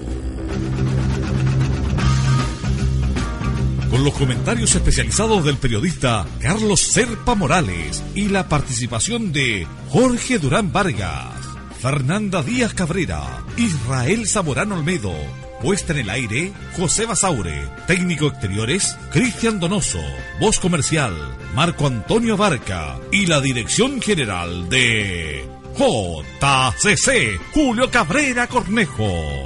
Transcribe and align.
Con 3.90 4.05
los 4.05 4.14
comentarios 4.14 4.74
especializados 4.74 5.44
del 5.44 5.56
periodista 5.56 6.27
Carlos 6.40 6.80
Serpa 6.80 7.34
Morales 7.34 8.02
y 8.14 8.28
la 8.28 8.48
participación 8.48 9.33
de 9.33 9.66
Jorge 9.88 10.38
Durán 10.38 10.72
Vargas. 10.72 11.33
Fernanda 11.80 12.42
Díaz 12.42 12.74
Cabrera, 12.74 13.44
Israel 13.56 14.28
Zamorano 14.28 14.77
Olmedo, 14.77 15.14
puesta 15.62 15.92
en 15.92 16.00
el 16.00 16.10
aire 16.10 16.52
José 16.77 17.06
Basaure, 17.06 17.68
técnico 17.86 18.27
exteriores 18.27 18.98
Cristian 19.12 19.60
Donoso, 19.60 20.00
voz 20.41 20.58
comercial 20.58 21.14
Marco 21.55 21.86
Antonio 21.86 22.36
Barca 22.36 22.98
y 23.12 23.27
la 23.27 23.41
dirección 23.41 24.02
general 24.02 24.68
de 24.68 25.46
JCC 25.77 27.40
Julio 27.55 27.90
Cabrera 27.90 28.48
Cornejo. 28.48 29.44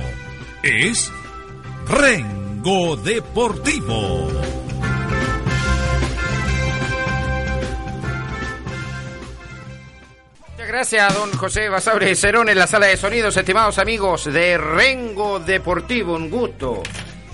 Es 0.63 1.13
Rengo 1.87 2.97
Deportivo. 2.97 4.46
Gracias, 10.77 11.15
don 11.15 11.33
José 11.33 11.71
Basabre 11.71 12.15
Cerón 12.15 12.51
en 12.51 12.59
la 12.59 12.67
sala 12.67 12.85
de 12.85 12.99
sonidos, 12.99 13.35
estimados 13.35 13.79
amigos 13.79 14.27
de 14.31 14.59
Rengo 14.59 15.41
Deportivo. 15.41 16.17
Un 16.17 16.29
gusto 16.29 16.83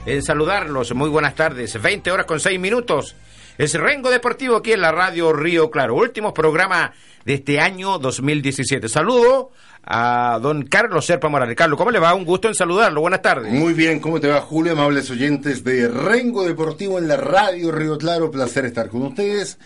en 0.07 0.23
saludarlos. 0.23 0.95
Muy 0.95 1.11
buenas 1.11 1.35
tardes. 1.35 1.83
20 1.83 2.13
horas 2.13 2.25
con 2.25 2.39
6 2.39 2.61
minutos. 2.61 3.17
Es 3.59 3.75
Rengo 3.75 4.11
Deportivo 4.11 4.59
aquí 4.59 4.71
en 4.71 4.81
la 4.81 4.93
radio 4.93 5.33
Río 5.33 5.73
Claro. 5.73 5.97
Último 5.97 6.33
programa 6.33 6.93
de 7.25 7.35
este 7.35 7.59
año 7.59 7.99
2017. 7.99 8.89
Saludo 8.89 9.51
a 9.83 10.39
don 10.41 10.63
Carlos 10.63 11.05
Serpa 11.05 11.29
Morales. 11.29 11.57
Carlos, 11.57 11.77
¿cómo 11.77 11.91
le 11.91 11.99
va? 11.99 12.15
Un 12.15 12.25
gusto 12.25 12.47
en 12.47 12.55
saludarlo. 12.55 13.01
Buenas 13.01 13.23
tardes. 13.23 13.53
Muy 13.53 13.73
bien, 13.73 13.99
¿cómo 13.99 14.21
te 14.21 14.29
va, 14.29 14.41
Julio? 14.41 14.75
Amables 14.75 15.11
oyentes 15.11 15.65
de 15.65 15.89
Rengo 15.89 16.45
Deportivo 16.45 16.97
en 16.97 17.09
la 17.09 17.17
radio 17.17 17.73
Río 17.73 17.99
Claro. 17.99 18.31
Placer 18.31 18.67
estar 18.67 18.89
con 18.89 19.03
ustedes. 19.03 19.59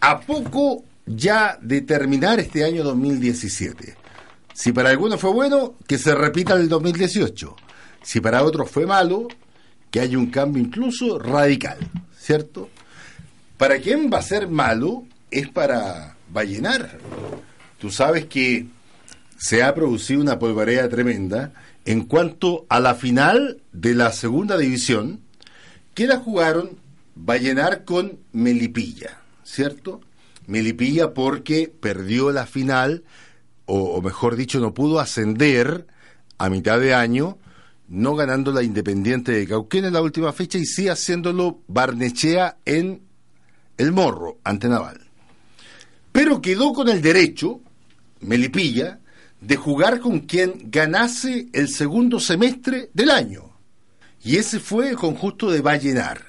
A 0.00 0.20
poco 0.20 0.84
ya 1.06 1.58
de 1.60 1.80
terminar 1.80 2.40
este 2.40 2.64
año 2.64 2.84
2017. 2.84 3.96
Si 4.52 4.72
para 4.72 4.90
algunos 4.90 5.20
fue 5.20 5.32
bueno, 5.32 5.74
que 5.86 5.98
se 5.98 6.14
repita 6.14 6.54
el 6.54 6.68
2018. 6.68 7.56
Si 8.02 8.20
para 8.20 8.44
otros 8.44 8.70
fue 8.70 8.86
malo, 8.86 9.28
que 9.90 10.00
haya 10.00 10.18
un 10.18 10.30
cambio 10.30 10.62
incluso 10.62 11.18
radical, 11.18 11.78
¿cierto? 12.18 12.68
Para 13.56 13.78
quién 13.78 14.10
va 14.12 14.18
a 14.18 14.22
ser 14.22 14.48
malo 14.48 15.04
es 15.30 15.48
para 15.48 16.16
Vallenar. 16.32 16.98
Tú 17.78 17.90
sabes 17.90 18.26
que 18.26 18.66
se 19.36 19.62
ha 19.62 19.74
producido 19.74 20.20
una 20.20 20.38
polvareda 20.38 20.88
tremenda 20.88 21.52
en 21.84 22.04
cuanto 22.04 22.66
a 22.68 22.80
la 22.80 22.94
final 22.94 23.60
de 23.72 23.94
la 23.94 24.12
segunda 24.12 24.56
división, 24.56 25.20
que 25.94 26.06
la 26.06 26.18
jugaron 26.18 26.78
Vallenar 27.14 27.84
con 27.84 28.18
Melipilla, 28.32 29.18
¿cierto? 29.44 30.00
Melipilla 30.46 31.14
porque 31.14 31.72
perdió 31.80 32.30
la 32.32 32.46
final, 32.46 33.04
o, 33.66 34.00
mejor 34.02 34.36
dicho, 34.36 34.60
no 34.60 34.74
pudo 34.74 35.00
ascender 35.00 35.86
a 36.38 36.50
mitad 36.50 36.78
de 36.80 36.94
año, 36.94 37.38
no 37.88 38.14
ganando 38.14 38.52
la 38.52 38.62
Independiente 38.62 39.32
de 39.32 39.46
Cauquén 39.46 39.84
en 39.84 39.92
la 39.92 40.02
última 40.02 40.32
fecha 40.32 40.58
y 40.58 40.66
sí 40.66 40.88
haciéndolo 40.88 41.60
Barnechea 41.66 42.58
en 42.64 43.02
el 43.78 43.92
Morro, 43.92 44.38
ante 44.44 44.68
Naval. 44.68 45.00
Pero 46.12 46.40
quedó 46.40 46.72
con 46.72 46.88
el 46.88 47.02
derecho, 47.02 47.60
Melipilla, 48.20 49.00
de 49.40 49.56
jugar 49.56 50.00
con 50.00 50.20
quien 50.20 50.70
ganase 50.70 51.48
el 51.52 51.68
segundo 51.68 52.20
semestre 52.20 52.90
del 52.94 53.10
año. 53.10 53.50
Y 54.22 54.36
ese 54.36 54.58
fue 54.58 54.90
el 54.90 54.96
conjunto 54.96 55.50
de 55.50 55.60
Vallenar, 55.60 56.22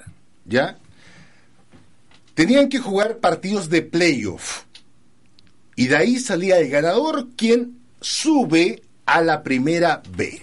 ¿ya? 0.44 0.78
Tenían 2.36 2.68
que 2.68 2.80
jugar 2.80 3.16
partidos 3.16 3.70
de 3.70 3.80
playoff. 3.80 4.64
Y 5.74 5.86
de 5.86 5.96
ahí 5.96 6.18
salía 6.18 6.58
el 6.58 6.68
ganador, 6.68 7.28
quien 7.34 7.78
sube 8.02 8.82
a 9.06 9.22
la 9.22 9.42
primera 9.42 10.02
B. 10.14 10.42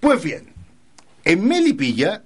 Pues 0.00 0.22
bien, 0.22 0.46
en 1.24 1.46
Melipilla 1.46 2.24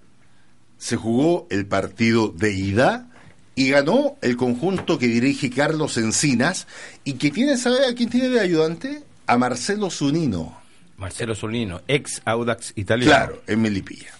se 0.79 0.95
jugó 0.95 1.49
el 1.51 1.67
partido 1.67 2.29
de 2.29 2.53
ida 2.53 3.09
y 3.56 3.71
ganó 3.71 4.17
el 4.23 4.37
conjunto 4.37 4.97
que 4.97 5.09
dirige 5.09 5.51
Carlos 5.51 5.97
Encinas 5.97 6.69
y 7.03 7.15
que 7.15 7.33
tiene, 7.33 7.56
¿sabe 7.56 7.85
a 7.85 7.95
quién 7.97 8.11
tiene 8.11 8.29
de 8.29 8.39
ayudante? 8.39 9.03
A 9.27 9.37
Marcelo 9.39 9.91
Zunino. 9.91 10.56
Marcelo 10.99 11.35
Zunino, 11.35 11.83
ex 11.89 12.23
Audax 12.25 12.75
italiano. 12.77 13.11
Claro, 13.11 13.43
en 13.49 13.61
Melipilla. 13.61 14.15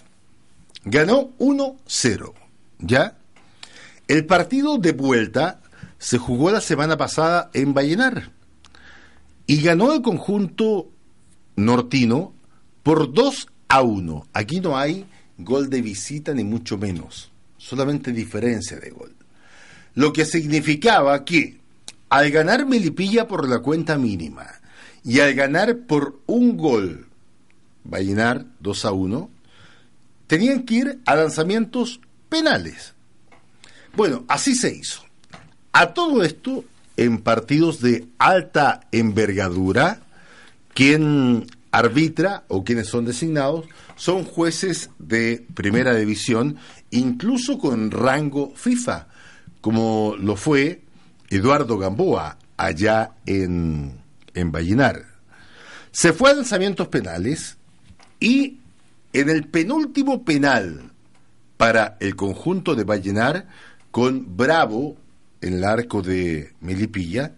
Ganó 0.83 1.29
1-0, 1.37 2.33
¿ya? 2.79 3.15
El 4.07 4.25
partido 4.25 4.77
de 4.77 4.93
vuelta 4.93 5.61
se 5.97 6.17
jugó 6.17 6.49
la 6.51 6.61
semana 6.61 6.95
pasada 6.97 7.49
en 7.53 7.73
Vallenar 7.73 8.31
y 9.45 9.61
ganó 9.61 9.93
el 9.93 10.01
conjunto 10.01 10.89
nortino 11.55 12.33
por 12.83 13.13
2 13.13 13.47
a 13.67 13.81
1. 13.81 14.27
Aquí 14.33 14.61
no 14.61 14.77
hay 14.77 15.05
gol 15.37 15.69
de 15.69 15.81
visita 15.81 16.33
ni 16.33 16.43
mucho 16.43 16.77
menos, 16.77 17.31
solamente 17.57 18.11
diferencia 18.13 18.79
de 18.79 18.91
gol. 18.91 19.13
Lo 19.93 20.13
que 20.13 20.25
significaba 20.25 21.25
que 21.25 21.59
al 22.09 22.31
ganar 22.31 22.65
Melipilla 22.65 23.27
por 23.27 23.49
la 23.49 23.59
cuenta 23.59 23.97
mínima 23.97 24.47
y 25.03 25.19
al 25.19 25.33
ganar 25.33 25.79
por 25.79 26.21
un 26.27 26.55
gol 26.55 27.07
Vallenar 27.83 28.45
2 28.59 28.85
a 28.85 28.91
1, 28.91 29.29
tenían 30.27 30.63
que 30.63 30.73
ir 30.75 30.99
a 31.05 31.15
lanzamientos 31.15 31.99
penales. 32.29 32.93
Bueno, 33.97 34.25
así 34.27 34.53
se 34.53 34.75
hizo. 34.75 35.01
A 35.73 35.95
todo 35.95 36.21
esto, 36.23 36.63
en 36.97 37.17
partidos 37.17 37.81
de 37.81 38.05
alta 38.19 38.81
envergadura, 38.91 40.01
quien 40.75 41.47
arbitra 41.71 42.43
o 42.47 42.63
quienes 42.63 42.89
son 42.89 43.05
designados 43.05 43.65
son 43.95 44.23
jueces 44.23 44.91
de 44.99 45.43
primera 45.55 45.95
división, 45.95 46.57
incluso 46.91 47.57
con 47.57 47.89
rango 47.89 48.53
FIFA, 48.55 49.07
como 49.61 50.15
lo 50.19 50.35
fue 50.35 50.83
Eduardo 51.31 51.79
Gamboa 51.79 52.37
allá 52.55 53.13
en, 53.25 53.99
en 54.35 54.51
Vallenar. 54.51 55.05
Se 55.91 56.13
fue 56.13 56.29
a 56.29 56.35
lanzamientos 56.35 56.87
penales 56.89 57.57
y 58.19 58.59
en 59.11 59.29
el 59.31 59.47
penúltimo 59.47 60.23
penal 60.23 60.91
para 61.57 61.97
el 61.99 62.15
conjunto 62.15 62.75
de 62.75 62.83
Vallenar 62.83 63.47
con 63.91 64.37
Bravo 64.37 64.95
en 65.41 65.53
el 65.53 65.63
arco 65.63 66.01
de 66.01 66.51
Melipilla, 66.61 67.33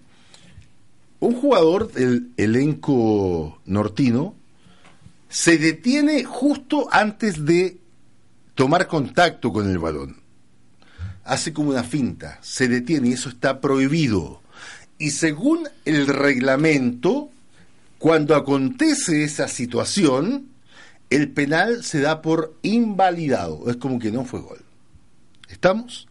un 1.20 1.36
jugador 1.36 1.92
del 1.92 2.32
elenco 2.38 3.60
nortino 3.66 4.36
se 5.30 5.58
detiene 5.58 6.24
justo 6.24 6.90
antes 6.92 7.46
de 7.46 7.78
tomar 8.56 8.88
contacto 8.88 9.54
con 9.54 9.70
el 9.70 9.78
balón. 9.78 10.18
Hace 11.24 11.54
como 11.54 11.70
una 11.70 11.84
finta, 11.84 12.40
se 12.42 12.68
detiene 12.68 13.10
y 13.10 13.14
eso 13.14 13.30
está 13.30 13.62
prohibido. 13.62 14.42
Y 14.98 15.12
según 15.12 15.70
el 15.86 16.08
reglamento, 16.08 17.30
cuando 18.00 18.36
acontece 18.36 19.24
esa 19.24 19.48
situación, 19.48 20.48
el 21.10 21.30
penal 21.30 21.84
se 21.84 22.02
da 22.02 22.22
por 22.22 22.56
invalidado. 22.64 23.70
Es 23.70 23.78
como 23.78 24.00
que 24.00 24.12
no 24.12 24.26
fue 24.26 24.42
gol. 24.42 24.60
¿Estamos? 25.48 26.09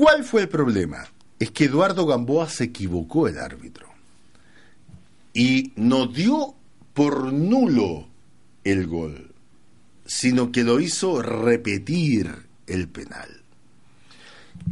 ¿Cuál 0.00 0.24
fue 0.24 0.40
el 0.40 0.48
problema? 0.48 1.06
Es 1.38 1.50
que 1.50 1.66
Eduardo 1.66 2.06
Gamboa 2.06 2.48
se 2.48 2.64
equivocó 2.64 3.28
el 3.28 3.38
árbitro 3.38 3.86
y 5.34 5.74
no 5.76 6.06
dio 6.06 6.54
por 6.94 7.34
nulo 7.34 8.08
el 8.64 8.86
gol, 8.86 9.34
sino 10.06 10.52
que 10.52 10.64
lo 10.64 10.80
hizo 10.80 11.20
repetir 11.20 12.34
el 12.66 12.88
penal. 12.88 13.42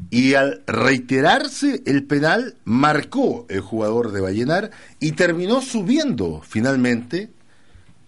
Y 0.09 0.33
al 0.33 0.63
reiterarse 0.67 1.83
el 1.85 2.05
penal, 2.05 2.57
marcó 2.65 3.45
el 3.51 3.61
jugador 3.61 4.13
de 4.13 4.23
Vallenar 4.23 4.71
y 4.99 5.13
terminó 5.13 5.61
subiendo 5.61 6.41
finalmente 6.41 7.29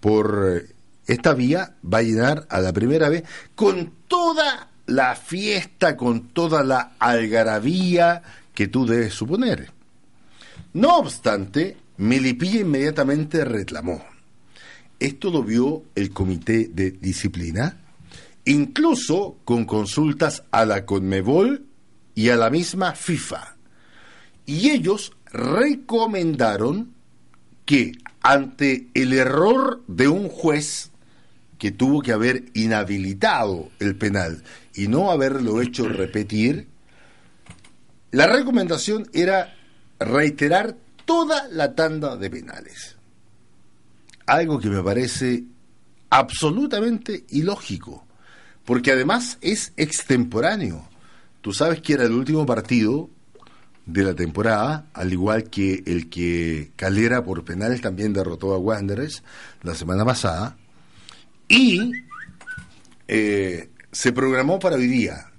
por 0.01 0.65
esta 1.07 1.35
vía 1.35 1.75
Vallenar 1.83 2.47
a 2.49 2.63
la 2.63 2.73
primera 2.73 3.11
vez 3.11 3.25
con 3.55 3.93
toda 4.09 4.70
la 4.91 5.15
fiesta, 5.15 5.97
con 5.97 6.29
toda 6.29 6.63
la 6.65 6.93
algarabía 6.99 8.23
que 8.55 8.69
tú 8.69 8.87
debes 8.87 9.15
suponer. 9.15 9.71
No 10.73 10.99
obstante, 10.99 11.77
Melipilla 11.97 12.61
inmediatamente 12.61 13.45
reclamó. 13.45 14.05
Esto 14.99 15.31
lo 15.31 15.43
vio 15.43 15.85
el 15.95 16.11
comité 16.11 16.69
de 16.73 16.91
disciplina, 16.91 17.79
incluso 18.45 19.39
con 19.45 19.65
consultas 19.65 20.43
a 20.51 20.65
la 20.65 20.85
Conmebol 20.85 21.65
y 22.15 22.31
a 22.31 22.37
la 22.37 22.51
misma 22.51 22.93
FIFA. 22.93 23.57
Y 24.45 24.71
ellos 24.71 25.13
recomendaron 25.33 26.93
que 27.65 27.93
ante 28.23 28.89
el 28.95 29.13
error 29.13 29.83
de 29.87 30.09
un 30.09 30.29
juez 30.29 30.90
que 31.61 31.71
tuvo 31.71 32.01
que 32.01 32.13
haber 32.13 32.47
inhabilitado 32.55 33.69
el 33.81 33.95
penal 33.95 34.43
y 34.75 34.89
no 34.89 35.11
haberlo 35.11 35.61
hecho 35.61 35.87
repetir, 35.87 36.69
la 38.13 38.27
recomendación 38.27 39.07
era 39.13 39.55
reiterar 39.99 40.75
toda 41.05 41.49
la 41.49 41.75
tanda 41.75 42.17
de 42.17 42.31
penales. 42.31 42.97
Algo 44.25 44.59
que 44.59 44.71
me 44.71 44.83
parece 44.83 45.45
absolutamente 46.09 47.27
ilógico, 47.29 48.07
porque 48.65 48.93
además 48.93 49.37
es 49.43 49.75
extemporáneo. 49.77 50.89
Tú 51.43 51.53
sabes 51.53 51.83
que 51.83 51.93
era 51.93 52.05
el 52.05 52.13
último 52.13 52.47
partido 52.47 53.11
de 53.85 54.03
la 54.03 54.15
temporada, 54.15 54.87
al 54.95 55.13
igual 55.13 55.51
que 55.51 55.83
el 55.85 56.09
que 56.09 56.73
Calera 56.77 57.23
por 57.23 57.45
penales 57.45 57.83
también 57.83 58.15
derrotó 58.15 58.55
a 58.55 58.59
Wanderers 58.59 59.23
la 59.63 59.75
semana 59.75 60.07
pasada, 60.07 60.57
y 61.51 61.93
eh, 63.09 63.69
se 63.91 64.13
programó 64.13 64.59
para 64.61 64.77
hoy 64.77 64.87
día 64.87 65.33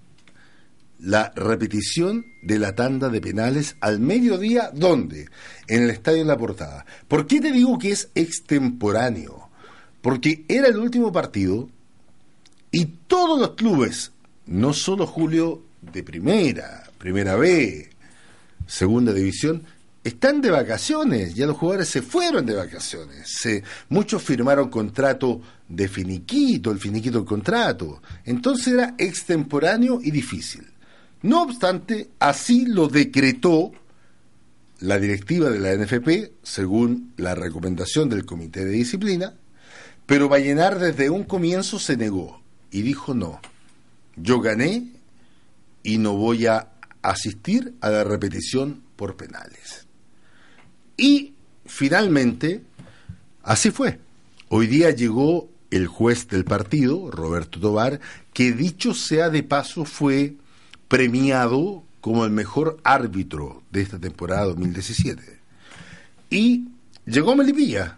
la 0.99 1.31
repetición 1.35 2.25
de 2.43 2.59
la 2.59 2.75
tanda 2.75 3.09
de 3.09 3.21
penales 3.21 3.77
al 3.79 3.99
mediodía, 3.99 4.69
¿dónde? 4.73 5.29
En 5.67 5.83
el 5.83 5.89
Estadio 5.89 6.21
en 6.21 6.27
la 6.27 6.37
Portada. 6.37 6.85
¿Por 7.07 7.25
qué 7.25 7.39
te 7.39 7.51
digo 7.51 7.79
que 7.79 7.91
es 7.91 8.09
extemporáneo? 8.13 9.49
Porque 10.01 10.45
era 10.47 10.67
el 10.67 10.77
último 10.77 11.11
partido 11.11 11.69
y 12.71 12.85
todos 13.07 13.39
los 13.39 13.51
clubes, 13.51 14.11
no 14.45 14.73
solo 14.73 15.07
Julio 15.07 15.63
de 15.81 16.03
primera, 16.03 16.83
primera 16.97 17.35
B, 17.35 17.89
segunda 18.67 19.13
división, 19.13 19.63
están 20.03 20.41
de 20.41 20.49
vacaciones, 20.49 21.35
ya 21.35 21.45
los 21.45 21.57
jugadores 21.57 21.89
se 21.89 22.01
fueron 22.01 22.45
de 22.45 22.55
vacaciones, 22.55 23.27
se, 23.39 23.63
muchos 23.89 24.23
firmaron 24.23 24.69
contrato 24.69 25.41
de 25.67 25.87
finiquito, 25.87 26.71
el 26.71 26.79
finiquito 26.79 27.19
del 27.19 27.27
contrato, 27.27 28.01
entonces 28.25 28.73
era 28.73 28.95
extemporáneo 28.97 29.99
y 30.01 30.11
difícil. 30.11 30.67
No 31.21 31.43
obstante, 31.43 32.09
así 32.17 32.65
lo 32.65 32.87
decretó 32.87 33.71
la 34.79 34.97
directiva 34.97 35.49
de 35.51 35.59
la 35.59 35.75
NFP, 35.75 36.31
según 36.41 37.13
la 37.17 37.35
recomendación 37.35 38.09
del 38.09 38.25
Comité 38.25 38.65
de 38.65 38.71
Disciplina, 38.71 39.35
pero 40.07 40.27
Vallenar 40.27 40.79
desde 40.79 41.11
un 41.11 41.23
comienzo 41.25 41.77
se 41.77 41.95
negó 41.95 42.41
y 42.71 42.81
dijo 42.81 43.13
no, 43.13 43.39
yo 44.15 44.41
gané 44.41 44.87
y 45.83 45.99
no 45.99 46.15
voy 46.15 46.47
a 46.47 46.69
asistir 47.03 47.75
a 47.81 47.91
la 47.91 48.03
repetición 48.03 48.81
por 48.95 49.15
penales. 49.15 49.80
Y 51.01 51.33
finalmente, 51.65 52.61
así 53.41 53.71
fue. 53.71 53.99
Hoy 54.49 54.67
día 54.67 54.91
llegó 54.91 55.49
el 55.71 55.87
juez 55.87 56.27
del 56.27 56.45
partido, 56.45 57.09
Roberto 57.09 57.59
Tobar, 57.59 57.99
que 58.33 58.51
dicho 58.51 58.93
sea 58.93 59.31
de 59.31 59.41
paso 59.41 59.83
fue 59.83 60.35
premiado 60.87 61.83
como 62.01 62.23
el 62.23 62.29
mejor 62.29 62.79
árbitro 62.83 63.63
de 63.71 63.81
esta 63.81 63.97
temporada 63.97 64.45
2017. 64.45 65.39
Y 66.29 66.67
llegó 67.07 67.35
Melipilla, 67.35 67.97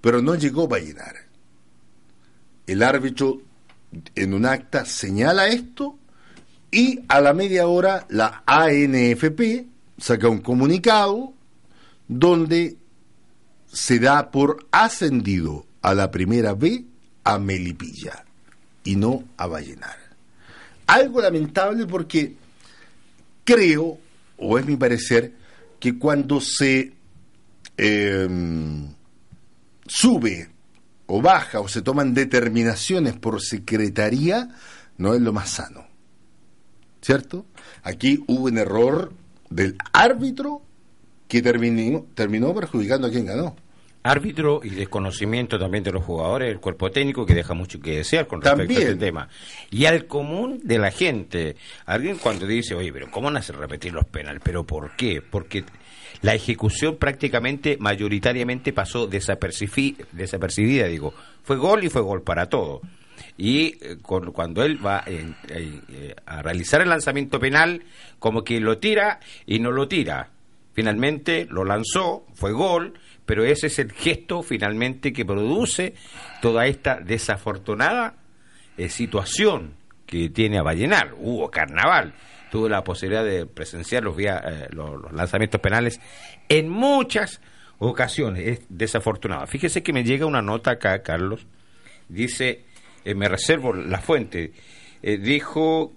pero 0.00 0.22
no 0.22 0.34
llegó 0.34 0.66
Vallenar. 0.66 1.14
El 2.66 2.82
árbitro 2.82 3.42
en 4.16 4.34
un 4.34 4.44
acta 4.44 4.84
señala 4.86 5.46
esto 5.46 5.96
y 6.72 6.98
a 7.06 7.20
la 7.20 7.32
media 7.32 7.68
hora 7.68 8.06
la 8.08 8.42
ANFP 8.44 9.70
saca 10.02 10.28
un 10.28 10.40
comunicado 10.40 11.32
donde 12.08 12.76
se 13.72 14.00
da 14.00 14.32
por 14.32 14.66
ascendido 14.72 15.64
a 15.80 15.94
la 15.94 16.10
primera 16.10 16.54
B 16.54 16.84
a 17.22 17.38
Melipilla 17.38 18.24
y 18.82 18.96
no 18.96 19.22
a 19.36 19.46
Vallenar. 19.46 19.96
Algo 20.88 21.20
lamentable 21.22 21.86
porque 21.86 22.34
creo, 23.44 23.98
o 24.38 24.58
es 24.58 24.66
mi 24.66 24.76
parecer, 24.76 25.34
que 25.78 25.96
cuando 25.96 26.40
se 26.40 26.92
em, 27.76 28.88
sube 29.86 30.50
o 31.06 31.22
baja 31.22 31.60
o 31.60 31.68
se 31.68 31.80
toman 31.80 32.12
determinaciones 32.12 33.14
por 33.14 33.40
secretaría, 33.40 34.48
no 34.98 35.14
es 35.14 35.20
lo 35.20 35.32
más 35.32 35.50
sano. 35.50 35.86
¿Cierto? 37.00 37.46
Aquí 37.84 38.22
hubo 38.26 38.46
un 38.46 38.58
error 38.58 39.21
del 39.54 39.76
árbitro 39.92 40.62
que 41.28 41.42
terminó, 41.42 42.06
terminó 42.14 42.54
perjudicando 42.54 43.06
a 43.06 43.10
quien 43.10 43.26
ganó. 43.26 43.56
Árbitro 44.04 44.60
y 44.64 44.70
desconocimiento 44.70 45.58
también 45.58 45.84
de 45.84 45.92
los 45.92 46.04
jugadores, 46.04 46.50
el 46.50 46.58
cuerpo 46.58 46.90
técnico 46.90 47.24
que 47.24 47.34
deja 47.34 47.54
mucho 47.54 47.80
que 47.80 47.98
desear 47.98 48.26
con 48.26 48.42
respecto 48.42 48.74
a 48.74 48.78
este 48.78 48.96
tema. 48.96 49.28
Y 49.70 49.84
al 49.84 50.06
común 50.06 50.60
de 50.64 50.78
la 50.78 50.90
gente. 50.90 51.54
Alguien 51.86 52.18
cuando 52.18 52.46
dice, 52.46 52.74
oye, 52.74 52.92
pero 52.92 53.10
¿cómo 53.10 53.30
nace 53.30 53.52
repetir 53.52 53.92
los 53.92 54.04
penales? 54.04 54.42
¿Pero 54.44 54.64
por 54.64 54.96
qué? 54.96 55.22
Porque 55.22 55.64
la 56.20 56.34
ejecución 56.34 56.96
prácticamente, 56.96 57.76
mayoritariamente 57.78 58.72
pasó 58.72 59.06
desapercibida, 59.06 60.86
digo. 60.88 61.14
Fue 61.44 61.56
gol 61.56 61.84
y 61.84 61.88
fue 61.88 62.02
gol 62.02 62.22
para 62.22 62.46
todo. 62.46 62.80
Y 63.36 63.78
eh, 63.80 63.96
cuando 64.02 64.62
él 64.62 64.84
va 64.84 65.04
eh, 65.06 66.14
a 66.26 66.42
realizar 66.42 66.80
el 66.80 66.88
lanzamiento 66.88 67.40
penal, 67.40 67.82
como 68.18 68.44
que 68.44 68.60
lo 68.60 68.78
tira 68.78 69.20
y 69.46 69.58
no 69.58 69.70
lo 69.70 69.88
tira. 69.88 70.30
Finalmente 70.74 71.46
lo 71.50 71.64
lanzó, 71.64 72.24
fue 72.34 72.52
gol, 72.52 72.94
pero 73.26 73.44
ese 73.44 73.66
es 73.66 73.78
el 73.78 73.92
gesto 73.92 74.42
finalmente 74.42 75.12
que 75.12 75.24
produce 75.24 75.94
toda 76.40 76.66
esta 76.66 76.96
desafortunada 76.96 78.14
eh, 78.76 78.88
situación 78.88 79.74
que 80.06 80.30
tiene 80.30 80.58
a 80.58 80.62
Vallenar. 80.62 81.14
Hubo 81.18 81.50
carnaval, 81.50 82.14
tuvo 82.50 82.68
la 82.68 82.84
posibilidad 82.84 83.24
de 83.24 83.46
presenciar 83.46 84.02
los, 84.02 84.16
los 84.70 85.12
lanzamientos 85.12 85.60
penales 85.60 86.00
en 86.48 86.68
muchas 86.68 87.40
ocasiones. 87.78 88.46
Es 88.46 88.66
desafortunado. 88.68 89.46
Fíjese 89.46 89.82
que 89.82 89.92
me 89.92 90.04
llega 90.04 90.26
una 90.26 90.42
nota 90.42 90.72
acá, 90.72 91.02
Carlos. 91.02 91.46
Dice 92.08 92.64
eh, 93.04 93.14
me 93.14 93.28
reservo 93.28 93.72
la 93.72 94.00
fuente, 94.00 94.52
eh, 95.02 95.18
dijo 95.18 95.92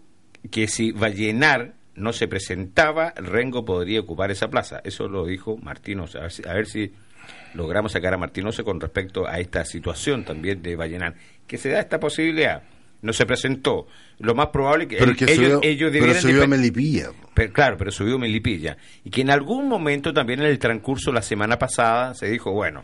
que 0.51 0.67
si 0.67 0.91
Vallenar 0.91 1.73
no 1.95 2.13
se 2.13 2.27
presentaba, 2.27 3.13
Rengo 3.15 3.63
podría 3.63 4.01
ocupar 4.01 4.31
esa 4.31 4.49
plaza. 4.49 4.81
Eso 4.83 5.07
lo 5.07 5.25
dijo 5.25 5.57
Martínez. 5.57 6.15
A 6.15 6.53
ver, 6.53 6.65
si, 6.65 6.91
logramos 7.53 7.93
sacar 7.93 8.13
a 8.13 8.17
Martínez 8.17 8.61
con 8.63 8.79
respecto 8.79 9.27
a 9.27 9.39
esta 9.39 9.63
situación 9.65 10.25
también 10.25 10.61
de 10.61 10.75
Vallenar. 10.75 11.15
Que 11.47 11.57
se 11.57 11.69
da 11.69 11.79
esta 11.79 11.99
posibilidad. 11.99 12.63
No 13.01 13.13
se 13.13 13.25
presentó. 13.25 13.87
Lo 14.19 14.33
más 14.33 14.47
probable 14.47 14.87
que, 14.87 14.97
que 14.97 15.31
ellos, 15.31 15.59
ellos 15.61 15.91
Pero 15.91 16.13
subió 16.15 16.47
Melipilla. 16.47 17.11
claro, 17.53 17.77
pero 17.77 17.91
subió 17.91 18.17
Melipilla. 18.17 18.77
Y 19.03 19.09
que 19.09 19.21
en 19.21 19.29
algún 19.29 19.69
momento 19.69 20.11
también 20.11 20.41
en 20.41 20.47
el 20.47 20.59
transcurso 20.59 21.11
la 21.11 21.21
semana 21.21 21.57
pasada 21.59 22.13
se 22.13 22.27
dijo, 22.27 22.51
bueno, 22.51 22.83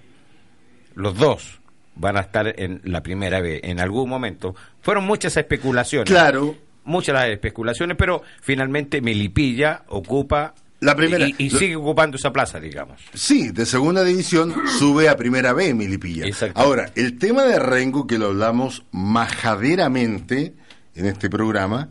los 0.94 1.18
dos, 1.18 1.61
van 1.96 2.18
a 2.18 2.22
estar 2.22 2.54
en 2.60 2.82
la 2.86 3.02
primera 3.04 3.42
vez 3.42 3.62
en 3.64 3.80
algún 3.80 4.10
momento. 4.10 4.56
Fueron 4.82 5.06
muchas 5.06 5.36
especulaciones. 5.38 6.10
Claro. 6.10 6.56
Muchas 6.84 7.14
las 7.14 7.30
especulaciones, 7.30 7.96
pero 7.98 8.24
finalmente 8.42 9.02
Melipilla 9.02 9.84
ocupa 9.90 10.56
La 10.80 10.96
primera. 10.96 11.28
Y, 11.28 11.36
y 11.38 11.50
lo- 11.52 11.60
sigue 11.60 11.76
ocupando 11.76 12.18
esa 12.18 12.34
plaza, 12.34 12.60
digamos. 12.60 13.00
Sí, 13.14 13.50
de 13.52 13.68
segunda 13.68 14.04
división 14.04 14.56
sube 14.80 15.08
a 15.08 15.16
primera 15.16 15.54
B 15.54 15.74
Milipilla. 15.76 16.26
Exacto. 16.26 16.60
Ahora, 16.60 16.92
el 16.96 17.20
tema 17.20 17.44
de 17.44 17.60
Rengo, 17.60 18.08
que 18.08 18.18
lo 18.18 18.28
hablamos 18.28 18.84
majaderamente 18.92 20.54
en 20.96 21.06
este 21.06 21.30
programa, 21.30 21.90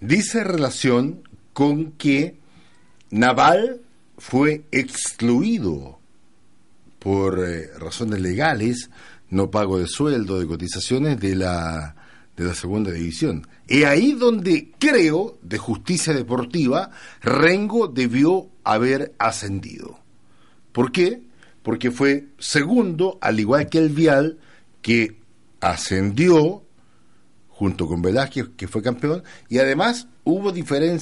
dice 0.00 0.42
relación 0.42 1.22
con 1.52 1.92
que 1.92 2.36
Naval 3.10 3.80
fue 4.18 4.62
excluido 4.72 6.00
por 6.98 7.44
eh, 7.44 7.68
razones 7.78 8.20
legales, 8.20 8.90
no 9.32 9.50
pago 9.50 9.78
de 9.78 9.88
sueldo, 9.88 10.38
de 10.38 10.46
cotizaciones 10.46 11.18
de 11.18 11.34
la 11.34 11.96
de 12.36 12.44
la 12.44 12.54
segunda 12.54 12.92
división. 12.92 13.46
Es 13.66 13.84
ahí 13.84 14.12
donde 14.12 14.72
creo, 14.78 15.38
de 15.42 15.58
justicia 15.58 16.14
deportiva, 16.14 16.90
Rengo 17.20 17.88
debió 17.88 18.48
haber 18.64 19.14
ascendido. 19.18 19.98
¿Por 20.72 20.92
qué? 20.92 21.22
Porque 21.62 21.90
fue 21.90 22.28
segundo, 22.38 23.18
al 23.20 23.40
igual 23.40 23.68
que 23.68 23.78
el 23.78 23.90
Vial, 23.90 24.38
que 24.80 25.18
ascendió 25.60 26.62
junto 27.48 27.86
con 27.86 28.02
Velázquez, 28.02 28.48
que 28.56 28.68
fue 28.68 28.82
campeón, 28.82 29.22
y 29.48 29.58
además 29.58 30.08
hubo 30.24 30.52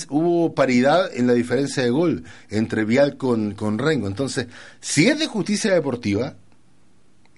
hubo 0.09 0.55
paridad 0.55 1.11
en 1.15 1.27
la 1.27 1.33
diferencia 1.33 1.83
de 1.83 1.91
gol 1.91 2.25
entre 2.49 2.85
Vial 2.85 3.17
con, 3.17 3.55
con 3.55 3.79
Rengo. 3.79 4.07
Entonces, 4.07 4.47
si 4.81 5.07
es 5.07 5.19
de 5.19 5.27
justicia 5.27 5.73
deportiva, 5.73 6.37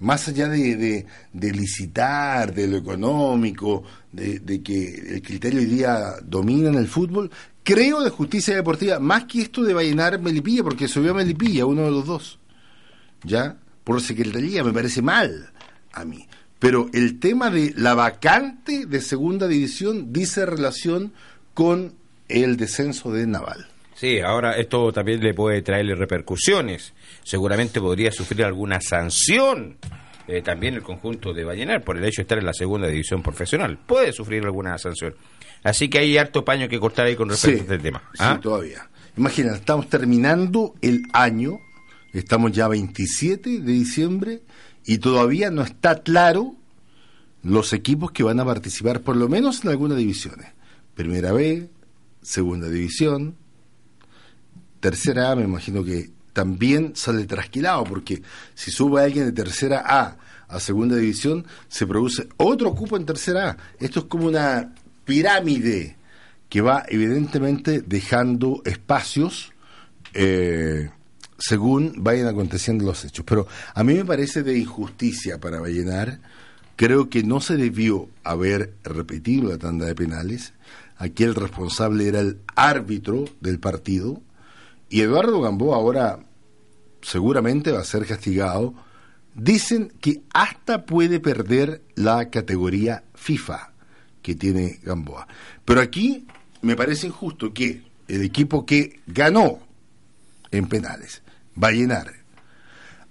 más 0.02 0.28
allá 0.28 0.49
de, 0.49 1.06
de- 1.32 1.52
licitar, 1.52 2.52
de 2.54 2.66
lo 2.68 2.76
económico, 2.76 3.82
de, 4.12 4.40
de 4.40 4.62
que 4.62 4.94
el 5.14 5.23
criterio 5.23 5.61
hoy 5.61 5.66
día 5.66 6.16
domina 6.25 6.68
en 6.68 6.75
el 6.75 6.88
fútbol, 6.88 7.30
creo 7.62 8.02
de 8.02 8.11
justicia 8.11 8.54
deportiva, 8.54 8.99
más 8.99 9.25
que 9.25 9.42
esto 9.42 9.62
de 9.62 9.73
Vallenar 9.75 10.21
Melipilla, 10.21 10.62
porque 10.62 10.88
subió 10.88 11.12
a 11.12 11.14
Melipilla, 11.14 11.64
uno 11.66 11.82
de 11.82 11.90
los 11.90 12.04
dos, 12.06 12.38
¿ya? 13.25 13.56
Por 13.85 14.00
secretaría, 14.00 14.62
me 14.64 14.73
parece 14.73 15.02
mal 15.02 15.50
a 15.92 16.04
mí. 16.04 16.26
Pero 16.59 16.88
el 16.92 17.18
tema 17.18 17.50
de 17.50 17.75
la 17.76 17.94
vacante 17.94 18.87
de 18.87 19.00
segunda 19.00 19.49
división 19.49 20.12
dice 20.12 20.47
relación 20.47 21.12
con 21.54 21.94
el 22.28 22.56
descenso 22.56 23.12
de 23.12 23.26
Naval. 23.26 23.66
Sí, 23.94 24.20
ahora 24.20 24.56
esto 24.56 24.92
también 24.92 25.20
le 25.20 25.34
puede 25.34 25.62
traerle 25.62 25.94
repercusiones. 25.94 26.92
Seguramente 27.22 27.80
podría 27.80 28.11
sufrir 28.11 28.44
alguna 28.44 28.80
sanción 28.80 29.76
eh, 30.28 30.40
también 30.40 30.75
el 30.75 30.82
conjunto 30.82 31.32
de 31.32 31.44
Vallenar 31.44 31.82
por 31.82 31.96
el 31.96 32.04
hecho 32.04 32.20
de 32.20 32.22
estar 32.22 32.38
en 32.38 32.46
la 32.46 32.54
segunda 32.54 32.88
división 32.88 33.22
profesional. 33.22 33.78
Puede 33.87 34.12
sufrir 34.12 34.44
alguna 34.44 34.78
sanción. 34.78 35.14
Así 35.64 35.88
que 35.88 35.99
hay 35.99 36.16
harto 36.16 36.44
paño 36.44 36.68
que 36.68 36.78
cortar 36.78 37.06
ahí 37.06 37.16
con 37.16 37.28
respecto 37.28 37.61
a 37.61 37.75
este 37.75 37.78
tema. 37.78 38.02
¿ah? 38.18 38.34
Sí, 38.34 38.40
todavía. 38.40 38.88
Imagina, 39.16 39.54
estamos 39.54 39.88
terminando 39.88 40.75
el 40.80 41.02
año, 41.12 41.58
estamos 42.12 42.52
ya 42.52 42.68
27 42.68 43.61
de 43.61 43.72
diciembre 43.72 44.42
y 44.87 44.99
todavía 44.99 45.50
no 45.50 45.62
está 45.62 46.02
claro 46.02 46.54
los 47.42 47.72
equipos 47.72 48.12
que 48.12 48.22
van 48.22 48.40
a 48.40 48.44
participar 48.44 49.00
por 49.00 49.16
lo 49.16 49.28
menos 49.28 49.64
en 49.64 49.70
algunas 49.70 49.99
divisiones. 49.99 50.49
Primera 50.94 51.32
B, 51.32 51.68
segunda 52.22 52.68
división, 52.68 53.37
tercera 54.82 55.30
A, 55.30 55.36
me 55.36 55.44
imagino 55.44 55.84
que 55.84 56.10
también 56.32 56.92
sale 56.96 57.24
trasquilado, 57.24 57.84
porque 57.84 58.22
si 58.54 58.70
sube 58.70 59.02
alguien 59.02 59.26
de 59.26 59.32
tercera 59.32 59.84
A 59.86 60.16
a 60.48 60.60
segunda 60.60 60.96
división, 60.96 61.46
se 61.68 61.86
produce 61.86 62.28
otro 62.36 62.74
cupo 62.74 62.98
en 62.98 63.06
tercera 63.06 63.50
A. 63.50 63.56
Esto 63.78 64.00
es 64.00 64.06
como 64.06 64.26
una 64.26 64.74
pirámide 65.06 65.96
que 66.50 66.60
va 66.60 66.84
evidentemente 66.88 67.80
dejando 67.80 68.60
espacios 68.66 69.52
eh, 70.12 70.90
según 71.38 71.94
vayan 71.96 72.26
aconteciendo 72.26 72.84
los 72.84 73.04
hechos. 73.04 73.24
Pero 73.26 73.46
a 73.74 73.82
mí 73.82 73.94
me 73.94 74.04
parece 74.04 74.42
de 74.42 74.58
injusticia 74.58 75.40
para 75.40 75.60
Vallenar. 75.60 76.20
Creo 76.76 77.08
que 77.08 77.22
no 77.22 77.40
se 77.40 77.56
debió 77.56 78.08
haber 78.24 78.74
repetido 78.82 79.50
la 79.50 79.58
tanda 79.58 79.86
de 79.86 79.94
penales. 79.94 80.52
Aquí 80.98 81.24
el 81.24 81.34
responsable 81.34 82.08
era 82.08 82.20
el 82.20 82.38
árbitro 82.54 83.24
del 83.40 83.58
partido. 83.58 84.20
Y 84.92 85.00
Eduardo 85.00 85.40
Gamboa 85.40 85.76
ahora 85.76 86.20
seguramente 87.00 87.72
va 87.72 87.80
a 87.80 87.84
ser 87.84 88.04
castigado. 88.06 88.75
Dicen 89.34 89.90
que 90.02 90.20
hasta 90.34 90.84
puede 90.84 91.18
perder 91.18 91.80
la 91.94 92.28
categoría 92.28 93.02
FIFA 93.14 93.72
que 94.20 94.34
tiene 94.34 94.80
Gamboa. 94.82 95.26
Pero 95.64 95.80
aquí 95.80 96.26
me 96.61 96.76
parece 96.76 97.06
injusto 97.06 97.54
que 97.54 97.82
el 98.06 98.22
equipo 98.22 98.66
que 98.66 99.00
ganó 99.06 99.61
en 100.50 100.68
penales, 100.68 101.22
Vallenar, 101.54 102.12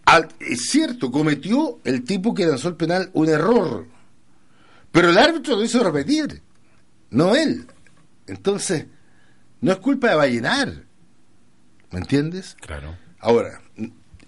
al- 0.06 0.30
es 0.40 0.70
cierto, 0.70 1.10
cometió 1.12 1.80
el 1.84 2.04
tipo 2.04 2.36
que 2.36 2.46
lanzó 2.46 2.68
el 2.68 2.76
penal 2.76 3.10
un 3.14 3.28
error, 3.28 3.88
pero 4.92 5.10
el 5.10 5.18
árbitro 5.18 5.56
lo 5.56 5.64
hizo 5.64 5.84
repetir, 5.84 6.44
no 7.10 7.36
él. 7.36 7.66
Entonces, 8.28 8.86
no 9.62 9.72
es 9.72 9.80
culpa 9.80 10.10
de 10.10 10.16
Vallenar, 10.16 10.86
¿me 11.92 12.00
entiendes? 12.00 12.56
Claro. 12.62 12.96
Ahora, 13.20 13.62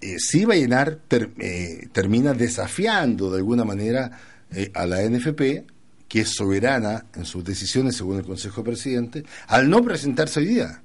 eh, 0.00 0.16
sí 0.18 0.44
Vallenar 0.44 0.96
ter- 1.08 1.30
eh, 1.38 1.88
termina 1.92 2.32
desafiando 2.34 3.30
de 3.30 3.38
alguna 3.38 3.64
manera 3.64 4.18
eh, 4.50 4.70
a 4.74 4.86
la 4.86 5.02
NFP, 5.02 5.64
que 6.08 6.20
es 6.20 6.30
soberana 6.30 7.06
en 7.14 7.24
sus 7.24 7.42
decisiones 7.44 7.96
según 7.96 8.18
el 8.18 8.24
Consejo 8.24 8.62
de 8.62 8.70
Presidente, 8.70 9.24
al 9.48 9.68
no 9.68 9.82
presentarse 9.82 10.40
hoy 10.40 10.46
día. 10.46 10.82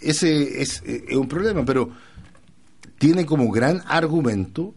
Ese 0.00 0.60
es, 0.62 0.82
eh, 0.86 1.04
es 1.08 1.16
un 1.16 1.26
problema, 1.28 1.64
pero 1.64 1.90
tiene 2.98 3.24
como 3.26 3.50
gran 3.50 3.82
argumento 3.86 4.74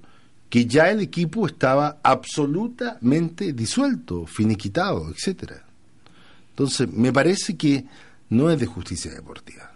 que 0.50 0.66
ya 0.66 0.90
el 0.90 1.02
equipo 1.02 1.46
estaba 1.46 2.00
absolutamente 2.04 3.52
disuelto, 3.54 4.26
finiquitado, 4.26 5.10
etcétera. 5.12 5.64
Entonces, 6.52 6.92
me 6.92 7.12
parece 7.12 7.56
que 7.58 7.86
no 8.30 8.50
es 8.50 8.60
de 8.60 8.66
justicia 8.66 9.12
deportiva. 9.14 9.72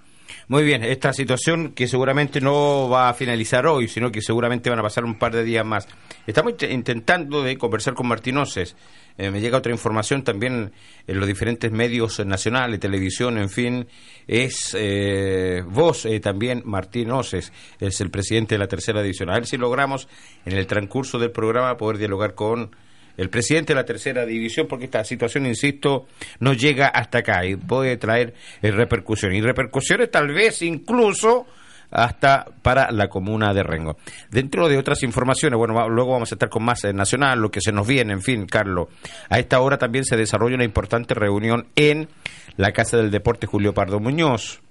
Muy 0.51 0.65
bien, 0.65 0.83
esta 0.83 1.13
situación 1.13 1.71
que 1.71 1.87
seguramente 1.87 2.41
no 2.41 2.89
va 2.89 3.07
a 3.07 3.13
finalizar 3.13 3.65
hoy, 3.67 3.87
sino 3.87 4.11
que 4.11 4.21
seguramente 4.21 4.69
van 4.69 4.79
a 4.79 4.83
pasar 4.83 5.05
un 5.05 5.17
par 5.17 5.31
de 5.33 5.45
días 5.45 5.65
más. 5.65 5.87
Estamos 6.27 6.55
int- 6.55 6.69
intentando 6.69 7.41
de 7.41 7.57
conversar 7.57 7.93
con 7.93 8.07
Martinoces. 8.09 8.75
Eh, 9.17 9.31
me 9.31 9.39
llega 9.39 9.59
otra 9.59 9.71
información 9.71 10.25
también 10.25 10.73
en 11.07 11.19
los 11.19 11.25
diferentes 11.25 11.71
medios 11.71 12.19
nacionales, 12.25 12.81
televisión, 12.81 13.37
en 13.37 13.49
fin. 13.49 13.87
Es 14.27 14.75
eh, 14.77 15.63
vos 15.65 16.05
eh, 16.05 16.19
también, 16.19 16.63
Martín 16.65 17.11
Oces, 17.11 17.53
es 17.79 18.01
el 18.01 18.09
presidente 18.11 18.55
de 18.55 18.59
la 18.59 18.67
tercera 18.67 19.01
división. 19.01 19.29
A 19.29 19.35
ver 19.35 19.45
si 19.47 19.55
logramos 19.55 20.09
en 20.43 20.57
el 20.57 20.67
transcurso 20.67 21.17
del 21.17 21.31
programa 21.31 21.77
poder 21.77 21.97
dialogar 21.97 22.35
con 22.35 22.75
el 23.17 23.29
presidente 23.29 23.73
de 23.73 23.79
la 23.79 23.85
tercera 23.85 24.25
división, 24.25 24.67
porque 24.67 24.85
esta 24.85 25.03
situación, 25.03 25.45
insisto, 25.45 26.07
no 26.39 26.53
llega 26.53 26.87
hasta 26.87 27.19
acá 27.19 27.45
y 27.45 27.55
puede 27.55 27.97
traer 27.97 28.33
eh, 28.61 28.71
repercusiones. 28.71 29.37
Y 29.37 29.41
repercusiones 29.41 30.09
tal 30.11 30.27
vez 30.33 30.61
incluso 30.61 31.45
hasta 31.93 32.45
para 32.61 32.89
la 32.91 33.09
comuna 33.09 33.53
de 33.53 33.63
Rengo. 33.63 33.97
Dentro 34.29 34.69
de 34.69 34.77
otras 34.77 35.03
informaciones, 35.03 35.57
bueno, 35.57 35.89
luego 35.89 36.13
vamos 36.13 36.31
a 36.31 36.35
estar 36.35 36.47
con 36.47 36.63
más 36.63 36.85
eh, 36.85 36.93
nacional, 36.93 37.39
lo 37.39 37.51
que 37.51 37.59
se 37.59 37.73
nos 37.73 37.85
viene, 37.85 38.13
en 38.13 38.21
fin, 38.21 38.45
Carlos. 38.45 38.87
A 39.29 39.39
esta 39.39 39.59
hora 39.59 39.77
también 39.77 40.05
se 40.05 40.15
desarrolla 40.15 40.55
una 40.55 40.63
importante 40.63 41.13
reunión 41.13 41.67
en 41.75 42.07
la 42.55 42.71
Casa 42.71 42.95
del 42.95 43.11
Deporte 43.11 43.45
Julio 43.45 43.73
Pardo 43.73 43.99
Muñoz. 43.99 44.61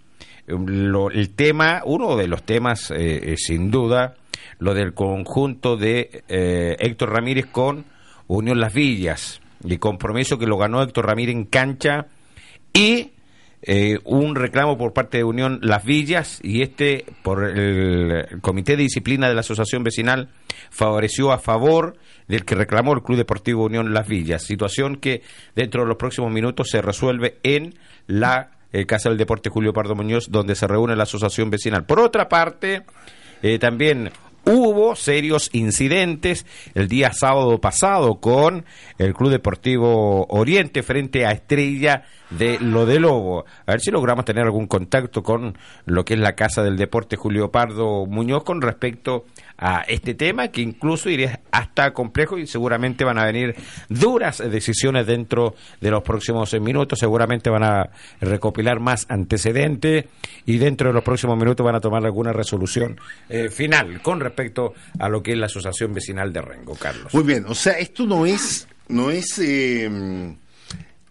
Lo- 0.46 1.10
el 1.10 1.30
tema, 1.34 1.82
uno 1.84 2.16
de 2.16 2.26
los 2.26 2.42
temas, 2.42 2.90
eh, 2.90 3.32
eh, 3.32 3.36
sin 3.36 3.70
duda, 3.70 4.14
lo 4.58 4.72
del 4.72 4.94
conjunto 4.94 5.76
de 5.76 6.24
Héctor 6.28 7.12
Ramírez 7.12 7.46
con 7.46 7.84
Unión 8.36 8.60
Las 8.60 8.72
Villas, 8.72 9.40
el 9.64 9.78
compromiso 9.80 10.38
que 10.38 10.46
lo 10.46 10.56
ganó 10.56 10.82
Héctor 10.82 11.06
Ramírez 11.06 11.34
en 11.34 11.44
cancha 11.46 12.06
y 12.72 13.10
eh, 13.62 13.98
un 14.04 14.36
reclamo 14.36 14.78
por 14.78 14.92
parte 14.92 15.18
de 15.18 15.24
Unión 15.24 15.58
Las 15.62 15.84
Villas 15.84 16.38
y 16.42 16.62
este 16.62 17.04
por 17.22 17.44
el, 17.44 18.40
Comité 18.40 18.76
de 18.76 18.84
Disciplina 18.84 19.28
de 19.28 19.34
la 19.34 19.40
Asociación 19.40 19.82
Vecinal 19.82 20.28
favoreció 20.70 21.32
a 21.32 21.38
favor 21.38 21.96
del 22.28 22.44
que 22.44 22.54
reclamó 22.54 22.92
el 22.92 23.02
Club 23.02 23.18
Deportivo 23.18 23.64
Unión 23.64 23.92
Las 23.92 24.06
Villas, 24.06 24.44
situación 24.44 24.96
que 24.96 25.22
dentro 25.56 25.82
de 25.82 25.88
los 25.88 25.96
próximos 25.96 26.30
minutos 26.30 26.70
se 26.70 26.80
resuelve 26.80 27.38
en 27.42 27.74
la 28.06 28.52
eh, 28.72 28.86
Casa 28.86 29.08
del 29.08 29.18
Deporte 29.18 29.50
Julio 29.50 29.72
Pardo 29.72 29.96
Muñoz, 29.96 30.30
donde 30.30 30.54
se 30.54 30.68
reúne 30.68 30.94
la 30.94 31.02
Asociación 31.02 31.50
Vecinal. 31.50 31.84
Por 31.84 31.98
otra 31.98 32.28
parte, 32.28 32.84
eh, 33.42 33.58
también 33.58 34.12
hubo 34.44 34.96
serios 34.96 35.50
incidentes 35.52 36.46
el 36.74 36.88
día 36.88 37.12
sábado 37.12 37.60
pasado 37.60 38.20
con 38.20 38.64
el 38.98 39.14
Club 39.14 39.30
Deportivo 39.30 40.26
Oriente 40.28 40.82
frente 40.82 41.26
a 41.26 41.32
Estrella 41.32 42.04
de 42.30 42.58
lo 42.60 42.86
de 42.86 43.00
Lobo. 43.00 43.44
A 43.66 43.72
ver 43.72 43.80
si 43.80 43.90
logramos 43.90 44.24
tener 44.24 44.44
algún 44.44 44.66
contacto 44.66 45.22
con 45.22 45.56
lo 45.84 46.04
que 46.04 46.14
es 46.14 46.20
la 46.20 46.34
Casa 46.34 46.62
del 46.62 46.76
Deporte 46.76 47.16
Julio 47.16 47.50
Pardo 47.50 48.06
Muñoz 48.06 48.44
con 48.44 48.62
respecto 48.62 49.24
a 49.60 49.82
este 49.82 50.14
tema, 50.14 50.48
que 50.48 50.62
incluso 50.62 51.10
iría 51.10 51.40
hasta 51.50 51.92
complejo 51.92 52.38
y 52.38 52.46
seguramente 52.46 53.04
van 53.04 53.18
a 53.18 53.26
venir 53.26 53.54
duras 53.90 54.38
decisiones 54.38 55.06
dentro 55.06 55.54
de 55.80 55.90
los 55.90 56.02
próximos 56.02 56.52
minutos. 56.58 56.98
Seguramente 56.98 57.50
van 57.50 57.62
a 57.62 57.90
recopilar 58.20 58.80
más 58.80 59.06
antecedentes 59.10 60.06
y 60.46 60.56
dentro 60.56 60.88
de 60.88 60.94
los 60.94 61.04
próximos 61.04 61.36
minutos 61.36 61.64
van 61.64 61.74
a 61.74 61.80
tomar 61.80 62.04
alguna 62.04 62.32
resolución 62.32 62.98
eh, 63.28 63.50
final 63.50 64.00
con 64.00 64.20
respecto 64.20 64.72
a 64.98 65.08
lo 65.08 65.22
que 65.22 65.32
es 65.32 65.38
la 65.38 65.46
Asociación 65.46 65.92
Vecinal 65.92 66.32
de 66.32 66.40
Rengo, 66.40 66.74
Carlos. 66.74 67.12
Muy 67.12 67.24
bien, 67.24 67.44
o 67.46 67.54
sea, 67.54 67.74
esto 67.74 68.06
no 68.06 68.24
es, 68.24 68.66
no 68.88 69.10
es 69.10 69.38
eh, 69.38 70.34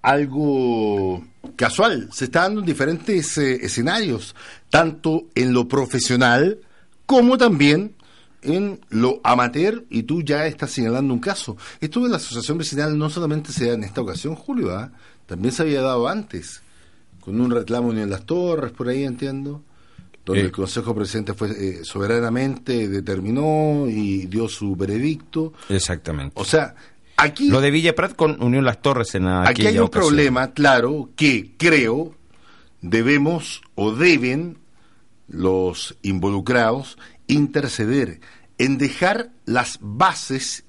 algo 0.02 1.24
casual, 1.56 2.10
se 2.12 2.26
está 2.26 2.42
dando 2.42 2.62
en 2.62 2.66
diferentes 2.66 3.38
eh, 3.38 3.60
escenarios, 3.62 4.36
tanto 4.70 5.28
en 5.36 5.54
lo 5.54 5.68
profesional 5.68 6.60
como 7.06 7.38
también 7.38 7.96
en 8.42 8.80
lo 8.90 9.20
amateur, 9.24 9.86
y 9.90 10.04
tú 10.04 10.22
ya 10.22 10.46
estás 10.48 10.72
señalando 10.72 11.14
un 11.14 11.20
caso. 11.20 11.58
Esto 11.82 12.02
de 12.02 12.10
la 12.10 12.18
asociación 12.18 12.58
vecinal 12.58 12.98
no 12.98 13.10
solamente 13.10 13.52
se 13.52 13.68
da 13.68 13.74
en 13.74 13.84
esta 13.84 14.02
ocasión, 14.02 14.36
Julio, 14.36 14.76
¿ah? 14.76 14.92
también 15.26 15.54
se 15.54 15.62
había 15.64 15.82
dado 15.82 16.08
antes, 16.08 16.62
con 17.20 17.40
un 17.40 17.52
reclamo 17.52 17.92
en 17.92 18.10
Las 18.10 18.26
Torres, 18.26 18.72
por 18.72 18.88
ahí 18.88 19.04
entiendo, 19.04 19.62
donde 20.26 20.42
Eh. 20.42 20.46
el 20.46 20.52
Consejo 20.52 20.96
Presidente 20.96 21.34
fue 21.34 21.50
eh, 21.52 21.80
soberanamente 21.84 22.88
determinó 22.88 23.86
y 23.88 24.26
dio 24.28 24.48
su 24.48 24.76
veredicto. 24.76 25.54
Exactamente. 25.70 26.34
O 26.40 26.46
sea, 26.46 26.76
aquí... 27.18 27.50
Lo 27.50 27.62
de 27.62 27.72
Villa 27.72 27.94
Prat 27.96 28.16
con 28.16 28.42
Unión 28.42 28.64
Las 28.64 28.82
Torres 28.82 29.16
en 29.16 29.28
Aquí 29.28 29.52
aquella 29.52 29.70
hay 29.70 29.78
un 29.80 29.84
ocasión. 29.86 30.08
problema, 30.08 30.52
claro, 30.54 31.10
que 31.16 31.56
creo 31.58 32.16
debemos 32.82 33.62
o 33.76 33.92
deben 33.92 34.58
los 35.28 35.98
involucrados 36.02 36.98
interceder 37.30 38.20
en 38.58 38.78
dejar 38.78 39.32
las 39.46 39.80
bases, 39.82 40.66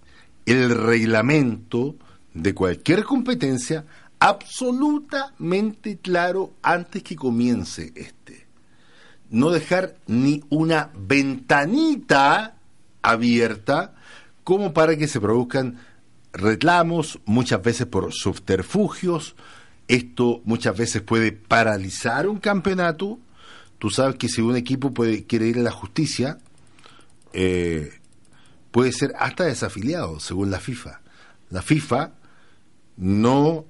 el 0.47 0.71
reglamento 0.71 1.97
de 2.33 2.55
cualquier 2.55 3.05
competencia 3.05 3.85
absolutamente 4.21 5.99
claro 5.99 6.55
antes 6.63 7.03
que 7.03 7.17
comience 7.17 7.93
este. 7.97 8.47
No 9.31 9.51
dejar 9.51 9.97
ni 10.07 10.43
una 10.49 10.91
ventanita 10.97 12.57
abierta 13.03 13.95
como 14.45 14.73
para 14.73 14.97
que 14.97 15.09
se 15.09 15.21
produzcan 15.21 15.79
reclamos, 16.33 17.21
muchas 17.25 17.63
veces 17.63 17.87
por 17.87 18.13
subterfugios. 18.13 19.35
Esto 19.89 20.41
muchas 20.45 20.77
veces 20.77 21.03
puede 21.03 21.33
paralizar 21.33 22.29
un 22.29 22.39
campeonato. 22.39 23.19
Tú 23.79 23.91
sabes 23.91 24.17
que 24.17 24.29
si 24.29 24.41
un 24.41 24.57
equipo 24.57 24.93
puede, 24.93 25.25
quiere 25.25 25.49
ir 25.49 25.59
a 25.59 25.63
la 25.63 25.71
justicia, 25.71 26.39
eh, 27.33 27.93
puede 28.71 28.93
ser 28.93 29.15
hasta 29.19 29.45
desafiliado, 29.45 30.21
según 30.21 30.51
la 30.51 30.61
FIFA. 30.61 31.01
La 31.51 31.63
FIFA 31.63 32.13
no 32.97 33.65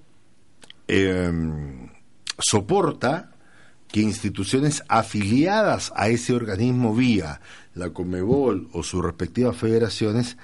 eh, 0.89 1.33
soporta 2.39 3.31
que 3.89 4.01
instituciones 4.01 4.83
afiliadas 4.89 5.93
a 5.97 6.09
ese 6.09 6.33
organismo 6.33 6.95
vía 6.95 7.41
la 7.75 7.91
Conmebol 7.91 8.69
o 8.73 8.83
sus 8.83 9.05
respectivas 9.05 9.57
federaciones 9.57 10.37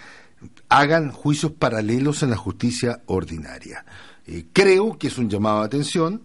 hagan 0.69 1.11
juicios 1.11 1.53
paralelos 1.53 2.23
en 2.23 2.31
la 2.31 2.37
justicia 2.37 3.03
ordinaria. 3.07 3.85
Eh, 4.27 4.47
creo 4.53 4.99
que 4.99 5.07
es 5.09 5.19
un 5.19 5.31
llamado 5.31 5.61
de 5.61 5.67
atención. 5.67 6.23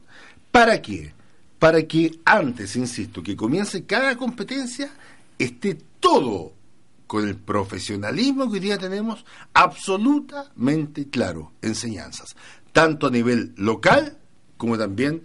¿Para 0.51 0.81
qué? 0.81 1.13
Para 1.59 1.83
que 1.83 2.19
antes, 2.25 2.75
insisto, 2.75 3.21
que 3.21 3.35
comience 3.35 3.85
cada 3.85 4.17
competencia, 4.17 4.91
esté 5.37 5.77
todo 5.99 6.53
con 7.11 7.27
el 7.27 7.35
profesionalismo 7.35 8.49
que 8.49 8.53
hoy 8.53 8.59
día 8.61 8.77
tenemos 8.77 9.25
absolutamente 9.53 11.09
claro, 11.09 11.51
enseñanzas, 11.61 12.37
tanto 12.71 13.07
a 13.07 13.11
nivel 13.11 13.51
local 13.57 14.17
como 14.55 14.77
también 14.77 15.21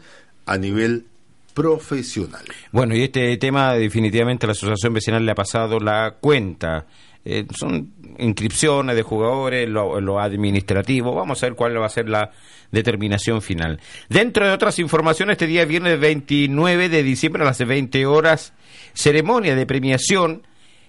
a 0.47 0.59
nivel 0.59 1.07
profesional. 1.55 2.45
Bueno, 2.73 2.97
y 2.97 3.05
este 3.05 3.37
tema 3.37 3.75
definitivamente 3.75 4.49
la 4.49 4.55
Asociación 4.55 4.95
Vecinal 4.95 5.25
le 5.25 5.31
ha 5.31 5.37
pasado 5.37 5.78
la 5.78 6.16
cuenta. 6.21 6.87
Eh, 7.25 7.47
son 7.57 7.93
inscripciones 8.19 8.97
de 8.97 9.02
jugadores, 9.02 9.68
lo, 9.68 10.01
lo 10.01 10.18
administrativo. 10.18 11.14
Vamos 11.14 11.40
a 11.40 11.46
ver 11.46 11.55
cuál 11.55 11.81
va 11.81 11.87
a 11.87 11.88
ser 11.88 12.09
la 12.09 12.33
determinación 12.72 13.42
final. 13.42 13.79
Dentro 14.09 14.44
de 14.44 14.53
otras 14.53 14.81
informaciones, 14.81 15.35
este 15.35 15.46
día 15.46 15.64
viernes 15.64 16.01
29 16.01 16.88
de 16.88 17.05
diciembre 17.05 17.44
a 17.44 17.46
las 17.46 17.64
20 17.64 18.07
horas, 18.07 18.55
ceremonia 18.92 19.55
de 19.55 19.66
premiación 19.66 20.42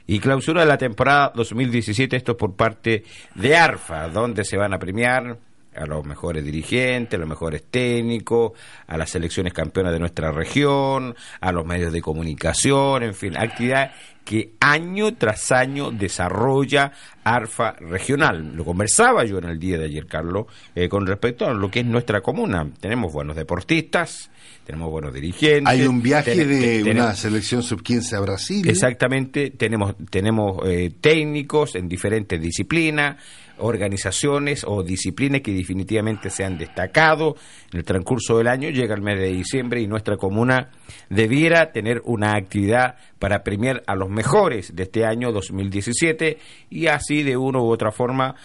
y 0.08 0.20
clausura 0.20 0.62
de 0.62 0.68
la 0.68 0.78
temporada 0.78 1.32
2017, 1.36 2.16
esto 2.16 2.38
por 2.38 2.56
parte 2.56 3.04
de 3.36 3.56
ARFA, 3.56 4.08
donde 4.08 4.46
se 4.46 4.58
van 4.58 4.74
a 4.74 4.80
premiar 4.80 5.38
a 5.76 5.86
los 5.86 6.06
mejores 6.06 6.44
dirigentes, 6.44 7.18
a 7.18 7.20
los 7.20 7.30
mejores 7.30 7.64
técnicos, 7.70 8.54
a 8.88 8.98
las 8.98 9.10
selecciones 9.10 9.54
campeonas 9.54 9.94
de 9.94 10.00
nuestra 10.00 10.32
región, 10.32 11.16
a 11.40 11.52
los 11.52 11.66
medios 11.66 11.94
de 11.94 12.02
comunicación, 12.02 13.04
en 13.04 13.14
fin, 13.14 13.38
actividad 13.38 13.92
que 14.28 14.52
año 14.60 15.16
tras 15.16 15.54
año 15.54 15.90
desarrolla 15.90 16.92
ARFA 17.24 17.72
regional. 17.80 18.52
Lo 18.56 18.66
conversaba 18.66 19.24
yo 19.24 19.38
en 19.38 19.46
el 19.46 19.58
día 19.58 19.78
de 19.78 19.86
ayer, 19.86 20.06
Carlos, 20.06 20.48
eh, 20.76 20.90
con 20.90 21.08
respecto 21.08 21.46
a 21.46 21.54
lo 21.54 21.72
que 21.72 21.80
es 21.80 21.86
nuestra 21.86 22.20
comuna. 22.20 22.70
Tenemos 22.82 23.14
buenos 23.14 23.38
deportistas, 23.38 24.30
tenemos 24.66 24.92
buenos 24.92 25.14
dirigentes. 25.14 25.66
Hay 25.66 25.88
un 25.88 26.02
viaje 26.02 26.36
ten- 26.36 26.50
de 26.50 26.84
ten- 26.84 26.98
una 26.98 27.16
selección 27.16 27.64
sub-15 27.64 28.18
a 28.18 28.20
Brasil. 28.20 28.68
Exactamente, 28.70 29.52
tenemos, 29.52 29.96
tenemos 30.10 30.58
eh, 30.66 30.92
técnicos 31.00 31.76
en 31.76 31.88
diferentes 31.88 32.42
disciplinas, 32.42 33.16
organizaciones 33.60 34.64
o 34.68 34.84
disciplinas 34.84 35.42
que 35.42 35.52
definitivamente 35.52 36.30
se 36.30 36.44
han 36.46 36.58
destacado 36.58 37.36
en 37.72 37.80
el 37.80 37.86
transcurso 37.86 38.38
del 38.38 38.48
año. 38.48 38.70
Llega 38.70 38.94
el 38.96 39.02
mes 39.02 39.20
de 39.20 39.32
diciembre 39.34 39.82
y 39.82 39.88
nuestra 39.88 40.16
comuna 40.18 40.70
debiera 41.10 41.72
tener 41.72 42.02
una 42.06 42.34
actividad 42.36 42.96
para 43.20 43.44
premiar 43.44 43.84
a 43.88 43.96
los 43.96 44.10
mejores 44.10 44.76
de 44.76 44.84
este 44.84 45.06
año 45.06 45.32
2017 45.32 46.38
y 46.70 46.88
así 46.88 47.24
de 47.24 47.38
una 47.38 47.60
u 47.60 47.70
otra 47.70 47.92
forma, 47.92 48.36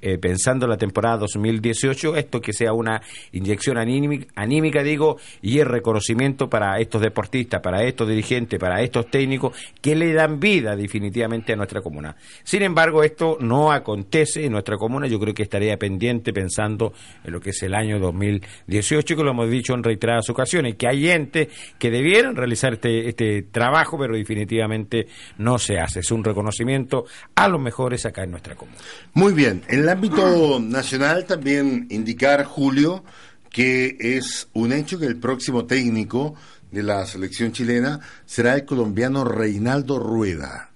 eh, 0.00 0.18
pensando 0.18 0.66
en 0.66 0.70
la 0.70 0.76
temporada 0.76 1.18
2018, 1.18 2.16
esto 2.16 2.40
que 2.40 2.52
sea 2.52 2.72
una 2.72 3.02
inyección 3.32 3.78
anímica, 3.78 4.82
digo, 4.82 5.18
y 5.40 5.58
el 5.58 5.66
reconocimiento 5.66 6.48
para 6.48 6.78
estos 6.78 7.00
deportistas, 7.00 7.60
para 7.60 7.82
estos 7.84 8.08
dirigentes, 8.08 8.58
para 8.58 8.82
estos 8.82 9.10
técnicos 9.10 9.56
que 9.80 9.94
le 9.94 10.12
dan 10.12 10.40
vida 10.40 10.76
definitivamente 10.76 11.52
a 11.52 11.56
nuestra 11.56 11.80
comuna. 11.80 12.16
Sin 12.42 12.62
embargo, 12.62 13.02
esto 13.02 13.36
no 13.40 13.72
acontece 13.72 14.44
en 14.44 14.52
nuestra 14.52 14.76
comuna, 14.76 15.06
yo 15.06 15.18
creo 15.18 15.34
que 15.34 15.42
estaría 15.42 15.76
pendiente 15.76 16.32
pensando 16.32 16.92
en 17.24 17.32
lo 17.32 17.40
que 17.40 17.50
es 17.50 17.62
el 17.62 17.74
año 17.74 17.98
2018, 17.98 19.16
que 19.16 19.22
lo 19.22 19.30
hemos 19.30 19.50
dicho 19.50 19.74
en 19.74 19.82
reiteradas 19.82 20.28
ocasiones, 20.30 20.76
que 20.76 20.86
hay 20.86 21.02
gente 21.02 21.48
que 21.78 21.90
debieran 21.90 22.36
realizar 22.36 22.74
este, 22.74 23.08
este 23.08 23.42
trabajo, 23.42 23.98
pero 23.98 24.14
definitivamente 24.22 25.06
no 25.38 25.58
se 25.58 25.78
hace. 25.78 26.00
Es 26.00 26.10
un 26.10 26.24
reconocimiento 26.24 27.04
a 27.34 27.48
los 27.48 27.60
mejores 27.60 28.06
acá 28.06 28.24
en 28.24 28.30
nuestra 28.30 28.54
comuna. 28.54 28.78
Muy 29.14 29.32
bien, 29.32 29.62
en 29.68 29.80
el 29.80 29.88
ámbito 29.88 30.58
nacional 30.60 31.26
también 31.26 31.86
indicar, 31.90 32.44
Julio, 32.44 33.04
que 33.50 33.96
es 34.00 34.48
un 34.54 34.72
hecho 34.72 34.98
que 34.98 35.06
el 35.06 35.16
próximo 35.16 35.66
técnico 35.66 36.34
de 36.70 36.82
la 36.82 37.04
selección 37.06 37.52
chilena 37.52 38.00
será 38.24 38.54
el 38.54 38.64
colombiano 38.64 39.24
Reinaldo 39.24 39.98
Rueda, 39.98 40.70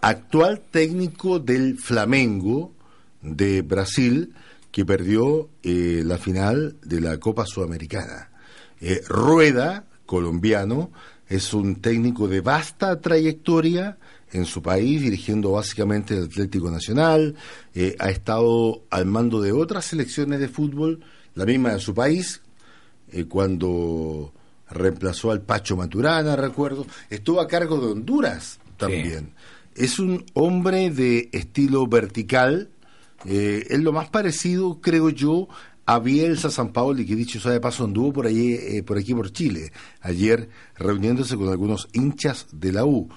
actual 0.00 0.62
técnico 0.70 1.38
del 1.38 1.78
Flamengo 1.78 2.72
de 3.20 3.62
Brasil, 3.62 4.34
que 4.72 4.84
perdió 4.84 5.50
eh, 5.62 6.02
la 6.04 6.18
final 6.18 6.76
de 6.82 7.00
la 7.00 7.18
Copa 7.18 7.46
Sudamericana. 7.46 8.30
Eh, 8.80 9.02
Rueda, 9.06 9.84
colombiano, 10.06 10.90
es 11.28 11.54
un 11.54 11.76
técnico 11.76 12.28
de 12.28 12.40
vasta 12.40 13.00
trayectoria 13.00 13.98
en 14.32 14.44
su 14.44 14.62
país, 14.62 15.00
dirigiendo 15.00 15.52
básicamente 15.52 16.16
el 16.16 16.24
Atlético 16.24 16.70
Nacional, 16.70 17.36
eh, 17.74 17.94
ha 17.98 18.10
estado 18.10 18.82
al 18.90 19.06
mando 19.06 19.40
de 19.40 19.52
otras 19.52 19.84
selecciones 19.84 20.40
de 20.40 20.48
fútbol, 20.48 21.00
la 21.34 21.46
misma 21.46 21.72
de 21.72 21.80
su 21.80 21.94
país, 21.94 22.42
eh, 23.12 23.24
cuando 23.26 24.32
reemplazó 24.70 25.30
al 25.30 25.42
Pacho 25.42 25.76
Maturana, 25.76 26.36
recuerdo, 26.36 26.86
estuvo 27.10 27.40
a 27.40 27.46
cargo 27.46 27.78
de 27.78 27.92
Honduras 27.92 28.58
también. 28.76 29.32
Es 29.76 29.98
un 29.98 30.24
hombre 30.34 30.90
de 30.90 31.28
estilo 31.32 31.86
vertical, 31.86 32.70
eh, 33.24 33.66
es 33.70 33.80
lo 33.80 33.92
más 33.92 34.08
parecido, 34.08 34.80
creo 34.80 35.10
yo, 35.10 35.48
a 35.86 35.98
Bielsa 35.98 36.50
San 36.50 36.72
Paoli, 36.72 37.04
que 37.04 37.16
dicho 37.16 37.40
sea 37.40 37.52
de 37.52 37.60
paso 37.60 37.84
anduvo 37.84 38.12
por 38.12 38.26
allí, 38.26 38.54
eh, 38.54 38.82
por 38.82 38.98
aquí 38.98 39.14
por 39.14 39.32
Chile, 39.32 39.72
ayer 40.00 40.48
reuniéndose 40.76 41.36
con 41.36 41.48
algunos 41.48 41.88
hinchas 41.92 42.46
de 42.52 42.72
la 42.72 42.84
U. 42.84 43.08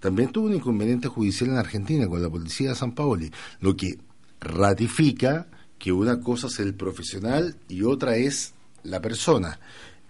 También 0.00 0.30
tuvo 0.30 0.46
un 0.46 0.54
inconveniente 0.54 1.08
judicial 1.08 1.50
en 1.50 1.56
Argentina 1.56 2.06
con 2.06 2.22
la 2.22 2.28
policía 2.28 2.70
de 2.70 2.74
San 2.74 2.92
Paoli, 2.92 3.30
lo 3.60 3.76
que 3.76 3.98
ratifica 4.40 5.46
que 5.78 5.92
una 5.92 6.20
cosa 6.20 6.48
es 6.48 6.58
el 6.58 6.74
profesional 6.74 7.56
y 7.68 7.82
otra 7.82 8.16
es 8.16 8.54
la 8.82 9.00
persona. 9.00 9.58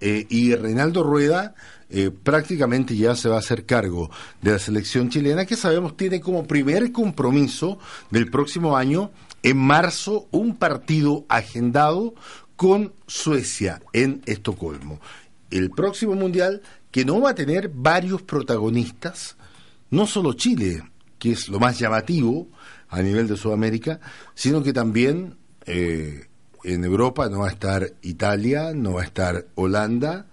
eh, 0.01 0.27
y 0.29 0.55
Reinaldo 0.55 1.03
Rueda 1.03 1.55
eh, 1.89 2.11
prácticamente 2.11 2.97
ya 2.97 3.15
se 3.15 3.29
va 3.29 3.37
a 3.37 3.39
hacer 3.39 3.65
cargo 3.65 4.11
de 4.43 4.53
la 4.53 4.59
selección 4.59 5.09
chilena, 5.09 5.47
que 5.47 5.57
sabemos 5.57 5.97
tiene 5.97 6.21
como 6.21 6.47
primer 6.47 6.91
compromiso 6.93 7.79
del 8.11 8.29
próximo 8.31 8.77
año, 8.77 9.11
en 9.47 9.59
marzo, 9.59 10.27
un 10.33 10.57
partido 10.57 11.25
agendado 11.29 12.17
con 12.57 12.95
Suecia 13.07 13.81
en 13.93 14.21
Estocolmo. 14.27 14.99
El 15.53 15.71
próximo 15.71 16.17
mundial 16.17 16.63
que 16.91 17.05
no 17.05 17.21
va 17.21 17.31
a 17.31 17.35
tener 17.37 17.69
varios 17.73 18.23
protagonistas, 18.23 19.37
no 19.91 20.09
solo 20.09 20.33
Chile, 20.33 20.83
que 21.21 21.31
es 21.31 21.49
lo 21.49 21.61
más 21.61 21.79
llamativo 21.79 22.49
a 22.89 23.01
nivel 23.03 23.29
de 23.29 23.37
Sudamérica, 23.37 24.01
sino 24.35 24.65
que 24.65 24.73
también 24.73 25.37
eh, 25.65 26.27
en 26.65 26.83
Europa 26.83 27.29
no 27.29 27.41
va 27.41 27.47
a 27.47 27.53
estar 27.53 27.93
Italia, 28.03 28.73
no 28.75 28.95
va 28.95 29.03
a 29.03 29.05
estar 29.05 29.47
Holanda. 29.55 30.27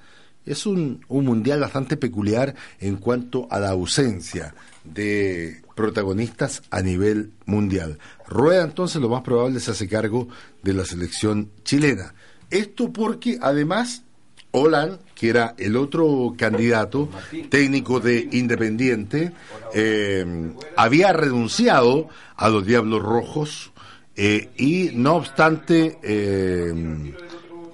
Es 0.43 0.65
un, 0.65 1.05
un 1.07 1.25
mundial 1.25 1.59
bastante 1.59 1.97
peculiar 1.97 2.55
en 2.79 2.95
cuanto 2.95 3.47
a 3.51 3.59
la 3.59 3.69
ausencia 3.69 4.55
de 4.83 5.61
protagonistas 5.75 6.63
a 6.71 6.81
nivel 6.81 7.31
mundial. 7.45 7.99
Rueda 8.33 8.63
entonces 8.63 9.01
lo 9.01 9.09
más 9.09 9.21
probable 9.21 9.59
se 9.59 9.71
hace 9.71 9.87
cargo 9.87 10.27
de 10.61 10.73
la 10.73 10.85
selección 10.85 11.51
chilena. 11.63 12.13
Esto 12.49 12.91
porque 12.91 13.37
además 13.41 14.03
Olan, 14.51 14.99
que 15.15 15.29
era 15.29 15.55
el 15.57 15.75
otro 15.75 16.35
candidato 16.37 17.09
técnico 17.49 17.99
de 17.99 18.27
Independiente, 18.33 19.31
eh, 19.73 20.53
había 20.75 21.11
renunciado 21.11 22.07
a 22.35 22.49
los 22.49 22.63
Diablos 22.63 23.01
Rojos 23.01 23.71
eh, 24.15 24.51
y 24.55 24.91
no 24.93 25.15
obstante, 25.15 25.97
eh, 26.03 27.13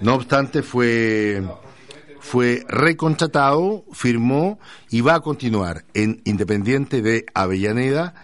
no 0.00 0.14
obstante 0.14 0.62
fue 0.62 1.42
fue 2.20 2.64
recontratado, 2.68 3.84
firmó 3.92 4.58
y 4.90 5.00
va 5.00 5.16
a 5.16 5.20
continuar 5.20 5.84
en 5.94 6.22
Independiente 6.24 7.02
de 7.02 7.26
Avellaneda, 7.34 8.14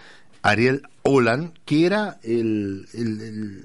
Ariel 0.42 0.83
Olan, 1.07 1.55
que 1.64 1.87
era 1.87 2.19
el, 2.23 2.87
el, 2.92 3.64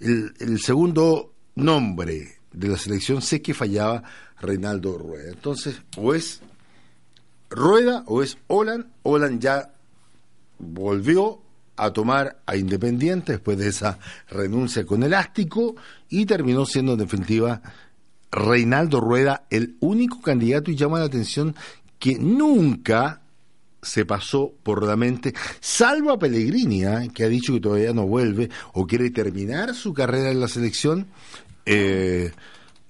el, 0.00 0.34
el 0.38 0.60
segundo 0.60 1.32
nombre 1.54 2.36
de 2.52 2.68
la 2.68 2.76
selección, 2.76 3.22
sé 3.22 3.40
que 3.40 3.54
fallaba 3.54 4.02
Reinaldo 4.40 4.98
Rueda. 4.98 5.30
Entonces, 5.30 5.80
o 5.96 6.14
es 6.14 6.40
Rueda 7.50 8.04
o 8.06 8.22
es 8.22 8.38
Olan. 8.48 8.92
Olan 9.02 9.40
ya 9.40 9.74
volvió 10.58 11.40
a 11.76 11.90
tomar 11.92 12.42
a 12.46 12.56
Independiente 12.56 13.32
después 13.32 13.58
de 13.58 13.68
esa 13.68 13.98
renuncia 14.28 14.84
con 14.84 15.02
Elástico 15.02 15.74
y 16.08 16.26
terminó 16.26 16.66
siendo 16.66 16.92
en 16.92 16.98
definitiva 16.98 17.62
Reinaldo 18.30 19.00
Rueda 19.00 19.46
el 19.50 19.76
único 19.80 20.20
candidato 20.20 20.70
y 20.70 20.76
llama 20.76 20.98
la 20.98 21.06
atención 21.06 21.54
que 21.98 22.18
nunca 22.18 23.21
se 23.82 24.04
pasó 24.04 24.52
por 24.62 24.86
la 24.86 24.96
mente, 24.96 25.34
salvo 25.60 26.12
a 26.12 26.18
Pellegrini, 26.18 26.84
¿eh? 26.84 27.10
que 27.12 27.24
ha 27.24 27.28
dicho 27.28 27.52
que 27.52 27.60
todavía 27.60 27.92
no 27.92 28.06
vuelve 28.06 28.48
o 28.74 28.86
quiere 28.86 29.10
terminar 29.10 29.74
su 29.74 29.92
carrera 29.92 30.30
en 30.30 30.40
la 30.40 30.48
selección, 30.48 31.08
eh, 31.66 32.30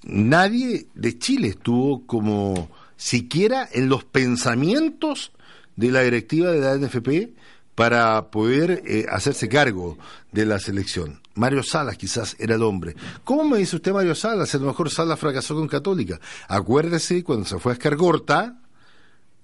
nadie 0.05 0.87
de 0.95 1.19
Chile 1.19 1.49
estuvo 1.49 2.07
como 2.07 2.71
siquiera 2.97 3.69
en 3.73 3.89
los 3.89 4.05
pensamientos 4.05 5.33
de 5.77 5.91
la 5.91 6.03
directiva 6.03 6.51
de 6.51 6.61
la 6.61 6.77
NFP 6.77 7.35
para 7.75 8.31
poder 8.31 8.83
eh, 8.87 9.07
hacerse 9.11 9.49
cargo 9.49 9.97
de 10.31 10.45
la 10.45 10.59
selección. 10.59 11.21
Mario 11.35 11.63
Salas 11.63 11.97
quizás 11.97 12.37
era 12.39 12.57
el 12.57 12.63
hombre. 12.63 12.95
¿Cómo 13.25 13.45
me 13.45 13.59
dice 13.59 13.77
usted 13.77 13.93
Mario 13.93 14.15
Salas? 14.15 14.55
A 14.55 14.59
lo 14.59 14.67
mejor 14.67 14.91
Salas 14.91 15.19
fracasó 15.19 15.55
con 15.55 15.67
Católica. 15.67 16.21
Acuérdese 16.49 17.25
cuando 17.25 17.47
se 17.47 17.59
fue 17.59 17.73
a 17.73 17.75
Escargorta, 17.75 18.62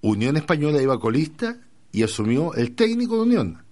Unión 0.00 0.36
Española 0.36 0.80
iba 0.80 0.98
colista 0.98 1.58
y 1.92 2.02
asumió 2.02 2.54
el 2.54 2.74
técnico 2.74 3.16
de 3.16 3.22
Unión. 3.22 3.62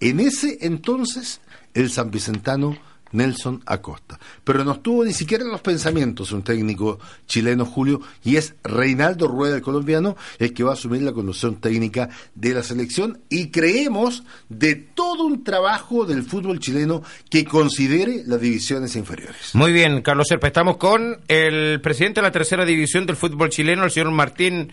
En 0.00 0.20
ese 0.20 0.58
entonces, 0.62 1.40
el 1.74 1.90
San 1.90 2.10
Vicentano 2.10 2.76
Nelson 3.12 3.62
Acosta. 3.66 4.18
Pero 4.42 4.64
no 4.64 4.72
estuvo 4.72 5.04
ni 5.04 5.12
siquiera 5.12 5.44
en 5.44 5.50
los 5.50 5.60
pensamientos 5.60 6.32
un 6.32 6.42
técnico 6.42 6.98
chileno, 7.26 7.64
Julio, 7.64 8.00
y 8.24 8.36
es 8.36 8.54
Reinaldo 8.64 9.28
Rueda, 9.28 9.56
el 9.56 9.62
colombiano, 9.62 10.16
el 10.38 10.52
que 10.52 10.64
va 10.64 10.70
a 10.70 10.74
asumir 10.74 11.02
la 11.02 11.12
conducción 11.12 11.56
técnica 11.56 12.08
de 12.34 12.54
la 12.54 12.62
selección 12.62 13.20
y 13.28 13.50
creemos 13.50 14.24
de 14.48 14.74
todo 14.74 15.24
un 15.24 15.44
trabajo 15.44 16.04
del 16.04 16.22
fútbol 16.22 16.58
chileno 16.58 17.02
que 17.30 17.44
considere 17.44 18.22
las 18.26 18.40
divisiones 18.40 18.96
inferiores. 18.96 19.54
Muy 19.54 19.72
bien, 19.72 20.02
Carlos 20.02 20.26
Serpa, 20.28 20.48
estamos 20.48 20.76
con 20.78 21.20
el 21.28 21.80
presidente 21.80 22.20
de 22.20 22.26
la 22.26 22.32
tercera 22.32 22.64
división 22.64 23.06
del 23.06 23.16
fútbol 23.16 23.50
chileno, 23.50 23.84
el 23.84 23.90
señor 23.90 24.10
Martín. 24.10 24.72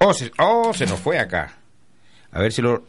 Oh, 0.00 0.14
se, 0.14 0.30
oh, 0.38 0.72
se 0.72 0.86
nos 0.86 1.00
fue 1.00 1.18
acá. 1.18 1.54
A 2.30 2.40
ver 2.40 2.52
si 2.52 2.62
lo 2.62 2.84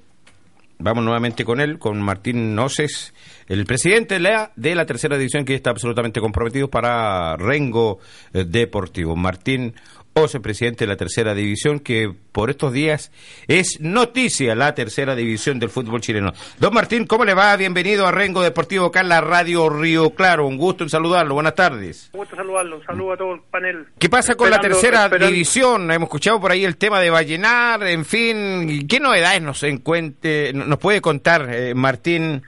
Vamos 0.82 1.04
nuevamente 1.04 1.44
con 1.44 1.60
él, 1.60 1.78
con 1.78 2.02
Martín 2.02 2.56
Noces, 2.56 3.14
el 3.50 3.66
presidente 3.66 4.16
de 4.16 4.20
la, 4.22 4.52
de 4.56 4.76
la 4.76 4.86
tercera 4.86 5.18
división 5.18 5.44
que 5.44 5.56
está 5.56 5.72
absolutamente 5.72 6.22
comprometido 6.22 6.70
para 6.70 7.36
Rengo 7.36 8.00
eh, 8.32 8.46
Deportivo. 8.48 9.16
Martín 9.16 9.74
Ose, 10.14 10.40
presidente 10.40 10.86
de 10.86 10.90
la 10.90 10.98
tercera 10.98 11.34
división, 11.34 11.80
que 11.80 12.14
por 12.32 12.50
estos 12.50 12.74
días 12.74 13.12
es 13.48 13.80
noticia 13.80 14.56
la 14.56 14.74
tercera 14.76 15.16
división 15.16 15.60
del 15.60 15.70
fútbol 15.70 16.02
chileno. 16.02 16.34
Don 16.60 16.74
Martín, 16.74 17.06
¿cómo 17.06 17.26
le 17.26 17.34
va? 17.34 17.56
Bienvenido 17.56 18.06
a 18.06 18.12
Rengo 18.12 18.42
Deportivo 18.42 18.88
acá 18.88 19.02
en 19.02 19.10
la 19.10 19.22
radio 19.22 19.70
Río 19.70 20.12
Claro. 20.12 20.46
Un 20.46 20.58
gusto 20.58 20.84
en 20.84 20.90
saludarlo. 20.90 21.36
Buenas 21.36 21.56
tardes. 21.56 22.10
Un 22.14 22.20
gusto 22.20 22.36
saludarlo. 22.36 22.78
Un 22.78 22.86
saludo 22.86 23.14
a 23.14 23.18
todo 23.18 23.34
el 23.34 23.42
panel. 23.50 23.86
¿Qué 23.98 24.10
pasa 24.10 24.36
con 24.36 24.50
la 24.50 24.60
tercera 24.60 25.10
división? 25.10 25.90
Hemos 25.92 26.08
escuchado 26.08 26.40
por 26.40 26.52
ahí 26.52 26.66
el 26.66 26.78
tema 26.78 27.00
de 27.00 27.10
Vallenar, 27.10 27.84
en 27.84 28.04
fin. 28.04 28.88
¿Qué 28.88 29.00
novedades 29.00 29.42
nos, 29.42 29.64
encuentre, 29.64 30.54
nos 30.54 30.80
puede 30.80 31.02
contar, 31.02 31.48
eh, 31.52 31.74
Martín? 31.74 32.44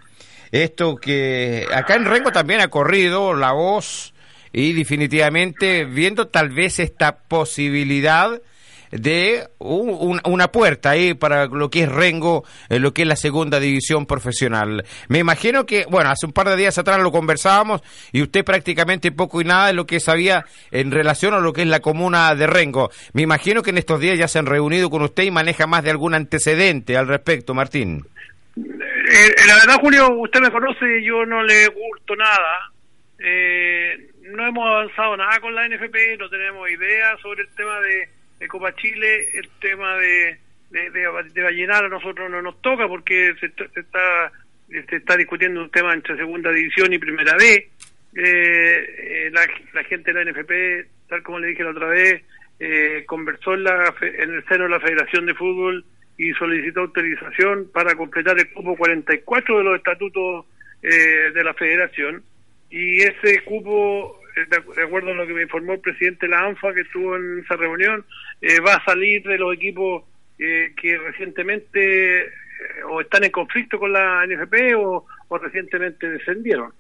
Esto 0.52 0.98
que 0.98 1.66
acá 1.74 1.96
en 1.96 2.06
Rengo 2.06 2.32
también 2.32 2.62
ha 2.62 2.68
corrido 2.68 3.34
la 3.34 3.54
voz 3.54 4.14
y 4.54 4.74
definitivamente 4.74 5.86
viendo 5.86 6.28
tal 6.28 6.50
vez 6.50 6.80
esta 6.80 7.18
posibilidad 7.18 8.42
de 8.92 9.48
una 9.60 10.52
puerta 10.52 10.90
ahí 10.90 11.14
para 11.14 11.46
lo 11.46 11.70
que 11.70 11.84
es 11.84 11.90
Rengo, 11.90 12.44
en 12.68 12.82
lo 12.82 12.94
que 12.94 13.04
es 13.04 13.08
la 13.08 13.16
segunda 13.16 13.60
división 13.60 14.06
profesional. 14.06 14.84
Me 15.08 15.20
imagino 15.20 15.66
que, 15.66 15.86
bueno, 15.90 16.10
hace 16.10 16.26
un 16.26 16.34
par 16.34 16.50
de 16.50 16.58
días 16.58 16.78
atrás 16.78 17.00
lo 17.00 17.12
conversábamos 17.12 17.82
y 18.12 18.22
usted 18.22 18.44
prácticamente 18.44 19.14
poco 19.14 19.40
y 19.40 19.46
nada 19.46 19.68
de 19.68 19.74
lo 19.74 19.86
que 19.86 20.02
sabía 20.02 20.46
en 20.72 20.92
relación 20.92 21.34
a 21.34 21.40
lo 21.40 21.54
que 21.54 21.62
es 21.62 21.68
la 21.68 21.80
comuna 21.80 22.36
de 22.36 22.48
Rengo. 22.48 22.92
Me 23.14 23.22
imagino 23.22 23.62
que 23.62 23.70
en 23.70 23.78
estos 23.78 24.02
días 24.02 24.20
ya 24.20 24.28
se 24.28 24.40
han 24.40 24.46
reunido 24.46 24.90
con 24.90 25.02
usted 25.02 25.24
y 25.24 25.32
maneja 25.32 25.68
más 25.68 25.84
de 25.84 25.92
algún 25.92 26.14
antecedente 26.14 26.98
al 26.98 27.08
respecto, 27.08 27.54
Martín. 27.54 28.06
Eh, 29.14 29.36
la 29.46 29.56
verdad, 29.56 29.82
Julio, 29.82 30.10
usted 30.22 30.40
me 30.40 30.52
conoce, 30.52 31.04
yo 31.04 31.26
no 31.26 31.44
le 31.44 31.68
gusto 31.68 32.16
nada. 32.16 32.72
Eh, 33.20 34.10
no 34.22 34.48
hemos 34.48 34.66
avanzado 34.66 35.18
nada 35.18 35.38
con 35.42 35.54
la 35.54 35.68
NFP, 35.68 36.18
no 36.18 36.30
tenemos 36.30 36.70
idea 36.70 37.18
sobre 37.18 37.42
el 37.42 37.50
tema 37.50 37.80
de, 37.82 38.48
Copa 38.48 38.74
Chile, 38.76 39.28
el 39.34 39.50
tema 39.60 39.98
de, 39.98 40.40
de, 40.70 40.90
de, 40.92 41.72
a 41.72 41.82
nosotros 41.90 42.32
no 42.32 42.42
nos 42.42 42.60
toca 42.62 42.88
porque 42.88 43.34
se, 43.40 43.48
está 43.48 44.32
se 44.72 44.96
está 44.96 45.18
discutiendo 45.18 45.62
un 45.62 45.70
tema 45.70 45.94
entre 45.94 46.16
segunda 46.16 46.52
división 46.52 46.94
y 46.94 46.98
primera 46.98 47.36
B. 47.38 47.70
Eh, 48.16 49.28
eh, 49.28 49.32
la, 49.32 49.84
gente 49.84 50.14
de 50.14 50.24
la 50.24 50.32
NFP, 50.32 51.08
tal 51.10 51.22
como 51.24 51.40
le 51.40 51.48
dije 51.48 51.64
la 51.64 51.72
otra 51.72 51.88
vez, 51.88 52.24
eh, 52.60 53.04
conversó 53.06 53.54
en, 53.54 53.64
la, 53.66 53.94
en 54.02 54.34
el 54.34 54.46
seno 54.46 54.64
de 54.64 54.70
la 54.70 54.80
Federación 54.80 55.26
de 55.26 55.34
Fútbol 55.34 55.86
y 56.18 56.32
solicitó 56.34 56.82
autorización 56.82 57.70
para 57.74 57.96
completar 57.96 58.38
el 58.38 58.52
cupo 58.52 58.76
44 58.76 59.58
de 59.58 59.64
los 59.64 59.78
estatutos 59.78 60.46
de 60.82 61.44
la 61.44 61.54
Federación 61.54 62.24
y 62.72 63.02
ese 63.02 63.44
cupo 63.44 64.22
eh, 64.36 64.46
de 64.76 64.84
acuerdo 64.84 65.12
a 65.12 65.16
lo 65.16 65.28
que 65.28 65.34
me 65.34 65.44
informó 65.44 65.74
el 65.74 65.80
presidente 65.80 66.26
de 66.26 66.32
la 66.32 66.46
ANFA 66.46 66.74
que 66.74 66.82
estuvo 66.82 67.16
en 67.16 67.40
esa 67.40 67.56
reunión, 67.56 68.06
eh, 68.42 68.60
va 68.62 68.76
a 68.76 68.86
salir 68.86 69.24
de 69.24 69.38
los 69.38 69.54
equipos 69.54 70.04
eh, 70.40 70.74
que 70.76 70.98
recientemente 70.98 72.32
o 72.90 73.02
están 73.02 73.24
en 73.24 73.32
conflicto 73.32 73.80
con 73.80 73.92
la 73.92 74.26
NFP 74.26 74.76
o, 74.78 75.06
recientemente 75.42 76.10
descendieron. 76.10 76.72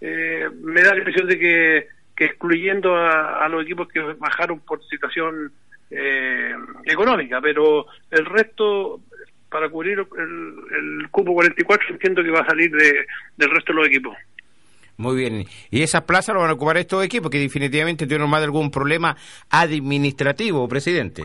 me 0.00 0.82
da 0.82 0.92
la 0.92 0.98
impresión 0.98 1.28
de 1.28 1.38
que, 1.38 1.86
excluyendo 2.16 2.96
a, 2.96 3.48
los 3.48 3.62
equipos 3.62 3.86
que 3.88 4.00
bajaron 4.00 4.58
por 4.60 4.84
situación 4.88 5.52
económica, 5.90 7.40
pero 7.40 7.86
el 8.10 8.26
resto 8.26 9.00
para 9.50 9.68
cubrir 9.68 9.98
el, 9.98 11.00
el 11.00 11.10
cupo 11.10 11.32
44 11.34 11.88
entiendo 11.90 12.22
que 12.22 12.30
va 12.30 12.40
a 12.40 12.46
salir 12.46 12.70
de, 12.70 13.06
del 13.36 13.50
resto 13.50 13.72
de 13.72 13.78
los 13.78 13.86
equipos. 13.86 14.16
Muy 14.98 15.16
bien. 15.16 15.44
¿Y 15.70 15.82
esas 15.82 16.02
plazas 16.02 16.34
lo 16.34 16.40
van 16.40 16.50
a 16.50 16.54
ocupar 16.54 16.76
estos 16.76 17.04
equipos 17.04 17.30
que 17.30 17.38
definitivamente 17.38 18.06
tienen 18.06 18.28
más 18.28 18.40
de 18.40 18.46
algún 18.46 18.70
problema 18.70 19.16
administrativo, 19.48 20.68
presidente? 20.68 21.22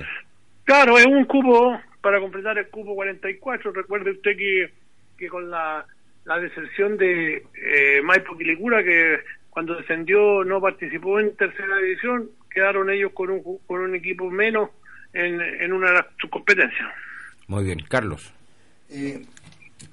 Claro, 0.64 0.98
es 0.98 1.08
un 1.08 1.26
cupo 1.26 1.80
para 2.00 2.20
completar 2.20 2.58
el 2.60 2.68
cupo 2.68 2.94
44. 2.94 3.72
Recuerde 3.72 4.12
usted 4.12 4.38
que, 4.38 4.72
que 5.18 5.28
con 5.28 5.50
la, 5.50 5.86
la 6.26 6.40
deserción 6.40 6.98
de 6.98 7.44
eh, 7.56 8.02
Maipo 8.04 8.38
Quilicura, 8.38 8.84
que 8.84 9.22
cuando 9.50 9.76
descendió 9.76 10.44
no 10.44 10.62
participó 10.62 11.20
en 11.20 11.36
tercera 11.36 11.78
división, 11.78 12.30
quedaron 12.54 12.90
ellos 12.90 13.12
con 13.14 13.30
un, 13.32 13.42
con 13.68 13.82
un 13.82 13.96
equipo 13.96 14.30
menos 14.30 14.70
en, 15.14 15.42
en 15.42 15.74
una 15.74 15.92
de 15.92 16.02
sus 16.20 16.30
competencias. 16.30 16.88
Muy 17.48 17.64
bien, 17.64 17.80
Carlos. 17.90 18.32
Eh, 18.90 19.26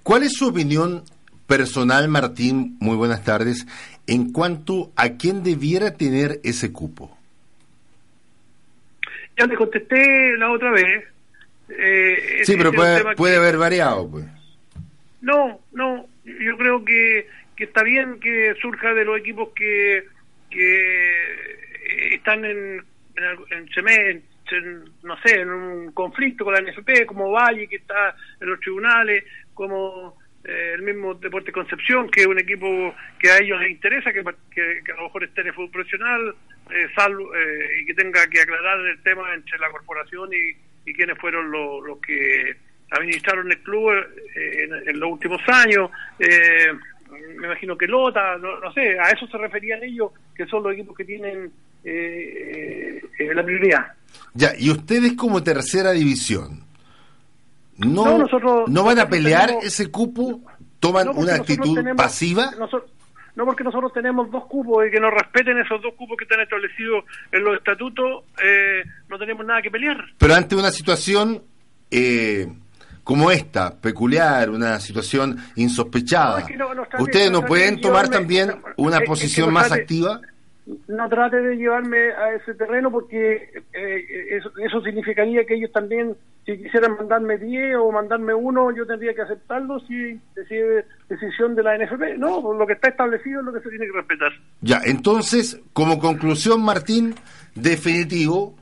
¿Cuál 0.03 0.23
es 0.25 0.33
su 0.35 0.49
opinión 0.49 1.03
personal, 1.47 2.09
Martín? 2.09 2.77
Muy 2.81 2.97
buenas 2.97 3.25
tardes. 3.25 3.67
En 4.07 4.33
cuanto 4.33 4.93
a 4.97 5.11
quién 5.17 5.43
debiera 5.43 5.95
tener 5.97 6.41
ese 6.45 6.73
cupo. 6.73 7.17
Ya 9.39 9.47
le 9.47 9.57
contesté 9.57 10.37
la 10.37 10.51
otra 10.53 10.71
vez. 10.73 11.05
Eh, 11.71 12.41
sí, 12.45 12.55
pero 12.57 12.73
puede, 12.73 13.15
puede 13.15 13.35
que- 13.35 13.39
haber 13.39 13.57
variado, 13.57 14.09
pues. 14.11 14.25
No, 15.21 15.61
no, 15.73 16.07
yo 16.25 16.57
creo 16.57 16.85
que, 16.85 17.29
que 17.57 17.65
está 17.65 17.83
bien 17.83 18.19
que 18.21 18.55
surja 18.61 18.93
de 18.95 19.05
los 19.05 19.19
equipos 19.19 19.51
que, 19.55 20.05
que 20.51 21.60
están 22.13 22.45
en, 22.45 22.85
en, 23.17 23.69
en 23.81 24.23
en, 24.53 24.85
no 25.03 25.17
sé, 25.23 25.41
en 25.41 25.51
un 25.51 25.93
conflicto 25.93 26.45
con 26.45 26.55
la 26.55 26.61
NFP, 26.61 27.07
como 27.07 27.31
Valle, 27.31 27.69
que 27.69 27.77
está 27.77 28.17
en 28.41 28.49
los 28.49 28.61
tribunales, 28.61 29.25
como 29.55 30.17
eh, 30.45 30.73
el 30.75 30.83
mismo 30.83 31.15
Deporte 31.15 31.53
Concepción, 31.53 32.11
que 32.11 32.23
es 32.23 32.27
un 32.27 32.39
equipo 32.39 32.95
que 33.19 33.31
a 33.31 33.39
ellos 33.39 33.61
les 33.61 33.71
interesa, 33.71 34.13
que, 34.13 34.25
que, 34.51 34.93
a 34.93 34.97
lo 34.97 35.05
mejor 35.05 35.25
esté 35.25 35.43
en 35.43 35.49
el 35.49 35.55
fútbol 35.55 35.71
profesional, 35.71 36.35
eh, 36.71 36.87
salvo, 36.97 37.35
eh, 37.35 37.81
y 37.81 37.87
que 37.87 37.95
tenga 37.95 38.27
que 38.29 38.41
aclarar 38.41 38.81
el 38.81 39.03
tema 39.03 39.35
entre 39.35 39.59
la 39.59 39.71
corporación 39.71 40.31
y, 40.33 40.91
y 40.91 40.95
quiénes 40.95 41.19
fueron 41.19 41.51
los, 41.51 41.85
los 41.85 42.01
que 42.01 42.57
administraron 42.91 43.51
el 43.51 43.59
club 43.63 43.93
eh, 43.93 44.65
en, 44.65 44.89
en 44.89 45.01
los 45.01 45.13
últimos 45.13 45.41
años. 45.49 45.91
Eh, 46.19 46.73
me 47.39 47.47
imagino 47.47 47.77
que 47.77 47.87
Lota, 47.87 48.37
no, 48.39 48.61
no 48.61 48.73
sé, 48.73 48.99
a 48.99 49.11
eso 49.11 49.27
se 49.27 49.39
referían 49.39 49.83
ellos, 49.83 50.13
que 50.35 50.47
son 50.47 50.63
los 50.63 50.73
equipos 50.73 50.97
que 50.97 51.05
tienen 51.05 51.53
eh, 51.85 53.01
eh, 53.19 53.35
la 53.35 53.43
prioridad. 53.45 53.87
Ya, 54.35 54.53
y 54.59 54.71
ustedes 54.71 55.15
como 55.15 55.43
tercera 55.43 55.93
división, 55.93 56.65
¿no, 57.79 58.05
No, 58.05 58.19
nosotros- 58.19 58.69
¿no 58.69 58.85
van 58.85 58.99
a 58.99 59.09
pelear 59.09 59.47
tenemos- 59.47 59.65
ese 59.65 59.91
cupo? 59.91 60.41
¿Toman 60.79 61.07
No, 61.07 61.13
una 61.13 61.35
actitud 61.35 61.75
tenemos- 61.75 61.97
pasiva? 62.03 62.51
nosotros- 62.59 62.91
no, 63.37 63.45
porque 63.45 63.65
nosotros 63.65 63.93
tenemos 63.93 64.31
dos 64.31 64.47
cupos 64.47 64.87
y 64.87 64.91
que 64.91 65.01
nos 65.01 65.13
respeten 65.13 65.59
esos 65.59 65.81
dos 65.83 65.95
cupos 65.95 66.17
que 66.17 66.25
están 66.25 66.41
establecidos 66.41 67.05
en 67.33 67.45
los 67.45 67.57
estatutos, 67.57 68.25
eh, 68.43 68.83
no 69.09 69.19
tenemos 69.19 69.45
nada 69.47 69.61
que 69.63 69.71
pelear. 69.71 69.97
Pero 70.19 70.35
ante 70.35 70.57
una 70.57 70.71
situación 70.71 71.43
eh, 71.91 72.47
como 73.03 73.31
esta, 73.33 73.75
peculiar, 73.81 74.49
una 74.51 74.79
situación 74.79 75.37
insospechada, 75.57 76.41
es 76.41 76.47
que 76.47 76.57
¿ustedes 77.03 77.31
no 77.33 77.45
pueden 77.45 77.77
de 77.77 77.83
tomar 77.83 78.09
también 78.09 78.53
una 78.77 79.01
posición 79.01 79.53
más 79.53 79.73
activa? 79.73 80.21
No 80.89 81.09
trate 81.09 81.41
de 81.41 81.57
llevarme 81.57 82.13
a 82.13 82.35
ese 82.35 82.55
terreno 82.55 82.91
porque 82.91 83.63
eh, 83.73 84.41
eso, 84.65 84.81
significaría 84.83 85.45
que 85.45 85.55
ellos 85.55 85.73
también, 85.73 86.17
si 86.47 86.57
quisieran 86.59 86.97
mandarme 86.97 87.39
10 87.39 87.77
o 87.77 87.91
mandarme 87.91 88.35
uno, 88.35 88.75
yo 88.75 88.87
tendría 88.87 89.15
que 89.15 89.23
aceptarlo 89.23 89.81
si 89.81 90.21
decide 90.35 90.85
decisión 91.09 91.55
de 91.55 91.63
la 91.63 91.77
NFP. 91.79 92.19
No, 92.19 92.43
pues 92.43 92.59
lo 92.59 92.67
que 92.67 92.75
está 92.75 92.89
establecido 92.89 93.41
es 93.41 93.47
lo 93.47 93.53
que 93.53 93.61
se 93.61 93.71
tiene 93.71 93.87
que 93.87 93.93
respetar. 93.93 94.33
Ya, 94.61 94.81
entonces, 94.85 95.61
como 95.73 95.99
conclusión, 95.99 96.63
Martín, 96.63 97.15
definitivo, 97.55 98.55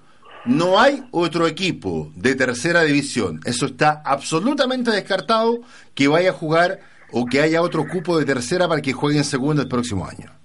no 0.44 0.80
hay 0.80 1.04
otro 1.10 1.46
equipo 1.46 2.10
de 2.14 2.34
tercera 2.34 2.82
división. 2.82 3.40
Eso 3.44 3.66
está 3.66 4.02
absolutamente 4.04 4.90
descartado 4.90 5.60
que 5.94 6.08
vaya 6.08 6.30
a 6.30 6.34
jugar 6.34 6.80
o 7.12 7.26
que 7.26 7.40
haya 7.40 7.62
otro 7.62 7.86
cupo 7.86 8.18
de 8.18 8.24
tercera 8.24 8.68
para 8.68 8.80
que 8.80 8.92
juegue 8.92 9.18
en 9.18 9.24
segunda 9.24 9.62
el 9.62 9.68
próximo 9.68 10.06
año. 10.06 10.37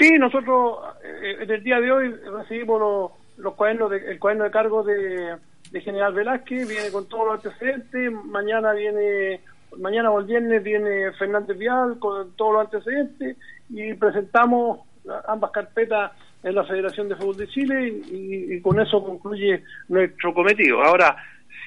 Sí, 0.00 0.18
nosotros 0.18 0.78
eh, 1.04 1.36
en 1.40 1.50
el 1.50 1.62
día 1.62 1.78
de 1.78 1.92
hoy 1.92 2.08
recibimos 2.08 2.80
los, 2.80 3.10
los 3.36 3.54
cuadernos 3.54 3.90
de, 3.90 3.98
el 4.12 4.18
cuaderno 4.18 4.44
de 4.44 4.50
cargo 4.50 4.82
de, 4.82 5.36
General 5.72 6.14
Velázquez, 6.14 6.66
viene 6.66 6.90
con 6.90 7.06
todos 7.06 7.26
los 7.26 7.34
antecedentes, 7.34 8.10
mañana 8.10 8.72
viene, 8.72 9.40
mañana 9.78 10.10
o 10.10 10.18
el 10.20 10.26
viernes 10.26 10.64
viene 10.64 11.12
Fernández 11.12 11.56
Vial 11.56 11.98
con 11.98 12.34
todos 12.34 12.54
los 12.54 12.64
antecedentes 12.64 13.36
y 13.68 13.92
presentamos 13.94 14.80
ambas 15.28 15.50
carpetas 15.52 16.12
en 16.42 16.54
la 16.54 16.64
Federación 16.64 17.08
de 17.08 17.16
Fútbol 17.16 17.36
de 17.36 17.48
Chile 17.48 17.88
y, 18.10 18.54
y 18.54 18.60
con 18.62 18.80
eso 18.80 19.04
concluye 19.04 19.62
nuestro 19.88 20.32
cometido. 20.32 20.82
Ahora, 20.82 21.14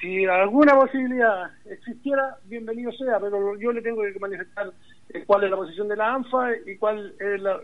si 0.00 0.26
alguna 0.26 0.74
posibilidad 0.74 1.50
existiera, 1.64 2.36
bienvenido 2.46 2.90
sea, 2.92 3.18
pero 3.20 3.56
yo 3.58 3.72
le 3.72 3.80
tengo 3.80 4.02
que 4.02 4.18
manifestar 4.18 4.70
cuál 5.26 5.44
es 5.44 5.50
la 5.50 5.56
posición 5.56 5.88
de 5.88 5.96
la 5.96 6.14
ANFA 6.14 6.50
y 6.66 6.76
cuál 6.76 7.14
es 7.18 7.40
la, 7.40 7.58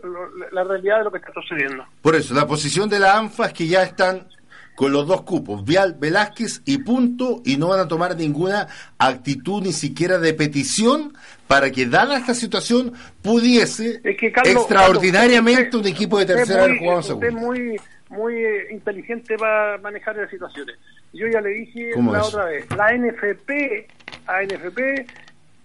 la 0.51 0.63
realidad 0.63 0.99
de 0.99 1.03
lo 1.05 1.11
que 1.11 1.17
está 1.17 1.33
sucediendo. 1.33 1.85
Por 2.01 2.15
eso, 2.15 2.33
la 2.33 2.47
posición 2.47 2.89
de 2.89 2.99
la 2.99 3.17
ANFA 3.17 3.47
es 3.47 3.53
que 3.53 3.67
ya 3.67 3.83
están 3.83 4.27
con 4.75 4.91
los 4.91 5.05
dos 5.05 5.21
cupos, 5.23 5.63
Vial, 5.63 5.95
Velázquez 5.99 6.61
y 6.65 6.79
punto, 6.79 7.41
y 7.45 7.57
no 7.57 7.67
van 7.67 7.81
a 7.81 7.87
tomar 7.87 8.15
ninguna 8.15 8.67
actitud 8.97 9.61
ni 9.61 9.73
siquiera 9.73 10.17
de 10.17 10.33
petición 10.33 11.13
para 11.47 11.71
que, 11.71 11.85
dada 11.85 12.17
esta 12.17 12.33
situación, 12.33 12.93
pudiese 13.21 13.99
Es 14.03 14.17
que, 14.17 14.31
Carlos, 14.31 14.55
extraordinariamente 14.55 15.65
Carlos, 15.65 15.81
un 15.81 15.87
equipo 15.87 16.17
de 16.19 16.25
tercera 16.25 16.63
haber 16.63 16.79
jugado 16.79 17.03
segunda. 17.03 17.27
es 17.27 17.33
muy, 17.33 17.81
muy 18.09 18.35
eh, 18.35 18.67
inteligente 18.71 19.37
para 19.37 19.77
manejar 19.79 20.15
las 20.15 20.29
situaciones. 20.29 20.77
Yo 21.13 21.27
ya 21.27 21.41
le 21.41 21.49
dije 21.49 21.91
¿Cómo 21.93 22.13
la 22.13 22.21
es? 22.21 22.27
otra 22.27 22.45
vez, 22.45 22.65
la 22.71 22.93
NFP, 22.95 23.87
a 24.27 24.41
NFP, 24.43 25.05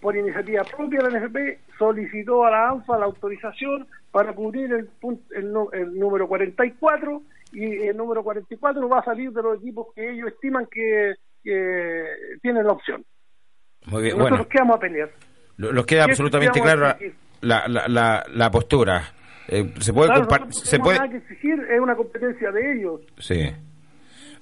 por 0.00 0.16
iniciativa 0.16 0.62
propia 0.64 1.00
de 1.00 1.10
la 1.10 1.20
NFP, 1.20 1.76
solicitó 1.78 2.44
a 2.44 2.50
la 2.50 2.68
ANFA 2.70 2.98
la 2.98 3.06
autorización 3.06 3.86
para 4.10 4.32
cubrir 4.34 4.72
el, 4.72 4.88
el, 5.34 5.52
el 5.72 5.98
número 5.98 6.26
44 6.28 7.22
y 7.52 7.64
el 7.86 7.96
número 7.96 8.22
44 8.22 8.88
va 8.88 8.98
a 9.00 9.04
salir 9.04 9.30
de 9.32 9.42
los 9.42 9.58
equipos 9.58 9.88
que 9.94 10.10
ellos 10.12 10.28
estiman 10.28 10.66
que, 10.70 11.14
que 11.42 12.04
tienen 12.42 12.66
la 12.66 12.72
opción. 12.72 13.04
Muy 13.86 14.02
bien, 14.02 14.16
Nosotros 14.18 14.38
bueno, 14.38 14.48
qué 14.50 14.58
vamos 14.58 14.76
a 14.76 14.80
pelear. 14.80 15.10
nos 15.58 15.86
queda 15.86 16.04
¿qué 16.06 16.10
absolutamente 16.12 16.58
exigir? 16.58 17.14
la, 17.42 17.68
la, 17.68 17.88
la, 17.88 18.24
la 18.32 18.50
postura. 18.50 19.02
Eh, 19.48 19.72
se 19.78 19.92
puede 19.92 20.08
Claro, 20.08 20.50
se 20.50 20.78
puede 20.80 20.98
nada 20.98 21.08
que 21.10 21.18
exigir, 21.18 21.60
es 21.70 21.80
una 21.80 21.94
competencia 21.94 22.50
de 22.50 22.72
ellos. 22.72 23.00
Sí. 23.18 23.48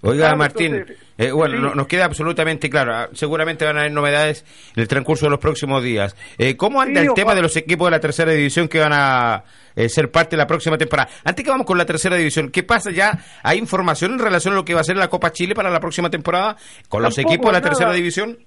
Oiga, 0.05 0.25
Claro, 0.25 0.37
Martín, 0.37 0.75
entonces, 0.75 0.99
eh, 1.19 1.31
bueno, 1.33 1.57
sí. 1.57 1.63
no- 1.63 1.75
nos 1.75 1.87
queda 1.87 2.05
absolutamente 2.05 2.69
claro. 2.71 2.93
ah, 2.95 3.09
Seguramente 3.13 3.65
van 3.65 3.77
a 3.77 3.81
haber 3.81 3.93
novedades 3.93 4.45
en 4.77 4.83
el 4.83 4.89
transcurso 4.89 5.27
de 5.27 5.31
los 5.31 5.41
próximos 5.41 5.83
días. 5.83 6.17
Eh, 6.39 6.57
¿Cómo 6.57 6.81
anda 6.81 7.01
Sí, 7.01 7.07
el 7.07 7.15
tema 7.15 7.35
de 7.35 7.43
los 7.43 7.57
equipos 7.57 7.87
de 7.87 7.91
la 7.93 8.01
tercera 8.01 8.33
división 8.33 8.69
que 8.69 8.81
van 8.81 8.93
a 8.93 9.45
eh, 9.77 9.89
ser 9.89 10.11
parte 10.11 10.31
de 10.37 10.39
la 10.39 10.47
próxima 10.47 10.77
temporada? 10.79 11.09
Antes 11.25 11.45
que 11.45 11.51
vamos 11.51 11.67
con 11.67 11.79
la 11.79 11.87
tercera 11.87 12.17
división, 12.17 12.51
¿qué 12.51 12.63
pasa 12.63 12.91
ya? 12.91 13.19
¿Hay 13.43 13.59
información 13.59 14.13
en 14.13 14.19
relación 14.19 14.55
a 14.55 14.57
lo 14.57 14.65
que 14.65 14.75
va 14.75 14.81
a 14.81 14.85
ser 14.85 14.97
la 14.97 15.09
Copa 15.09 15.33
Chile 15.33 15.55
para 15.55 15.71
la 15.71 15.81
próxima 15.81 16.11
temporada 16.11 16.57
con 16.89 17.03
los 17.03 17.17
equipos 17.19 17.47
de 17.47 17.53
la 17.53 17.59
nada. 17.61 17.71
tercera 17.71 17.93
división? 17.93 18.39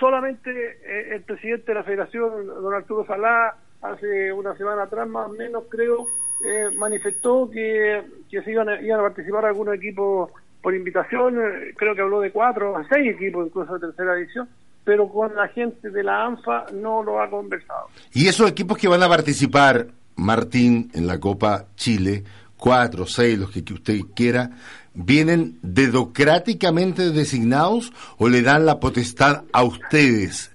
solamente 0.00 0.50
eh, 0.50 1.14
el 1.14 1.22
presidente 1.22 1.66
de 1.72 1.74
la 1.74 1.84
federación, 1.84 2.46
don 2.46 2.74
Arturo 2.74 3.06
Salá, 3.06 3.54
hace 3.80 4.32
una 4.32 4.54
semana 4.56 4.82
atrás 4.82 5.06
más 5.08 5.28
o 5.28 5.32
menos 5.34 5.64
creo, 5.70 6.08
eh, 6.44 6.74
manifestó 6.76 7.48
que, 7.50 8.02
que 8.28 8.42
se 8.42 8.50
iban 8.50 8.68
a, 8.68 8.82
iban 8.82 8.98
a 8.98 9.04
participar 9.04 9.44
algunos 9.46 9.74
equipos 9.76 10.30
por 10.64 10.74
invitación, 10.74 11.36
eh, 11.38 11.74
creo 11.76 11.94
que 11.94 12.00
habló 12.00 12.20
de 12.22 12.32
cuatro 12.32 12.74
a 12.74 12.88
seis 12.88 13.14
equipos 13.14 13.46
incluso 13.46 13.74
de 13.74 13.80
tercera 13.86 14.14
división, 14.14 14.48
pero 14.82 15.06
con 15.08 15.34
la 15.36 15.46
gente 15.48 15.90
de 15.90 16.02
la 16.02 16.24
ANFA 16.24 16.66
no 16.72 17.02
lo 17.02 17.20
ha 17.22 17.28
conversado. 17.28 17.88
Y 18.14 18.28
esos 18.28 18.50
equipos 18.50 18.78
que 18.78 18.88
van 18.88 19.02
a 19.02 19.08
participar, 19.08 19.88
Martín, 20.16 20.90
en 20.94 21.06
la 21.06 21.20
Copa 21.20 21.66
Chile, 21.76 22.24
cuatro, 22.56 23.04
seis, 23.04 23.38
los 23.38 23.50
que, 23.50 23.62
que 23.62 23.74
usted 23.74 23.98
quiera, 24.16 24.52
¿vienen 24.94 25.58
dedocráticamente 25.62 27.10
designados 27.10 27.92
o 28.16 28.30
le 28.30 28.40
dan 28.40 28.64
la 28.64 28.80
potestad 28.80 29.44
a 29.52 29.64
ustedes 29.64 30.50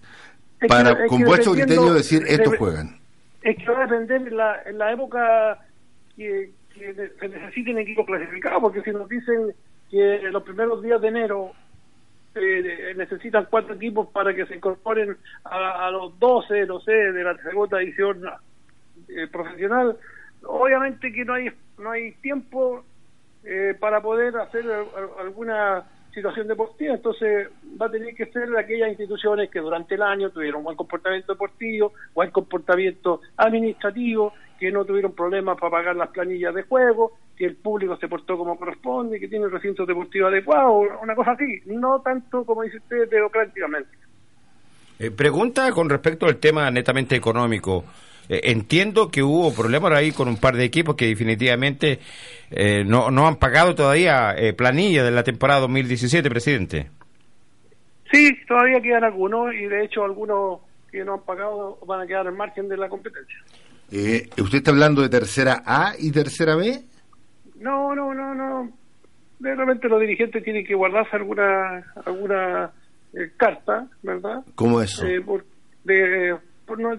Es 0.60 0.62
que- 0.62 0.68
para, 0.68 1.06
con 1.06 1.20
que 1.20 1.26
vuestro 1.26 1.52
criterio, 1.54 1.94
decir, 1.94 2.24
estos 2.28 2.58
juegan? 2.58 2.98
Es 3.44 3.58
que 3.58 3.72
va 3.72 3.84
a 3.84 3.88
depender 3.88 4.28
en 4.28 4.38
la, 4.38 4.56
en 4.66 4.78
la 4.80 4.92
época 4.92 5.60
que, 6.16 6.52
que 6.74 7.12
se 7.20 7.28
necesiten 7.30 7.78
equipos 7.78 8.08
clasificados, 8.08 8.60
porque 8.62 8.82
si 8.82 8.92
nos 8.92 9.08
dicen 9.08 9.54
que 9.90 10.20
los 10.32 10.44
primeros 10.44 10.82
días 10.82 11.02
de 11.02 11.08
enero 11.08 11.52
eh, 12.36 12.94
necesitan 12.96 13.48
cuatro 13.50 13.74
equipos 13.74 14.08
para 14.10 14.34
que 14.34 14.46
se 14.46 14.56
incorporen 14.56 15.18
a, 15.44 15.88
a 15.88 15.92
los 15.92 16.18
12, 16.20 16.66
no 16.68 16.80
sé, 16.80 16.92
de 16.92 17.24
la 17.24 17.36
segunda 17.38 17.82
edición 17.82 18.24
eh, 19.08 19.28
profesional, 19.32 19.98
obviamente 20.44 21.12
que 21.12 21.26
no 21.26 21.34
hay 21.34 21.50
no 21.78 21.92
hay 21.92 22.12
tiempo 22.22 22.84
eh, 23.44 23.74
para 23.80 24.02
poder 24.02 24.36
hacer 24.38 24.64
al- 24.66 24.88
al- 24.96 25.26
alguna 25.26 25.84
situación 26.14 26.48
deportiva, 26.48 26.96
entonces 26.96 27.48
va 27.82 27.86
a 27.86 27.92
tener 27.92 28.14
que 28.16 28.26
ser 28.28 28.50
de 28.50 28.60
aquellas 28.60 28.90
instituciones 28.90 29.50
que 29.50 29.60
durante 29.60 29.96
el 29.96 30.02
año 30.02 30.30
tuvieron 30.32 30.64
buen 30.64 30.76
comportamiento 30.76 31.34
deportivo, 31.34 31.94
buen 32.14 32.32
comportamiento 32.32 33.22
administrativo, 33.38 34.34
que 34.60 34.72
no 34.72 34.86
tuvieron 34.86 35.14
problemas 35.14 35.58
para 35.58 35.72
pagar 35.72 35.96
las 35.96 36.10
planillas 36.10 36.54
de 36.54 36.64
juego, 36.64 37.14
que 37.38 37.46
el 37.46 37.56
público 37.56 37.96
se 37.98 38.08
portó 38.08 38.38
como 38.38 38.58
corresponde, 38.58 39.20
que 39.20 39.28
tiene 39.28 39.48
recintos 39.48 39.88
deportivos 39.88 40.32
adecuados, 40.32 40.90
una 41.02 41.16
cosa 41.16 41.32
así, 41.32 41.62
no 41.66 42.02
tanto 42.02 42.44
como 42.44 42.64
dice 42.64 42.78
usted 42.78 43.10
democráticamente. 43.10 43.98
Eh, 45.00 45.12
pregunta 45.12 45.72
con 45.72 45.90
respecto 45.90 46.26
al 46.26 46.38
tema 46.38 46.70
netamente 46.70 47.16
económico. 47.16 47.86
Eh, 48.30 48.52
entiendo 48.52 49.10
que 49.10 49.24
hubo 49.24 49.52
problemas 49.54 49.92
ahí 49.94 50.12
con 50.12 50.28
un 50.28 50.38
par 50.38 50.56
de 50.56 50.64
equipos 50.64 50.96
que 50.96 51.08
definitivamente 51.08 52.00
eh, 52.52 52.84
no, 52.86 53.10
no 53.10 53.28
han 53.28 53.38
pagado 53.38 53.74
todavía 53.74 54.36
eh, 54.38 54.54
planilla 54.54 55.04
de 55.04 55.12
la 55.12 55.24
temporada 55.24 55.62
2017, 55.62 56.30
presidente. 56.30 56.92
Sí, 58.12 58.30
todavía 58.48 58.80
quedan 58.82 59.04
algunos 59.04 59.54
y 59.56 59.66
de 59.66 59.84
hecho 59.84 60.04
algunos 60.04 60.60
que 60.92 61.04
no 61.04 61.16
han 61.16 61.22
pagado 61.22 61.80
van 61.88 62.02
a 62.02 62.08
quedar 62.08 62.28
en 62.28 62.38
margen 62.38 62.70
de 62.70 62.78
la 62.78 62.88
competencia. 62.88 63.38
Eh, 63.92 64.30
¿Usted 64.38 64.60
está 64.60 64.72
hablando 64.72 65.02
de 65.02 65.10
tercera 65.10 65.64
A 65.66 65.94
y 65.98 66.12
tercera 66.12 66.56
B? 66.56 66.82
No, 67.60 67.94
no, 67.96 68.14
no, 68.14 68.34
no. 68.36 68.72
De 69.40 69.56
repente 69.56 69.88
los 69.88 70.02
dirigentes 70.02 70.44
tienen 70.44 70.66
que 70.66 70.76
guardarse 70.76 71.16
alguna 71.16 71.84
alguna 72.06 72.72
eh, 73.14 73.32
carta, 73.38 73.88
¿verdad? 74.04 74.44
¿Cómo 74.56 74.82
eso? 74.82 75.06
Eh, 75.06 75.22
por, 75.22 75.46
de, 75.86 76.36
por 76.66 76.80
no, 76.80 76.96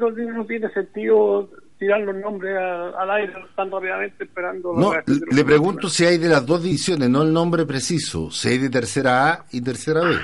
tiene 0.46 0.68
sentido 0.72 1.50
tirar 1.78 2.00
los 2.00 2.16
nombres 2.16 2.56
a- 2.56 2.90
al 3.00 3.10
aire 3.10 3.32
tan 3.56 3.70
rápidamente 3.70 4.24
esperando 4.24 4.72
No, 4.74 4.92
le 5.30 5.44
pregunto 5.44 5.88
si 5.88 6.04
hay 6.04 6.18
de 6.18 6.28
las 6.28 6.44
dos 6.44 6.62
divisiones, 6.62 7.08
no 7.08 7.22
el 7.22 7.32
nombre 7.32 7.64
preciso, 7.66 8.30
si 8.30 8.48
hay 8.48 8.58
de 8.58 8.70
tercera 8.70 9.30
A 9.32 9.44
y 9.52 9.60
tercera 9.62 10.00
B. 10.02 10.16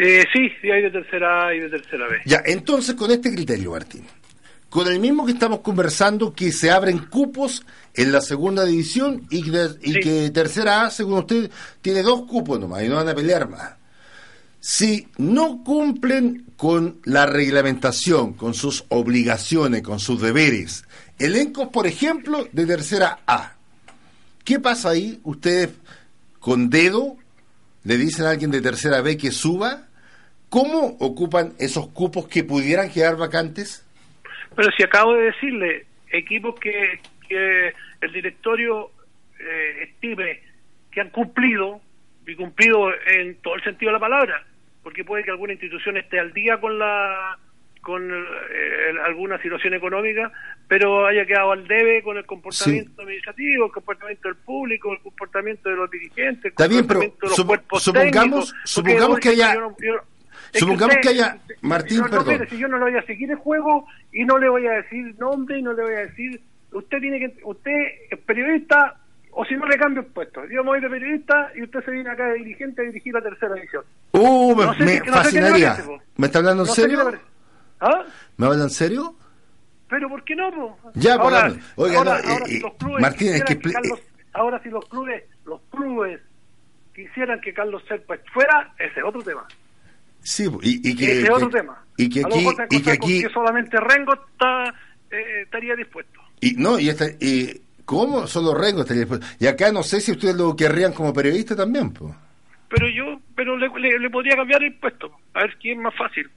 Eh, 0.00 0.24
sí, 0.32 0.48
sí 0.62 0.70
hay 0.70 0.82
de 0.82 0.90
tercera 0.90 1.48
A 1.48 1.54
y 1.54 1.60
de 1.60 1.68
tercera 1.70 2.06
B. 2.08 2.18
Ya, 2.24 2.40
entonces 2.46 2.94
con 2.94 3.10
este 3.10 3.32
criterio, 3.32 3.72
Martín, 3.72 4.04
con 4.70 4.86
el 4.88 5.00
mismo 5.00 5.24
que 5.24 5.32
estamos 5.32 5.60
conversando, 5.60 6.34
que 6.34 6.52
se 6.52 6.70
abren 6.70 6.98
cupos 6.98 7.64
en 7.94 8.12
la 8.12 8.20
segunda 8.20 8.64
división 8.64 9.26
y, 9.30 9.42
que, 9.50 9.68
y 9.82 9.92
Sí. 9.94 10.00
que 10.00 10.30
tercera 10.30 10.82
A, 10.82 10.90
según 10.90 11.14
usted, 11.18 11.50
tiene 11.80 12.02
dos 12.02 12.22
cupos 12.26 12.60
nomás 12.60 12.82
y 12.82 12.88
no 12.88 12.96
van 12.96 13.08
a 13.08 13.14
pelear 13.14 13.48
más. 13.48 13.72
Si 14.60 15.08
no 15.16 15.62
cumplen 15.64 16.44
con 16.56 16.98
la 17.04 17.26
reglamentación, 17.26 18.34
con 18.34 18.54
sus 18.54 18.84
obligaciones, 18.88 19.82
con 19.82 20.00
sus 20.00 20.20
deberes, 20.20 20.84
elencos, 21.18 21.68
por 21.68 21.86
ejemplo, 21.86 22.46
de 22.52 22.66
tercera 22.66 23.20
A, 23.26 23.54
¿qué 24.44 24.58
pasa 24.58 24.90
ahí? 24.90 25.20
¿Ustedes 25.24 25.70
con 26.40 26.70
dedo 26.70 27.16
le 27.84 27.96
dicen 27.96 28.26
a 28.26 28.30
alguien 28.30 28.50
de 28.50 28.60
tercera 28.60 29.00
B 29.00 29.16
que 29.16 29.30
suba? 29.30 29.86
¿Cómo 30.48 30.96
ocupan 30.98 31.54
esos 31.58 31.88
cupos 31.88 32.26
que 32.26 32.42
pudieran 32.44 32.90
quedar 32.90 33.16
vacantes? 33.16 33.82
Pero 34.58 34.72
si 34.72 34.82
acabo 34.82 35.14
de 35.14 35.26
decirle, 35.26 35.86
equipos 36.10 36.58
que, 36.58 36.98
que 37.28 37.72
el 38.00 38.12
directorio 38.12 38.90
eh, 39.38 39.84
estime 39.84 40.40
que 40.90 41.00
han 41.00 41.10
cumplido, 41.10 41.80
y 42.26 42.34
cumplido 42.34 42.90
en 43.06 43.36
todo 43.36 43.54
el 43.54 43.62
sentido 43.62 43.90
de 43.90 43.92
la 43.92 44.00
palabra, 44.00 44.44
porque 44.82 45.04
puede 45.04 45.22
que 45.22 45.30
alguna 45.30 45.52
institución 45.52 45.96
esté 45.96 46.18
al 46.18 46.32
día 46.32 46.58
con 46.58 46.76
la 46.76 47.38
con 47.82 48.10
eh, 48.12 48.94
alguna 49.04 49.40
situación 49.40 49.74
económica, 49.74 50.32
pero 50.66 51.06
haya 51.06 51.24
quedado 51.24 51.52
al 51.52 51.68
debe 51.68 52.02
con 52.02 52.16
el 52.18 52.26
comportamiento 52.26 53.00
administrativo, 53.02 53.66
el 53.66 53.72
comportamiento 53.72 54.26
del 54.28 54.36
público, 54.38 54.92
el 54.92 54.98
comportamiento 54.98 55.68
de 55.70 55.76
los 55.76 55.88
dirigentes, 55.88 56.46
el 56.46 56.50
Está 56.50 56.66
bien, 56.66 56.84
pero 56.84 56.98
comportamiento 56.98 57.26
de 57.26 57.28
los 57.30 57.36
supo- 57.38 57.46
cuerpos 57.46 57.82
supongamos- 57.84 58.48
técnicos, 58.50 58.54
supongamos 58.64 59.20
que 59.20 59.28
haya- 59.28 59.54
yo 59.54 59.60
no- 59.60 59.76
yo 59.80 59.94
supongamos 60.52 60.96
usted- 60.96 61.00
que 61.02 61.08
haya- 61.10 61.38
Martín, 61.62 61.98
no, 61.98 62.08
perdón. 62.08 62.46
si 62.48 62.58
yo 62.58 62.68
no 62.68 62.78
le 62.78 62.84
voy 62.84 62.96
a 62.96 63.02
seguir 63.06 63.30
el 63.30 63.36
juego 63.36 63.86
y 64.12 64.24
no 64.24 64.38
le 64.38 64.48
voy 64.48 64.66
a 64.66 64.72
decir 64.72 65.14
nombre 65.18 65.58
y 65.58 65.62
no 65.62 65.72
le 65.72 65.82
voy 65.82 65.94
a 65.94 65.98
decir, 66.06 66.40
usted 66.72 66.98
tiene 66.98 67.18
que, 67.18 67.40
usted 67.44 67.72
es 68.10 68.18
periodista 68.20 68.96
o 69.30 69.44
si 69.44 69.54
no 69.54 69.66
le 69.66 69.76
cambio 69.76 70.00
el 70.02 70.08
puesto. 70.08 70.42
Yo 70.46 70.62
me 70.64 70.70
voy 70.70 70.80
de 70.80 70.88
periodista 70.90 71.50
y 71.54 71.62
usted 71.62 71.84
se 71.84 71.90
viene 71.90 72.10
acá 72.10 72.26
de 72.26 72.34
dirigente 72.38 72.82
a 72.82 72.84
dirigir 72.86 73.14
la 73.14 73.20
tercera 73.22 73.54
división. 73.54 73.84
Uh, 74.12 74.54
me, 74.56 74.64
No 74.64 74.74
sé 74.74 75.00
fascinaría. 75.04 75.74
parece. 75.74 76.00
¿Me 76.16 76.26
está 76.26 76.38
hablando 76.38 76.62
en 76.64 76.68
serio? 76.70 77.12
¿Ah? 77.80 78.04
¿Me 78.36 78.46
habla 78.46 78.64
en 78.64 78.70
serio? 78.70 79.14
Pero 79.88 80.08
¿por 80.08 80.24
qué 80.24 80.34
no? 80.34 80.50
po? 80.50 80.78
Ya, 80.94 81.14
ahora. 81.14 81.52
Oiga, 81.76 81.98
ahora, 81.98 82.20
no, 82.22 82.28
ahora 82.30 82.44
eh, 82.44 82.48
si 82.48 82.56
eh, 82.56 82.60
los 82.62 82.74
clubes 82.74 83.00
Martín, 83.02 83.34
es 83.34 83.44
que 83.44 83.58
expli- 83.58 83.72
Carlos- 83.72 84.00
ahora 84.34 84.62
si 84.62 84.68
los 84.70 84.84
clubes, 84.88 85.24
los 85.46 85.60
clubes 85.70 86.20
quisieran 86.94 87.40
que 87.40 87.54
Carlos 87.54 87.82
Serpa 87.88 88.16
fuera, 88.32 88.74
ese 88.78 88.98
es 89.00 89.04
otro 89.06 89.22
tema. 89.22 89.46
Sí, 90.30 90.46
y, 90.62 90.90
y 90.90 90.94
que, 90.94 91.04
ese 91.12 91.22
es 91.22 91.30
otro 91.30 91.48
que- 91.48 91.56
tema. 91.58 91.82
y 91.96 92.08
que 92.10 92.20
aquí, 92.20 92.46
y 92.70 92.82
que 92.82 92.90
aquí, 92.90 93.22
que 93.22 93.30
solamente 93.30 93.78
Rengo 93.80 94.12
está, 94.12 94.68
eh, 95.10 95.42
estaría 95.44 95.74
dispuesto. 95.74 96.20
y 96.40 96.52
no, 96.52 96.78
y, 96.78 96.90
esta, 96.90 97.06
y 97.18 97.62
¿cómo? 97.86 98.26
Solo 98.26 98.52
Rengo 98.54 98.82
estaría 98.82 99.04
dispuesto. 99.04 99.26
Y 99.40 99.46
acá 99.46 99.72
no 99.72 99.82
sé 99.82 100.00
si 100.02 100.12
ustedes 100.12 100.36
lo 100.36 100.54
querrían 100.54 100.92
como 100.92 101.14
periodista 101.14 101.56
también, 101.56 101.92
pues. 101.94 102.12
Pero 102.68 102.86
yo, 102.90 103.18
pero 103.34 103.56
le, 103.56 103.68
le- 103.80 103.98
le 103.98 104.10
podría 104.10 104.36
cambiar 104.36 104.62
el 104.62 104.74
puesto, 104.74 105.10
a 105.32 105.40
ver 105.40 105.56
quién 105.58 105.78
es 105.78 105.84
más 105.84 105.94
fácil. 105.96 106.28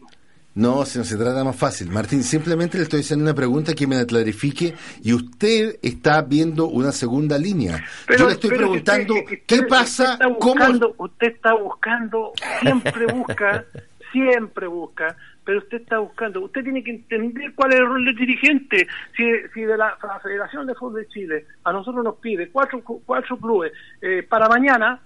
No, 0.53 0.83
si 0.85 0.97
no 0.99 1.05
se 1.05 1.15
trata 1.15 1.43
más 1.45 1.55
fácil. 1.55 1.89
Martín, 1.89 2.23
simplemente 2.23 2.77
le 2.77 2.83
estoy 2.83 2.99
haciendo 2.99 3.23
una 3.23 3.33
pregunta 3.33 3.73
que 3.73 3.87
me 3.87 3.95
la 3.95 4.05
clarifique 4.05 4.73
y 5.01 5.13
usted 5.13 5.77
está 5.81 6.21
viendo 6.23 6.67
una 6.67 6.91
segunda 6.91 7.37
línea. 7.37 7.83
Yo 8.17 8.27
le 8.27 8.33
estoy 8.33 8.49
preguntando 8.49 9.13
usted- 9.15 9.39
qué 9.47 9.55
usted 9.55 9.67
pasa, 9.69 10.19
cómo... 10.39 10.55
Usted 10.97 11.27
está 11.27 11.53
buscando, 11.53 12.33
siempre 12.61 13.05
busca, 13.13 13.63
siempre 14.11 14.67
busca, 14.67 15.15
pero 15.45 15.59
usted 15.59 15.81
está 15.83 15.99
buscando. 15.99 16.41
Usted 16.41 16.63
tiene 16.63 16.83
que 16.83 16.91
entender 16.91 17.53
cuál 17.55 17.71
es 17.71 17.79
el 17.79 17.85
rol 17.85 18.03
del 18.03 18.15
dirigente. 18.17 18.87
Si, 19.15 19.23
si 19.53 19.61
de 19.61 19.77
la, 19.77 19.97
la 20.03 20.19
Federación 20.19 20.67
de 20.67 20.75
Fútbol 20.75 21.01
de 21.01 21.07
Chile 21.07 21.45
a 21.63 21.71
nosotros 21.71 22.03
nos 22.03 22.15
pide 22.15 22.49
cuatro, 22.49 22.83
cu- 22.83 23.01
cuatro 23.05 23.37
clubes 23.37 23.71
eh, 24.01 24.21
para 24.27 24.49
mañana, 24.49 24.99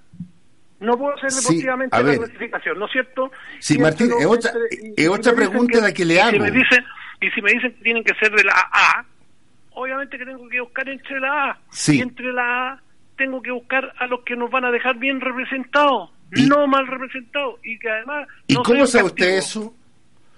no 0.80 0.98
puedo 0.98 1.16
hacer 1.16 1.32
Sí, 1.32 1.42
deportivamente 1.42 1.96
a 1.96 2.02
la 2.02 2.16
clasificación, 2.18 2.80
¿no 2.80 2.86
es 2.86 2.92
cierto? 2.92 3.32
Sí, 3.60 3.76
Y 3.76 3.80
Martín, 3.80 4.12
es 4.20 4.26
otra- 4.26 4.52
y- 4.98 5.08
otra 5.08 5.34
pregunta 5.34 5.80
la 5.82 5.94
que 5.94 6.06
le 6.06 6.16
y 6.16 6.18
hago. 6.20 6.32
Si 6.32 6.40
me 6.40 6.52
dicen, 6.52 6.84
y 7.22 7.30
si 7.32 7.42
me 7.42 7.52
dicen 7.54 7.74
que 7.76 7.84
tienen 7.84 8.04
que 8.04 8.14
ser 8.16 8.32
de 8.32 8.44
la 8.44 8.54
A, 8.72 9.06
obviamente 9.72 10.18
que 10.18 10.26
tengo 10.26 10.48
que 10.50 10.62
buscar 10.62 10.88
entre 10.90 11.20
la 11.20 11.52
A. 11.52 11.60
Sí. 11.72 11.98
Y 11.98 12.02
entre 12.02 12.32
la 12.34 12.72
A 12.74 12.82
tengo 13.18 13.42
que 13.42 13.52
buscar 13.52 13.94
a 13.98 14.08
los 14.08 14.22
que 14.26 14.36
nos 14.36 14.52
van 14.52 14.66
a 14.66 14.72
dejar 14.72 14.98
bien 14.98 15.22
representados, 15.22 16.12
no 16.32 16.68
mal 16.68 16.86
representados. 16.88 17.60
Y 17.64 17.80
que 17.80 17.90
además. 17.90 18.28
¿Y 18.48 18.54
no 18.56 18.64
cómo 18.64 18.86
sabe 18.86 19.06
usted 19.06 19.38
eso? 19.38 19.74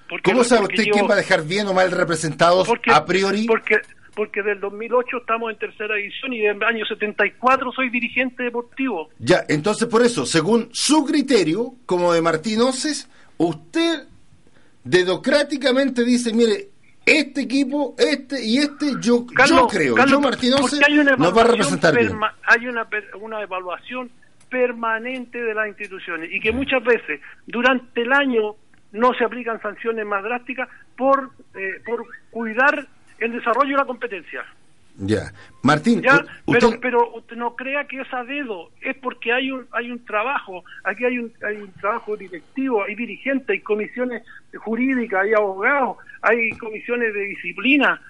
Porque- 0.10 0.32
¿Cómo 0.32 0.44
sabe 0.44 0.64
usted 0.64 0.84
yo- 0.86 0.94
quién 0.94 1.08
va 1.10 1.14
a 1.16 1.18
dejar 1.18 1.44
bien 1.44 1.68
o 1.68 1.74
mal 1.74 1.92
representados 1.92 2.66
porque, 2.68 2.92
a 2.94 3.04
priori? 3.04 3.46
Porque, 3.46 3.82
porque 4.18 4.42
del 4.42 4.60
2008 4.60 5.18
estamos 5.18 5.52
en 5.52 5.60
tercera 5.60 5.94
división 5.94 6.34
y 6.34 6.40
del 6.40 6.62
año 6.64 6.84
74 6.88 7.72
soy 7.72 7.92
dirigente 7.92 8.42
deportivo. 8.42 9.10
Ya, 9.20 9.44
entonces 9.48 9.88
por 9.88 10.02
eso, 10.02 10.26
según 10.26 10.70
su 10.72 11.06
criterio, 11.06 11.76
como 11.86 12.12
de 12.12 12.24
Martín 12.24 12.62
Oces, 12.62 13.08
usted 13.38 14.08
dedocráticamente 14.84 16.04
dice, 16.04 16.34
mire, 16.34 16.70
este 17.06 17.42
equipo, 17.42 17.94
este 18.00 18.44
y 18.44 18.58
este, 18.58 18.94
yo, 19.00 19.28
creo, 19.28 19.94
Carlos, 19.94 20.12
yo 20.12 20.20
Martín 20.20 20.54
Oces 20.56 20.82
nos 21.16 21.38
va 21.38 21.42
a 21.42 21.48
representar 21.48 21.96
bien. 21.96 22.20
Hay 22.48 22.68
una 23.22 23.44
evaluación 23.44 24.10
permanente 24.50 25.44
de 25.44 25.54
las 25.54 25.68
instituciones 25.68 26.32
y 26.34 26.40
que 26.40 26.52
muchas 26.52 26.84
veces 26.84 27.22
durante 27.46 28.02
el 28.02 28.12
año 28.12 28.56
no 28.94 29.14
se 29.14 29.24
aplican 29.24 29.62
sanciones 29.62 30.08
más 30.08 30.24
drásticas 30.24 30.70
por, 30.98 31.30
eh, 31.54 31.82
por 31.86 32.04
cuidar 32.32 32.88
el 33.20 33.32
desarrollo 33.34 33.72
de 33.72 33.78
la 33.78 33.86
competencia. 33.86 34.46
Ya, 35.00 35.32
Martín, 35.62 36.02
Ya, 36.02 36.26
pero, 36.52 36.72
pero 36.82 37.14
usted 37.18 37.36
no 37.36 37.56
crea 37.56 37.86
que 37.86 38.02
es 38.02 38.12
a 38.12 38.24
dedo, 38.24 38.72
es 38.82 38.96
porque 38.98 39.32
hay 39.32 39.52
un, 39.52 39.68
hay 39.72 39.92
un 39.92 40.04
trabajo, 40.06 40.64
aquí 40.84 41.06
hay 41.06 41.20
un, 41.20 41.32
hay 41.48 41.58
un 41.58 41.72
trabajo 41.74 42.18
directivo, 42.18 42.84
hay 42.84 42.96
dirigentes, 42.96 43.48
hay 43.50 43.60
comisiones 43.60 44.24
jurídicas, 44.56 45.22
hay 45.24 45.34
abogados, 45.34 45.98
hay 46.24 46.50
comisiones 46.58 47.14
de 47.14 47.20
disciplina, 47.28 48.02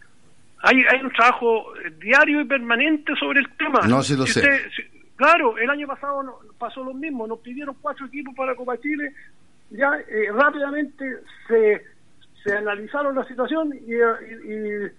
hay, 0.60 0.78
hay 0.89 1.02
un 1.02 1.12
trabajo 1.12 1.76
eh, 1.76 1.91
diario 2.00 2.39
y 2.39 2.46
permanente 2.46 3.13
sobre 3.20 3.41
el 3.41 3.50
tema. 3.58 3.82
No, 3.86 4.02
sí 4.02 4.15
lo 4.15 4.26
Si 4.26 4.34
sé. 4.34 4.39
usted- 4.39 4.70
si- 4.74 4.84
claro, 5.17 5.58
el 5.58 5.70
año 5.70 5.88
pasado 5.88 6.24
no- 6.24 6.39
pasó 6.58 6.86
lo 6.86 6.93
mismo, 6.93 7.28
nos 7.28 7.39
pidieron 7.39 7.76
cuatro 7.82 8.06
equipos 8.06 8.34
para 8.34 8.56
Copa 8.56 8.78
Chile, 8.80 9.12
ya 9.72 9.91
eh, 10.10 10.32
rápidamente 10.34 11.04
se, 11.50 11.84
se 12.43 12.54
analizaron 12.54 13.15
la 13.15 13.28
situación 13.28 13.73
y, 13.73 13.93
y- 13.93 14.54
y 14.54 14.91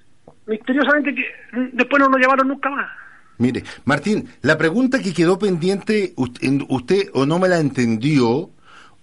misteriosamente 0.46 1.14
que 1.14 1.24
después 1.72 2.00
no 2.00 2.08
nos 2.08 2.20
llamaron 2.20 2.48
nunca 2.48 2.68
más. 2.70 2.90
mire, 3.38 3.62
Martín, 3.84 4.28
la 4.42 4.58
pregunta 4.58 4.98
que 5.00 5.12
quedó 5.14 5.38
pendiente, 5.38 6.12
usted, 6.16 6.48
usted 6.68 7.08
o 7.14 7.24
no 7.26 7.38
me 7.38 7.48
la 7.48 7.58
entendió 7.58 8.50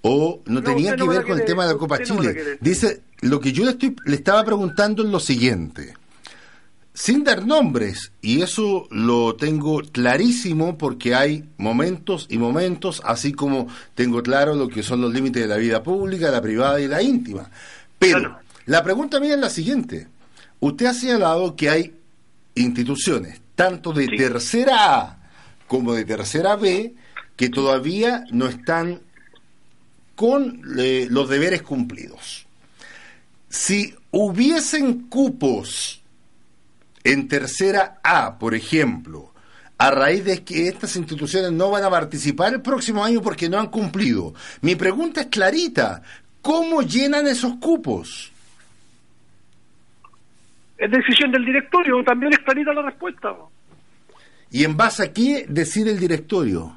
o 0.02 0.41
no, 0.45 0.54
No, 0.56 0.63
tenía 0.63 0.91
que 0.91 0.98
no 0.98 1.08
ver 1.08 1.24
con 1.24 1.39
el 1.39 1.45
tema 1.45 1.65
de 1.65 1.74
la 1.74 1.80
Copa 1.80 1.98
no 1.98 2.04
Chile. 2.06 2.58
Dice, 2.62 3.02
lo 3.21 3.39
que 3.39 3.52
yo 3.52 3.63
le, 3.65 3.71
estoy, 3.71 3.95
le 4.06 4.15
estaba 4.15 4.43
preguntando 4.43 5.04
es 5.04 5.10
lo 5.10 5.19
siguiente. 5.19 5.95
sin 6.93 7.24
dar 7.26 7.45
nombres, 7.45 8.12
y 8.21 8.41
eso 8.41 8.88
lo 8.89 9.36
tengo 9.36 9.82
clarísimo 9.91 10.78
porque 10.78 11.13
hay 11.15 11.44
momentos 11.58 12.25
y 12.29 12.38
momentos, 12.38 13.02
así 13.04 13.33
como 13.33 13.67
tengo 13.96 14.21
claro 14.23 14.54
lo 14.56 14.69
que 14.69 14.81
son 14.83 15.02
los 15.02 15.12
límites 15.12 15.42
de 15.42 15.50
la 15.50 15.58
vida 15.58 15.83
pública, 15.83 16.29
la 16.31 16.42
privada 16.42 16.79
y 16.79 16.88
la 16.88 17.02
íntima. 17.02 17.50
Pero 18.00 18.19
Claro. 18.19 18.39
la 18.65 18.83
pregunta 18.83 19.19
mía 19.19 19.35
es 19.35 19.39
la 19.39 19.50
siguiente. 19.50 20.08
Usted 20.60 20.85
ha 20.87 20.93
señalado 20.93 21.56
que 21.56 21.69
hay 21.69 21.93
instituciones, 22.56 23.41
tanto 23.56 23.91
de 23.93 24.06
Sí. 24.06 24.17
tercera 24.17 24.96
A 25.02 25.17
como 25.67 25.93
de 25.93 26.06
tercera 26.06 26.56
B, 26.56 26.96
que 27.35 27.50
todavía 27.50 28.23
no 28.31 28.48
están 28.48 29.02
con 30.15 30.62
eh, 30.77 31.08
los 31.10 31.27
deberes 31.29 31.62
cumplidos. 31.62 32.46
Si 33.50 33.93
hubiesen 34.12 35.08
cupos 35.08 36.02
en 37.04 37.27
tercera 37.27 38.00
A, 38.04 38.37
por 38.39 38.56
ejemplo, 38.56 39.33
a 39.77 39.91
raíz 39.91 40.23
de 40.23 40.43
que 40.43 40.67
estas 40.69 40.96
instituciones 40.96 41.52
no 41.52 41.69
van 41.69 41.83
a 41.83 41.89
participar 41.89 42.54
el 42.54 42.62
próximo 42.62 43.04
año 43.04 43.21
porque 43.21 43.50
no 43.50 43.60
han 43.60 43.67
cumplido. 43.67 44.33
Mi 44.62 44.75
pregunta 44.75 45.21
es 45.21 45.27
clarita, 45.27 46.02
¿cómo 46.46 46.83
llenan 46.83 47.25
esos 47.25 47.56
cupos? 47.56 48.31
Es 50.77 50.91
decisión 50.91 51.31
del 51.31 51.43
directorio, 51.43 52.04
también 52.04 52.33
es 52.33 52.39
clarita 52.39 52.71
la 52.71 52.83
respuesta. 52.83 53.33
¿Y 54.52 54.63
en 54.63 54.77
base 54.77 55.06
a 55.06 55.13
qué 55.13 55.46
decide 55.50 55.89
el 55.89 56.00
directorio? 56.00 56.71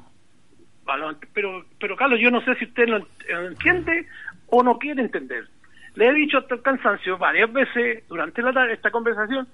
Pero, 1.33 1.65
pero 1.79 1.95
Carlos, 1.95 2.19
yo 2.19 2.31
no 2.31 2.41
sé 2.41 2.55
si 2.55 2.65
usted 2.65 2.87
lo 2.87 3.05
entiende 3.47 4.07
o 4.47 4.63
no 4.63 4.79
quiere 4.79 5.03
entender. 5.03 5.47
Le 5.93 6.07
he 6.07 6.13
dicho 6.13 6.39
hasta 6.39 6.55
el 6.55 6.63
cansancio 6.63 7.19
varias 7.19 7.53
veces 7.53 8.07
durante 8.07 8.41
la, 8.41 8.71
esta 8.73 8.89
conversación 8.89 9.47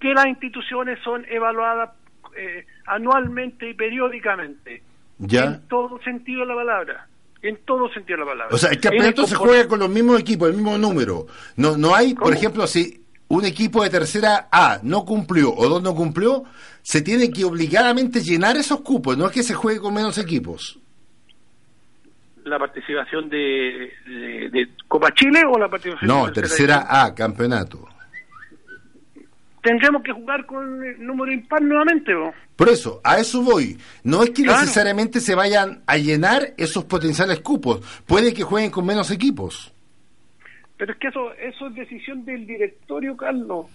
que 0.00 0.14
las 0.14 0.26
instituciones 0.26 0.98
son 1.04 1.26
evaluadas 1.28 1.90
eh, 2.34 2.64
anualmente 2.86 3.68
y 3.68 3.74
periódicamente. 3.74 4.82
¿Ya? 5.18 5.44
En 5.44 5.68
todo 5.68 6.00
sentido 6.02 6.40
de 6.40 6.46
la 6.46 6.54
palabra. 6.54 7.08
En 7.46 7.58
todo 7.64 7.88
sentido 7.92 8.18
de 8.18 8.24
la 8.24 8.30
palabra. 8.30 8.54
O 8.54 8.58
sea, 8.58 8.70
el 8.70 8.80
campeonato 8.80 9.26
se 9.26 9.34
juega 9.34 9.68
con 9.68 9.78
los 9.78 9.90
mismos 9.90 10.18
equipos, 10.18 10.48
el 10.48 10.54
mismo 10.54 10.78
número. 10.78 11.26
No, 11.56 11.76
no 11.76 11.94
hay, 11.94 12.14
por 12.14 12.32
ejemplo, 12.32 12.66
si 12.66 13.04
un 13.28 13.44
equipo 13.44 13.82
de 13.82 13.90
tercera 13.90 14.48
A 14.50 14.78
no 14.82 15.04
cumplió 15.04 15.54
o 15.54 15.68
dos 15.68 15.82
no 15.82 15.94
cumplió, 15.94 16.44
se 16.82 17.02
tiene 17.02 17.30
que 17.30 17.44
obligadamente 17.44 18.20
llenar 18.22 18.56
esos 18.56 18.80
cupos, 18.80 19.16
no 19.18 19.26
es 19.26 19.32
que 19.32 19.42
se 19.42 19.54
juegue 19.54 19.78
con 19.80 19.92
menos 19.94 20.16
equipos. 20.18 20.78
la 22.44 22.58
participación 22.58 23.28
de, 23.30 23.90
de, 24.06 24.50
de 24.50 24.68
Copa 24.88 25.12
Chile 25.14 25.42
o 25.50 25.58
la 25.58 25.68
participación 25.68 26.08
No, 26.08 26.26
de 26.26 26.32
tercera 26.32 26.78
división? 26.80 27.00
A, 27.00 27.14
campeonato. 27.14 27.88
Tendremos 29.64 30.02
que 30.02 30.12
jugar 30.12 30.44
con 30.46 30.84
el 30.84 31.04
número 31.04 31.32
impar 31.32 31.60
nuevamente, 31.62 32.14
¿o? 32.14 32.32
Por 32.54 32.68
eso, 32.68 33.00
a 33.02 33.18
eso 33.18 33.42
voy. 33.42 33.76
No 34.04 34.22
es 34.22 34.30
que 34.30 34.42
Claro. 34.44 34.60
necesariamente 34.60 35.20
se 35.20 35.34
vayan 35.34 35.82
a 35.86 35.96
llenar 35.96 36.52
esos 36.58 36.84
potenciales 36.84 37.40
cupos. 37.40 37.80
Puede 38.06 38.32
que 38.34 38.42
jueguen 38.44 38.70
con 38.70 38.84
menos 38.86 39.10
equipos. 39.10 39.72
Pero 40.76 40.92
es 40.92 40.98
que 40.98 41.08
eso, 41.08 41.32
eso 41.34 41.66
es 41.68 41.74
decisión 41.74 42.24
del 42.26 42.46
directorio, 42.46 43.16
Carlos. 43.16 43.66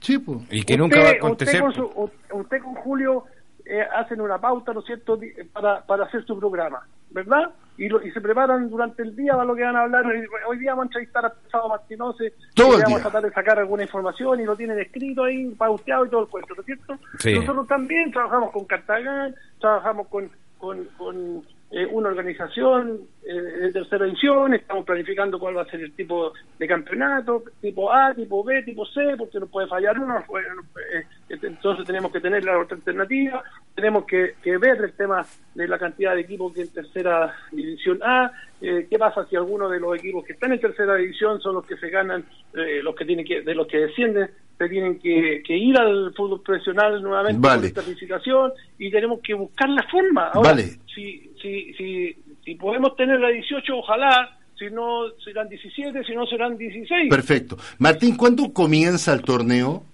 Sí, 0.00 0.18
pues. 0.18 0.38
Y 0.50 0.64
que 0.64 0.74
Usted- 0.74 0.78
nunca 0.78 0.96
va 0.98 1.02
a 1.02 1.06
Usted 1.06 1.18
acontecer. 1.18 1.60
con, 1.60 1.74
su- 1.74 1.84
u- 1.84 2.10
usted 2.40 2.58
con 2.62 2.74
Julio 2.76 3.24
eh, 3.64 3.82
hacen 3.96 4.20
una 4.20 4.38
pauta, 4.38 4.72
¿no 4.72 4.80
es 4.80 4.86
cierto?, 4.86 5.20
para, 5.52 5.86
para 5.86 6.06
hacer 6.06 6.24
su 6.26 6.36
programa, 6.38 6.80
¿verdad? 7.10 7.50
Y, 7.80 7.88
lo- 7.88 8.02
y 8.06 8.10
se 8.10 8.20
preparan 8.20 8.68
durante 8.68 9.02
el 9.02 9.16
día 9.16 9.32
para 9.32 9.46
lo 9.46 9.54
que 9.54 9.62
van 9.62 9.74
a 9.74 9.80
hablar. 9.84 10.04
Hoy, 10.46 10.58
día 10.58 10.72
vamos 10.72 10.82
a 10.82 10.86
entrevistar 10.88 11.24
a 11.24 11.30
Pesado 11.32 11.68
Martinose. 11.70 12.34
Todo 12.54 12.78
y 12.78 12.82
vamos 12.82 13.00
a 13.00 13.02
tratar 13.04 13.22
de 13.22 13.30
sacar 13.32 13.58
alguna 13.58 13.84
información 13.84 14.38
y 14.38 14.44
lo 14.44 14.54
tienen 14.54 14.78
escrito 14.78 15.24
ahí, 15.24 15.46
pauteado 15.56 16.04
y 16.04 16.10
todo 16.10 16.22
el 16.24 16.28
cuento, 16.28 16.54
¿no 16.54 16.60
es 16.60 16.66
cierto? 16.66 16.98
Sí. 17.18 17.34
Nosotros 17.38 17.66
también 17.68 18.12
trabajamos 18.12 18.50
con 18.52 18.66
Cartagena, 18.66 19.34
trabajamos 19.58 20.08
con, 20.08 20.30
con, 20.58 20.84
con, 20.98 21.42
eh, 21.72 21.86
una 21.86 22.08
organización 22.08 23.02
eh, 23.24 23.32
de 23.32 23.72
tercera 23.72 24.04
edición, 24.04 24.54
estamos 24.54 24.84
planificando 24.84 25.38
cuál 25.38 25.56
va 25.56 25.62
a 25.62 25.70
ser 25.70 25.80
el 25.80 25.92
tipo 25.92 26.32
de 26.58 26.66
campeonato, 26.66 27.44
tipo 27.60 27.92
A, 27.92 28.12
tipo 28.12 28.42
B, 28.42 28.64
tipo 28.64 28.84
C, 28.86 29.14
porque 29.16 29.38
no 29.38 29.46
puede 29.46 29.68
fallar 29.68 29.96
uno, 29.96 30.18
eh, 30.18 31.04
entonces 31.28 31.86
tenemos 31.86 32.10
que 32.10 32.20
tener 32.20 32.44
la 32.44 32.58
otra 32.58 32.76
alternativa, 32.76 33.44
tenemos 33.74 34.04
que, 34.04 34.34
que 34.42 34.58
ver 34.58 34.82
el 34.82 34.92
tema 34.94 35.24
de 35.54 35.68
la 35.68 35.78
cantidad 35.78 36.16
de 36.16 36.22
equipos 36.22 36.52
que 36.52 36.62
en 36.62 36.72
tercera 36.72 37.36
división 37.52 38.00
A, 38.02 38.32
eh, 38.60 38.86
qué 38.90 38.98
pasa 38.98 39.26
si 39.28 39.36
algunos 39.36 39.70
de 39.70 39.80
los 39.80 39.96
equipos 39.96 40.24
que 40.24 40.34
están 40.34 40.52
en 40.52 40.60
tercera 40.60 40.94
división 40.96 41.40
son 41.40 41.54
los 41.54 41.66
que 41.66 41.76
se 41.76 41.88
ganan, 41.88 42.24
eh, 42.54 42.80
los 42.82 42.94
que 42.94 43.04
tienen 43.04 43.24
que, 43.24 43.42
de 43.42 43.54
los 43.54 43.66
que 43.66 43.78
descienden, 43.78 44.30
se 44.58 44.68
tienen 44.68 44.98
que, 44.98 45.42
que 45.46 45.56
ir 45.56 45.78
al 45.78 46.12
fútbol 46.14 46.42
profesional 46.42 47.02
nuevamente 47.02 47.40
Vale. 47.40 47.60
con 47.60 47.66
esta 47.66 47.82
licitación 47.82 48.52
y 48.78 48.90
tenemos 48.90 49.20
que 49.22 49.32
buscar 49.34 49.68
la 49.70 49.82
forma. 49.84 50.28
Ahora, 50.28 50.50
Vale. 50.50 50.64
si, 50.94 51.32
si, 51.40 51.72
si, 51.74 52.16
si 52.44 52.54
podemos 52.56 52.94
tener 52.96 53.18
la 53.18 53.28
18, 53.28 53.74
ojalá, 53.74 54.38
si 54.58 54.66
no 54.66 55.08
serán 55.24 55.48
17, 55.48 56.04
si 56.04 56.14
no 56.14 56.26
serán 56.26 56.58
16. 56.58 57.08
Perfecto. 57.08 57.56
Martín, 57.78 58.16
¿cuándo 58.16 58.52
comienza 58.52 59.14
el 59.14 59.22
torneo? 59.22 59.84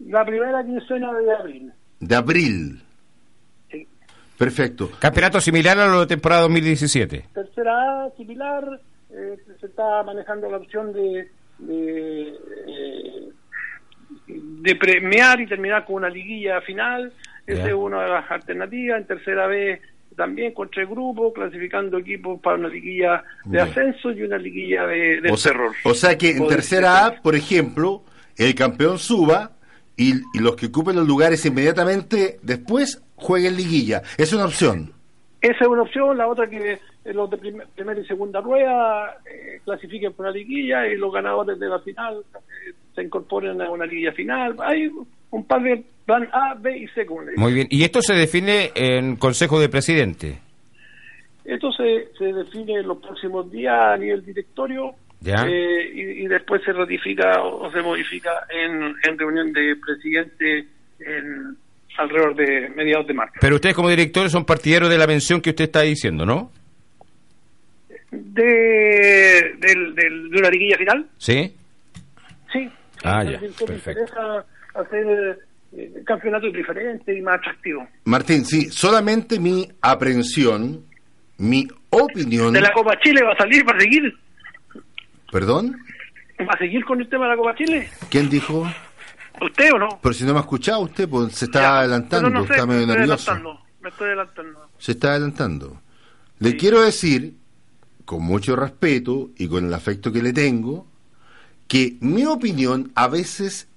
La 0.00 0.24
primera 0.24 0.62
quincena 0.62 1.12
de 1.14 1.32
abril. 1.32 1.72
De 2.00 2.14
abril. 2.14 2.82
Perfecto. 4.38 4.90
Campeonato 4.98 5.40
similar 5.40 5.78
a 5.78 5.86
lo 5.86 6.00
de 6.00 6.06
temporada 6.06 6.42
2017. 6.42 7.26
Tercera 7.32 8.04
A, 8.04 8.10
similar, 8.16 8.80
eh, 9.10 9.36
se 9.60 9.66
está 9.66 10.02
manejando 10.02 10.50
la 10.50 10.56
opción 10.56 10.92
de, 10.92 11.28
de, 11.58 12.28
eh, 12.66 13.28
de 14.26 14.76
premiar 14.76 15.40
y 15.40 15.46
terminar 15.46 15.84
con 15.84 15.96
una 15.96 16.08
liguilla 16.08 16.60
final. 16.62 17.12
Esa 17.46 17.68
es 17.68 17.74
una 17.74 18.02
de 18.02 18.08
las 18.08 18.30
alternativas. 18.30 19.00
En 19.00 19.06
tercera 19.06 19.46
B 19.46 19.80
también 20.16 20.52
con 20.52 20.70
tres 20.70 20.88
grupos, 20.88 21.32
clasificando 21.34 21.98
equipos 21.98 22.40
para 22.40 22.56
una 22.56 22.68
liguilla 22.68 23.24
de 23.44 23.60
ascenso 23.60 24.10
y 24.12 24.22
una 24.22 24.38
liguilla 24.38 24.86
de, 24.86 25.20
de 25.20 25.30
O 25.30 25.36
sea, 25.36 25.52
o 25.84 25.94
sea 25.94 26.18
que 26.18 26.32
en 26.32 26.42
O 26.42 26.46
tercera 26.48 27.06
A, 27.06 27.22
por 27.22 27.34
ejemplo, 27.34 28.04
el 28.36 28.54
campeón 28.54 28.98
suba 28.98 29.52
y, 29.96 30.14
y 30.34 30.38
los 30.40 30.56
que 30.56 30.66
ocupen 30.66 30.96
los 30.96 31.06
lugares 31.06 31.44
inmediatamente 31.46 32.38
después 32.42 33.02
jueguen 33.16 33.56
liguilla. 33.56 34.02
Es 34.18 34.32
una 34.32 34.44
opción. 34.46 34.92
Esa 35.40 35.58
es 35.62 35.66
una 35.68 35.82
opción, 35.82 36.16
la 36.16 36.28
otra 36.28 36.48
que 36.48 36.72
eh, 37.04 37.12
los 37.12 37.28
de 37.28 37.36
primer- 37.36 37.66
primera 37.74 38.00
y 38.00 38.06
segunda 38.06 38.40
rueda 38.40 39.18
eh, 39.28 39.60
clasifiquen 39.64 40.12
por 40.12 40.26
una 40.26 40.34
liguilla 40.34 40.86
y 40.86 40.96
los 40.96 41.12
ganadores 41.12 41.58
de 41.58 41.68
la 41.68 41.80
final 41.80 42.22
eh, 42.34 42.72
se 42.94 43.02
incorporen 43.02 43.60
a 43.60 43.70
una 43.70 43.86
liguilla 43.86 44.12
final. 44.12 44.54
Hay 44.60 44.88
un 45.30 45.44
par 45.44 45.62
de 45.62 45.84
plan 46.06 46.28
A, 46.32 46.54
B 46.54 46.78
y 46.78 46.86
C. 46.88 47.04
como 47.06 47.22
le 47.22 47.30
digo. 47.32 47.42
Muy 47.42 47.54
bien. 47.54 47.66
Y 47.70 47.82
esto 47.82 48.02
se 48.02 48.14
define 48.14 48.70
en 48.74 49.16
Consejo 49.16 49.58
de 49.60 49.68
Presidente. 49.68 50.38
Esto 51.44 51.72
se, 51.72 52.08
se 52.16 52.26
define 52.32 52.74
en 52.78 52.86
los 52.86 52.98
próximos 52.98 53.50
días 53.50 53.74
a 53.76 53.96
nivel 53.96 54.24
directorio 54.24 54.94
Ya. 55.22 55.44
eh, 55.46 55.90
y, 55.94 56.00
y 56.24 56.26
después 56.26 56.62
se 56.64 56.72
ratifica 56.72 57.40
o, 57.42 57.66
o 57.68 57.72
se 57.72 57.80
modifica 57.80 58.30
en, 58.50 58.94
en 59.08 59.18
reunión 59.18 59.52
de 59.52 59.76
presidente 59.76 60.66
en, 61.00 61.56
alrededor 61.98 62.34
de 62.34 62.68
mediados 62.74 63.06
de 63.06 63.14
marzo. 63.14 63.34
Pero 63.40 63.54
ustedes 63.56 63.74
como 63.76 63.88
directores 63.88 64.32
son 64.32 64.44
partidarios 64.44 64.90
de 64.90 64.98
la 64.98 65.06
mención 65.06 65.40
que 65.40 65.50
usted 65.50 65.64
está 65.64 65.82
diciendo, 65.82 66.24
¿no? 66.26 66.50
De, 68.10 69.54
del, 69.58 69.94
del- 69.94 70.30
de 70.30 70.38
una 70.38 70.50
liguilla 70.50 70.76
final, 70.76 71.06
Sí. 71.18 71.54
sí. 72.52 72.70
Ah, 73.04 73.24
ya, 73.24 73.40
perfecto. 73.66 74.02
hacer 74.74 75.38
eh, 75.76 75.92
campeonatos 76.06 76.52
diferentes 76.52 77.16
y 77.16 77.20
más 77.22 77.36
atractivos. 77.36 77.88
Martín, 78.04 78.44
sí, 78.44 78.70
solamente 78.70 79.40
mi 79.40 79.66
aprensión, 79.80 80.84
mi 81.38 81.66
opinión. 81.90 82.52
De 82.52 82.60
la 82.60 82.72
Copa 82.72 82.98
Chile 83.02 83.22
va 83.24 83.32
a 83.32 83.36
salir, 83.36 83.66
va 83.66 83.74
a 83.76 83.80
seguir, 83.80 84.02
¿Perdón? 85.32 85.76
va 86.40 86.52
a 86.54 86.58
seguir 86.58 86.84
con 86.84 87.00
el 87.00 87.08
tema 87.08 87.24
de 87.24 87.30
la 87.30 87.36
Copa 87.36 87.54
Chile. 87.56 87.88
¿Quién 88.10 88.28
dijo? 88.28 88.70
¿Usted 89.40 89.72
o 89.72 89.78
no? 89.78 89.98
Pero 90.02 90.12
si 90.12 90.24
no 90.24 90.32
me 90.34 90.38
ha 90.38 90.42
escuchado 90.42 90.80
usted, 90.80 91.08
pues 91.08 91.34
se 91.34 91.46
está 91.46 91.60
Ya, 91.62 91.78
adelantando, 91.78 92.28
no 92.30 92.46
sé, 92.46 92.52
está 92.52 92.66
medio 92.66 92.86
me 92.86 92.94
nervioso. 92.94 93.30
adelantando, 93.30 93.64
Me 93.80 93.88
estoy 93.88 94.06
adelantando. 94.08 94.68
Se 94.78 94.92
está 94.92 95.10
adelantando. 95.10 95.80
Le 96.38 96.56
quiero 96.56 96.82
decir, 96.82 97.34
con 98.04 98.22
mucho 98.22 98.56
respeto 98.56 99.30
y 99.38 99.48
con 99.48 99.64
el 99.64 99.72
afecto 99.72 100.12
que 100.12 100.22
le 100.22 100.32
tengo, 100.34 100.86
que 101.68 101.96
mi 102.00 102.26
opinión 102.26 102.92
a 102.94 103.08
veces, 103.08 103.68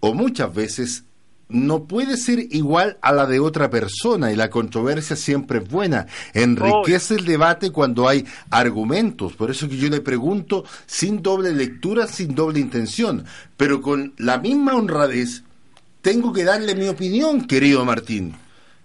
o 0.00 0.14
muchas 0.14 0.54
veces, 0.54 1.04
no 1.48 1.84
puede 1.84 2.16
ser 2.16 2.40
igual 2.50 2.98
a 3.00 3.12
la 3.12 3.26
de 3.26 3.40
otra 3.40 3.70
persona 3.70 4.30
y 4.32 4.36
la 4.36 4.50
controversia 4.50 5.16
siempre 5.16 5.58
es 5.58 5.68
buena. 5.68 6.06
Enriquece 6.34 7.14
el 7.14 7.24
debate 7.24 7.70
cuando 7.72 8.08
hay 8.08 8.24
argumentos. 8.50 9.32
Por 9.34 9.50
eso 9.50 9.68
que 9.68 9.76
yo 9.76 9.88
le 9.88 10.00
pregunto 10.00 10.64
sin 10.86 11.22
doble 11.22 11.52
lectura, 11.54 12.06
sin 12.06 12.34
doble 12.34 12.60
intención, 12.60 13.24
pero 13.56 13.80
con 13.80 14.12
la 14.18 14.38
misma 14.38 14.74
honradez, 14.76 15.42
tengo 16.02 16.32
que 16.32 16.44
darle 16.44 16.74
mi 16.74 16.88
opinión, 16.88 17.46
querido 17.46 17.84
Martín. 17.84 18.34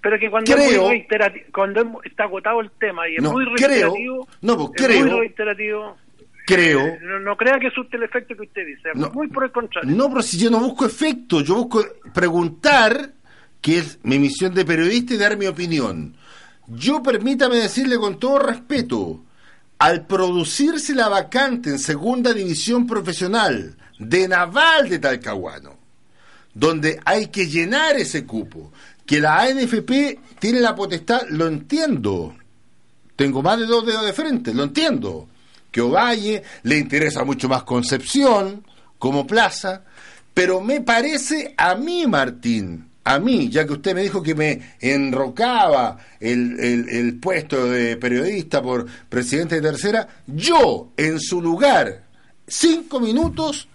Pero 0.01 0.19
que 0.19 0.29
cuando, 0.29 0.53
Creo- 0.53 0.91
es 0.91 1.07
muy 1.07 1.07
cuando 1.53 2.01
está 2.03 2.23
agotado 2.25 2.59
el 2.59 2.69
tema 2.71 3.07
y 3.07 3.15
es 3.15 3.21
No, 3.23 3.31
muy 3.31 3.45
creo- 3.55 3.67
reiterativo, 3.67 4.27
no, 4.41 4.57
pues, 4.57 4.69
es 4.75 4.85
creo- 4.87 5.05
muy 5.05 5.19
reiterativo, 5.19 5.97
Creo 6.45 6.97
no, 7.01 7.19
no 7.19 7.37
crea 7.37 7.57
que 7.59 7.67
asuste 7.67 7.95
el 7.97 8.03
efecto 8.03 8.35
que 8.35 8.43
usted 8.43 8.65
dice, 8.67 8.89
No. 8.95 9.09
muy 9.11 9.27
por 9.29 9.45
el 9.45 9.51
contrario. 9.51 9.89
No, 9.95 10.09
pero 10.09 10.21
si 10.21 10.37
yo 10.37 10.49
no 10.49 10.59
busco 10.59 10.85
efecto, 10.85 11.41
yo 11.41 11.55
busco 11.55 11.85
preguntar, 12.13 13.11
que 13.61 13.77
es 13.79 13.99
mi 14.03 14.19
misión 14.19 14.53
de 14.53 14.65
periodista 14.65 15.13
y 15.13 15.17
dar 15.17 15.37
mi 15.37 15.45
opinión. 15.45 16.15
Yo 16.67 17.01
permítame 17.01 17.55
decirle 17.57 17.97
con 17.97 18.19
todo 18.19 18.39
respeto, 18.39 19.23
al 19.79 20.05
producirse 20.05 20.93
la 20.95 21.09
vacante 21.09 21.69
en 21.69 21.79
segunda 21.79 22.33
división 22.33 22.87
profesional 22.87 23.75
de 23.99 24.27
Naval 24.27 24.89
de 24.89 24.99
Talcahuano, 24.99 25.77
donde 26.53 26.99
hay 27.05 27.27
que 27.27 27.47
llenar 27.47 27.95
ese 27.95 28.25
cupo, 28.25 28.71
que 29.05 29.19
la 29.19 29.41
ANFP 29.41 30.19
tiene 30.39 30.59
la 30.61 30.75
potestad, 30.75 31.23
lo 31.29 31.47
entiendo, 31.47 32.35
tengo 33.15 33.41
más 33.41 33.59
de 33.59 33.65
dos 33.65 33.85
dedos 33.85 34.05
de 34.05 34.13
frente, 34.13 34.53
lo 34.53 34.63
entiendo. 34.63 35.29
Que 35.73 35.81
Ovalle 35.81 36.43
le 36.61 36.77
interesa 36.77 37.23
mucho 37.23 37.49
más 37.49 37.63
Concepción 37.63 38.63
como 38.99 39.27
plaza, 39.27 39.83
Pero 40.33 40.61
me 40.61 40.81
parece 40.81 41.53
a 41.57 41.75
mí, 41.75 42.05
Martín, 42.07 42.89
a 43.03 43.19
mí, 43.19 43.49
ya 43.49 43.65
que 43.65 43.73
usted 43.73 43.93
me 43.93 44.03
dijo 44.03 44.23
que 44.23 44.35
me 44.35 44.75
enrocaba 44.79 45.97
el, 46.19 46.59
el, 46.59 46.89
el 46.89 47.19
puesto 47.19 47.69
de 47.69 47.97
periodista 47.97 48.61
por 48.61 48.85
presidente 49.09 49.55
de 49.55 49.61
tercera, 49.61 50.07
yo, 50.27 50.93
en 50.95 51.19
su 51.19 51.41
lugar, 51.41 52.05
cinco 52.47 52.99
minutos, 52.99 53.67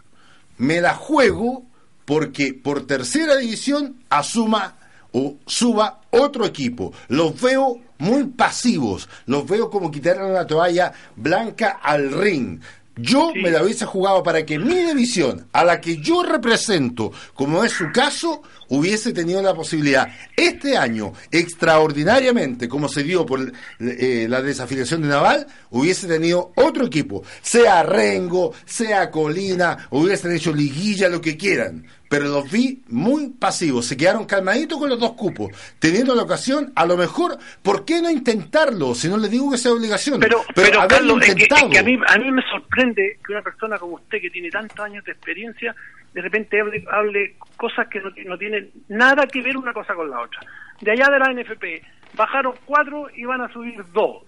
me 0.57 0.81
la 0.81 0.95
juego 0.95 1.67
porque 2.05 2.55
por 2.55 2.87
tercera 2.87 3.37
división 3.37 4.03
asuma 4.09 4.79
o 5.13 5.37
suba 5.47 6.01
otro 6.11 6.47
equipo. 6.47 6.93
Los 7.09 7.39
veo 7.41 7.81
muy 7.99 8.25
pasivos, 8.25 9.09
los 9.27 9.47
veo 9.47 9.71
como 9.71 9.91
quitarle 9.91 10.33
la 10.33 10.47
toalla 10.47 10.93
blanca 11.17 11.81
al 11.83 12.13
ring. 12.13 12.61
Yo 13.01 13.33
me 13.33 13.53
la 13.53 13.63
hubiese 13.63 13.85
jugado 13.85 14.25
para 14.25 14.45
que 14.45 14.59
mi 14.59 14.75
división, 14.75 15.47
a 15.53 15.63
la 15.63 15.81
que 15.81 15.99
yo 15.99 16.25
represento, 16.25 17.13
como 17.33 17.63
es 17.63 17.71
su 17.71 17.93
caso, 17.93 18.43
hubiese 18.71 19.13
tenido 19.13 19.41
la 19.41 19.55
posibilidad. 19.55 20.09
Este 20.37 20.77
año, 20.77 21.13
extraordinariamente, 21.31 22.69
como 22.69 22.89
se 22.89 23.05
dio 23.05 23.25
por 23.25 23.53
eh, 23.79 24.27
la 24.29 24.43
desafiliación 24.43 25.03
de 25.03 25.09
Naval, 25.09 25.47
hubiese 25.71 26.09
tenido 26.09 26.51
otro 26.57 26.87
equipo, 26.87 27.23
sea 27.41 27.85
Rengo, 27.85 28.53
sea 28.65 29.13
Colina, 29.13 29.87
hubiesen 29.91 30.33
hecho 30.33 30.53
liguilla, 30.53 31.09
lo 31.09 31.21
que 31.21 31.37
quieran 31.37 31.87
pero 32.09 32.27
los 32.27 32.51
vi 32.51 32.83
muy 32.89 33.31
pasivos, 33.31 33.87
se 33.87 33.97
quedaron 33.97 34.25
calmaditos 34.27 34.79
con 34.79 34.89
los 34.89 34.99
dos 34.99 35.13
cupos, 35.13 35.51
teniendo 35.79 36.15
la 36.15 36.23
ocasión, 36.23 36.73
a 36.75 36.87
lo 36.87 36.97
mejor, 36.97 37.39
¿por 37.63 37.85
qué 37.85 38.01
no 38.01 38.11
intentarlo? 38.11 38.95
Si 38.95 39.09
no 39.09 39.19
les 39.19 39.31
digo 39.31 39.51
que 39.51 39.59
sea 39.59 39.73
obligación, 39.73 40.21
pero, 40.21 40.43
pero, 40.55 40.87
Carlos, 40.89 41.21
es 41.27 41.35
que, 41.35 41.49
a, 41.55 41.83
mí, 41.83 41.99
a 42.07 42.19
mí 42.19 42.33
me 42.33 42.43
sorprende 42.51 43.19
que 43.25 43.33
una 43.33 43.43
persona 43.43 43.79
como 43.79 43.97
usted, 43.97 44.21
que 44.21 44.31
tiene 44.31 44.51
tantos 44.51 44.79
años 44.81 45.05
de 45.05 45.13
experiencia, 45.13 45.75
de 46.15 46.23
repente 46.23 46.59
hable, 46.91 47.37
cosas 47.57 47.87
que 47.89 48.01
no, 48.01 48.11
no 48.27 48.39
tienen 48.39 48.71
nada 48.89 49.27
que 49.27 49.43
ver 49.43 49.57
una 49.57 49.73
cosa 49.73 49.95
con 49.95 50.11
la 50.11 50.21
otra. 50.21 50.41
De 50.81 50.93
allá 50.93 51.09
de 51.11 51.19
la 51.19 51.33
NFP, 51.33 51.85
bajaron 52.15 52.55
cuatro 52.65 53.09
y 53.15 53.25
van 53.25 53.43
a 53.43 53.53
subir 53.53 53.83
dos, 53.93 54.23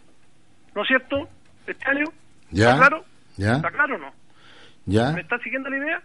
¿no 0.74 0.82
es 0.82 0.88
cierto? 0.88 1.28
¿Está 1.66 1.92
claro? 2.76 3.04
¿Ya? 3.36 3.56
¿Está 3.56 3.70
claro 3.70 3.94
o 3.94 3.98
no? 3.98 4.12
¿Ya? 4.86 5.12
¿Me 5.12 5.20
está 5.20 5.38
siguiendo 5.38 5.70
la 5.70 5.78
idea? 5.78 6.02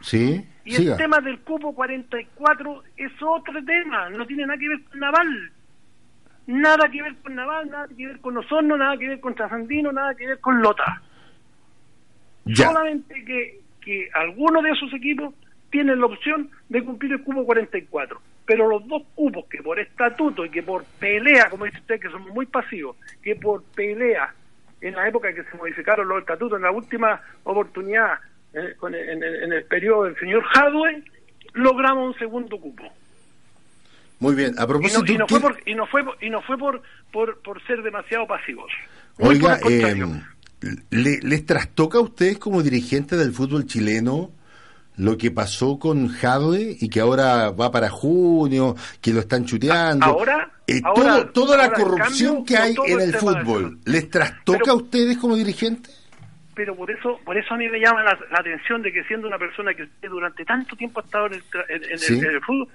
Sí. 0.00 0.46
Y 0.64 0.76
el 0.76 0.96
tema 0.96 1.20
del 1.20 1.40
cupo 1.40 1.74
44 1.74 2.82
es 2.96 3.12
otro 3.22 3.64
tema, 3.64 4.08
no 4.10 4.26
tiene 4.26 4.46
nada 4.46 4.58
que 4.58 4.68
ver 4.68 4.82
con 4.84 5.00
Naval. 5.00 5.52
Nada 6.46 6.88
que 6.90 7.02
ver 7.02 7.14
con 7.16 7.34
Naval, 7.34 7.70
nada 7.70 7.88
que 7.96 8.06
ver 8.06 8.20
con 8.20 8.36
Osorno, 8.36 8.76
nada 8.76 8.96
que 8.96 9.08
ver 9.08 9.20
con 9.20 9.34
Trasandino, 9.34 9.92
nada 9.92 10.14
que 10.14 10.26
ver 10.26 10.40
con 10.40 10.60
Lota. 10.60 11.02
Solamente 12.54 13.24
que, 13.24 13.60
que 13.80 14.08
algunos 14.14 14.62
de 14.62 14.70
esos 14.70 14.92
equipos 14.92 15.34
tienen 15.70 16.00
la 16.00 16.06
opción 16.06 16.50
de 16.68 16.82
cumplir 16.84 17.12
el 17.12 17.22
cupo 17.22 17.44
44. 17.44 18.20
Pero 18.44 18.68
los 18.68 18.86
dos 18.88 19.02
cupos 19.14 19.44
que 19.46 19.62
por 19.62 19.78
estatuto 19.78 20.44
y 20.44 20.50
que 20.50 20.62
por 20.62 20.84
pelea, 20.98 21.48
como 21.48 21.66
dice 21.66 21.78
usted, 21.78 22.00
que 22.00 22.10
somos 22.10 22.34
muy 22.34 22.46
pasivos, 22.46 22.96
que 23.22 23.36
por 23.36 23.62
pelea 23.62 24.34
en 24.80 24.94
la 24.94 25.08
época 25.08 25.32
que 25.32 25.44
se 25.44 25.56
modificaron 25.56 26.08
los 26.08 26.20
estatutos, 26.20 26.56
en 26.56 26.64
la 26.64 26.72
última 26.72 27.20
oportunidad 27.44 28.18
eh, 28.54 28.74
en, 28.82 29.52
el 29.52 29.64
periodo 29.64 30.04
del 30.04 30.18
señor 30.18 30.42
Hadwe, 30.54 31.04
logramos 31.54 32.14
un 32.14 32.18
segundo 32.18 32.58
cupo. 32.58 32.84
Muy 34.18 34.34
bien, 34.34 34.54
a 34.58 34.66
propósito... 34.66 35.04
Y 35.10 35.16
no, 35.16 35.26
fue, 35.26 35.40
por, 35.40 35.56
y 35.64 35.74
no 35.74 35.86
fue, 35.86 36.04
y 36.20 36.30
no 36.30 36.42
fue 36.42 36.58
por, 36.58 36.82
por, 37.12 37.66
ser 37.66 37.82
demasiado 37.82 38.26
pasivos. 38.26 38.70
Oiga, 39.18 39.58
eh, 39.68 39.96
¿le, 40.90 41.18
¿les 41.22 41.46
trastoca 41.46 41.98
a 41.98 42.02
ustedes 42.02 42.38
como 42.38 42.62
dirigente 42.62 43.16
del 43.16 43.32
fútbol 43.32 43.66
chileno 43.66 44.30
lo 44.96 45.16
que 45.16 45.30
pasó 45.30 45.78
con 45.78 46.08
Jadwe 46.08 46.76
y 46.78 46.90
que 46.90 47.00
ahora 47.00 47.50
va 47.50 47.70
para 47.70 47.88
junio, 47.88 48.76
que 49.00 49.12
lo 49.12 49.20
están 49.20 49.44
chuteando? 49.44 50.06
Ahora... 50.06 50.50
Eh, 50.66 50.82
toda 51.34 51.56
la 51.56 51.72
corrupción 51.72 52.44
que 52.44 52.56
hay 52.56 52.76
en 52.86 53.00
el 53.00 53.14
fútbol, 53.16 53.80
¿les 53.86 54.08
trastoca 54.08 54.70
a 54.70 54.74
ustedes 54.74 55.18
como 55.18 55.34
dirigentes? 55.34 55.99
Pero 56.60 56.76
por 56.76 56.90
eso 56.90 57.18
por 57.24 57.38
eso 57.38 57.54
a 57.54 57.56
mí 57.56 57.66
me 57.70 57.80
llama 57.80 58.02
la, 58.02 58.18
atención 58.32 58.82
de 58.82 58.92
que 58.92 59.02
siendo 59.04 59.26
una 59.26 59.38
persona 59.38 59.72
que 59.72 59.84
usted 59.84 60.10
durante 60.10 60.44
tanto 60.44 60.76
tiempo 60.76 61.00
ha 61.00 61.02
estado 61.02 61.28
en 61.28 61.32
el, 61.32 62.40
fútbol, 62.42 62.68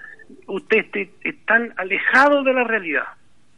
usted 0.47 0.77
esté, 0.77 1.11
tan 1.45 1.71
alejado 1.77 2.41
de 2.43 2.51
la 2.51 2.63
realidad. 2.63 3.03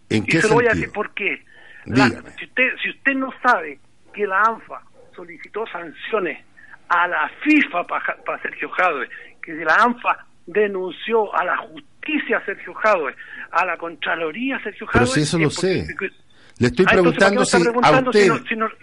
¿En 0.10 0.26
y 0.28 0.32
se 0.32 0.50
lo 0.50 0.56
voy 0.56 0.66
a 0.66 0.74
decir 0.74 0.92
por 0.92 1.14
qué. 1.14 1.42
si, 1.86 2.44
usted, 2.44 2.74
si 2.84 2.90
usted 2.90 3.14
no 3.14 3.32
sabe 3.42 3.80
que 4.14 4.28
la 4.28 4.42
ANFA 4.42 4.82
solicitó 5.16 5.66
sanciones 5.68 6.44
a 6.90 7.08
la 7.08 7.32
FIFA 7.44 7.86
para 7.86 8.42
Sergio 8.42 8.68
Jadwe, 8.68 9.08
que 9.42 9.54
la 9.54 9.76
ANFA 9.76 10.26
denunció 10.46 11.34
a 11.34 11.46
la 11.46 11.56
justicia 11.56 12.44
Sergio 12.46 12.74
Jadwe, 12.74 13.16
a 13.52 13.66
la 13.66 13.78
Contraloría 13.78 14.62
Sergio 14.62 14.88
Jadwe... 14.88 15.00
Pero 15.00 15.06
si 15.06 15.22
eso 15.22 15.40
lo 15.40 15.50
sé. 15.50 15.88
Le 16.60 16.68
estoy 16.68 16.86
ah, 16.88 16.92
preguntando 16.92 17.46
si 17.46 17.56
a 17.56 18.00
usted... 18.00 18.32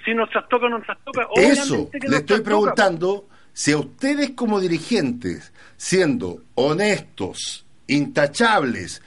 Si, 0.05 0.15
nos 0.15 0.31
trastoca 0.31 0.67
o 0.67 0.69
no 0.69 0.79
nos 0.79 0.87
trastoca. 0.87 1.29
Eso, 1.37 1.91
le 1.93 2.17
estoy 2.17 2.41
preguntando 2.41 3.29
si 3.53 3.73
a 3.73 3.79
ustedes 3.79 4.31
como 4.31 4.61
dirigentes, 4.61 5.53
siendo 5.77 6.43
honestos, 6.55 7.67
intachables, 7.87 9.03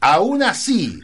aún 0.00 0.42
así 0.42 1.00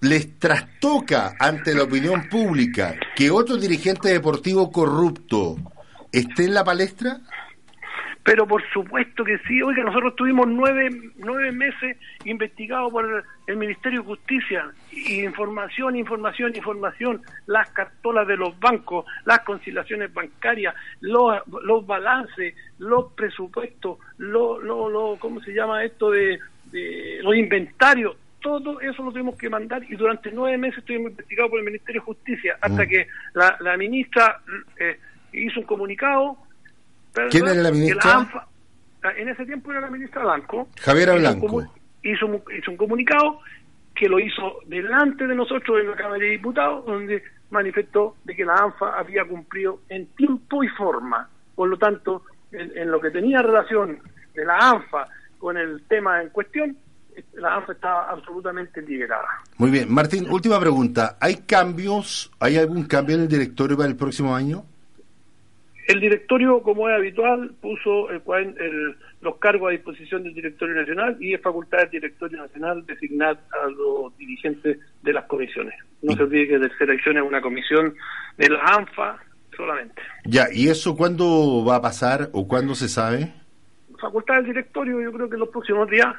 les 0.00 0.38
trastoca 0.38 1.36
ante 1.38 1.74
la 1.74 1.84
opinión 1.84 2.28
pública 2.28 2.96
que 3.14 3.30
otro 3.30 3.56
dirigente 3.56 4.08
deportivo 4.08 4.70
corrupto 4.72 5.56
esté 6.10 6.44
en 6.44 6.54
la 6.54 6.64
palestra? 6.64 7.20
Pero 8.24 8.46
por 8.46 8.62
supuesto 8.70 9.24
que 9.24 9.38
sí. 9.48 9.60
Oiga, 9.62 9.82
nosotros 9.82 10.14
tuvimos 10.14 10.46
nueve, 10.46 10.90
nueve 11.16 11.50
meses 11.50 11.96
investigados 12.24 12.92
por 12.92 13.24
el, 13.46 13.56
Ministerio 13.56 14.00
de 14.00 14.06
Justicia. 14.06 14.70
información, 14.92 15.96
información, 15.96 16.54
información. 16.54 17.22
Las 17.46 17.68
cartolas 17.70 18.28
de 18.28 18.36
los 18.36 18.58
bancos, 18.60 19.06
las 19.24 19.40
conciliaciones 19.40 20.12
bancarias, 20.14 20.74
los, 21.00 21.36
los 21.64 21.84
balances, 21.84 22.54
los 22.78 23.12
presupuestos, 23.14 23.98
lo, 24.18 24.60
lo, 24.60 24.88
lo, 24.88 25.16
¿cómo 25.18 25.40
se 25.40 25.52
llama 25.52 25.84
esto 25.84 26.10
de, 26.10 26.38
los 27.22 27.34
inventarios? 27.34 28.16
Todo 28.40 28.80
eso 28.80 29.02
lo 29.02 29.12
tuvimos 29.12 29.36
que 29.36 29.48
mandar 29.48 29.84
y 29.84 29.94
durante 29.94 30.30
nueve 30.32 30.58
meses 30.58 30.78
estuvimos 30.78 31.10
investigados 31.10 31.50
por 31.50 31.60
el 31.60 31.64
Ministerio 31.64 32.00
de 32.00 32.06
Justicia 32.06 32.56
hasta 32.60 32.84
mm. 32.84 32.88
que 32.88 33.06
la, 33.34 33.56
la 33.60 33.76
ministra 33.76 34.40
eh, 34.78 34.98
hizo 35.32 35.60
un 35.60 35.66
comunicado 35.66 36.36
¿Quién 37.30 37.46
era 37.46 37.62
la 37.62 37.70
ministra? 37.70 38.28
Ah, 39.02 39.10
en 39.16 39.28
ese 39.28 39.44
tiempo 39.44 39.70
era 39.72 39.80
la 39.80 39.90
ministra 39.90 40.22
Blanco. 40.22 40.68
Javier 40.80 41.18
Blanco. 41.18 41.64
Hizo, 42.02 42.26
un 42.26 42.76
comunicado 42.76 43.40
que 43.94 44.08
lo 44.08 44.18
hizo 44.18 44.58
delante 44.66 45.26
de 45.26 45.34
nosotros 45.34 45.80
en 45.80 45.90
la 45.90 45.96
Cámara 45.96 46.18
de 46.18 46.30
Diputados, 46.30 46.84
donde 46.86 47.22
manifestó 47.50 48.16
de 48.24 48.34
que 48.34 48.44
la 48.44 48.54
ANFA 48.54 48.98
había 48.98 49.24
cumplido 49.24 49.80
en 49.88 50.06
tiempo 50.14 50.64
y 50.64 50.68
forma. 50.68 51.28
Por 51.54 51.68
lo 51.68 51.76
tanto, 51.76 52.22
en, 52.52 52.90
lo 52.90 53.00
que 53.00 53.10
tenía 53.10 53.42
relación 53.42 53.98
de 54.34 54.44
la 54.44 54.56
ANFA 54.58 55.08
con 55.38 55.56
el 55.56 55.82
tema 55.88 56.22
en 56.22 56.30
cuestión, 56.30 56.76
la 57.34 57.56
ANFA 57.56 57.72
estaba 57.72 58.10
absolutamente 58.10 58.80
liberada. 58.82 59.28
Muy 59.58 59.70
bien. 59.70 59.92
Martín, 59.92 60.28
última 60.30 60.58
pregunta. 60.58 61.16
¿Hay 61.20 61.42
cambios, 61.42 62.32
hay 62.40 62.56
algún 62.56 62.84
cambio 62.84 63.16
en 63.16 63.22
el 63.22 63.28
directorio 63.28 63.76
para 63.76 63.88
el 63.88 63.96
próximo 63.96 64.34
año? 64.34 64.64
El 65.88 66.00
directorio, 66.00 66.62
como 66.62 66.88
es 66.88 66.96
habitual, 66.96 67.54
puso 67.60 68.08
el, 68.10 68.96
los 69.20 69.36
cargos 69.38 69.68
a 69.68 69.72
disposición 69.72 70.22
del 70.22 70.34
directorio 70.34 70.76
nacional 70.76 71.16
y 71.18 71.34
es 71.34 71.40
facultad 71.40 71.78
del 71.78 71.90
directorio 71.90 72.38
nacional 72.38 72.86
designar 72.86 73.40
a 73.62 73.66
los 73.68 74.16
dirigentes 74.16 74.78
de 75.02 75.12
las 75.12 75.24
comisiones. 75.24 75.74
No 76.02 76.14
se 76.14 76.22
olvide 76.22 76.48
que 76.48 76.58
tercera 76.58 76.92
edición 76.92 77.16
es 77.16 77.24
una 77.24 77.40
comisión 77.40 77.94
de 78.38 78.48
la 78.48 78.60
ANFA 78.60 79.18
solamente. 79.56 80.00
Ya, 80.24 80.46
¿y 80.52 80.68
eso 80.68 80.96
cuándo 80.96 81.64
va 81.64 81.76
a 81.76 81.82
pasar 81.82 82.30
o 82.32 82.46
cuándo 82.46 82.74
se 82.74 82.88
sabe? 82.88 83.32
Facultad 84.00 84.36
del 84.36 84.46
directorio, 84.46 85.00
yo 85.00 85.12
creo 85.12 85.28
que 85.28 85.34
en 85.34 85.40
los 85.40 85.48
próximos 85.48 85.88
días. 85.90 86.14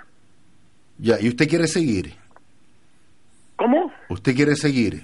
Ya, 0.98 1.20
¿y 1.20 1.28
usted 1.30 1.48
quiere 1.48 1.68
seguir? 1.68 2.14
¿Cómo? 3.56 3.92
¿Usted 4.10 4.36
quiere 4.36 4.56
seguir? 4.56 5.02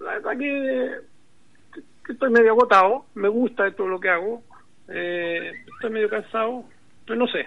La 0.00 0.14
verdad 0.14 0.38
que 0.38 1.07
estoy 2.12 2.30
medio 2.30 2.52
agotado, 2.52 3.04
me 3.14 3.28
gusta 3.28 3.70
todo 3.72 3.88
lo 3.88 4.00
que 4.00 4.08
hago, 4.08 4.42
eh, 4.88 5.52
estoy 5.74 5.90
medio 5.90 6.08
cansado, 6.08 6.64
pero 7.06 7.18
no 7.18 7.26
sé. 7.26 7.46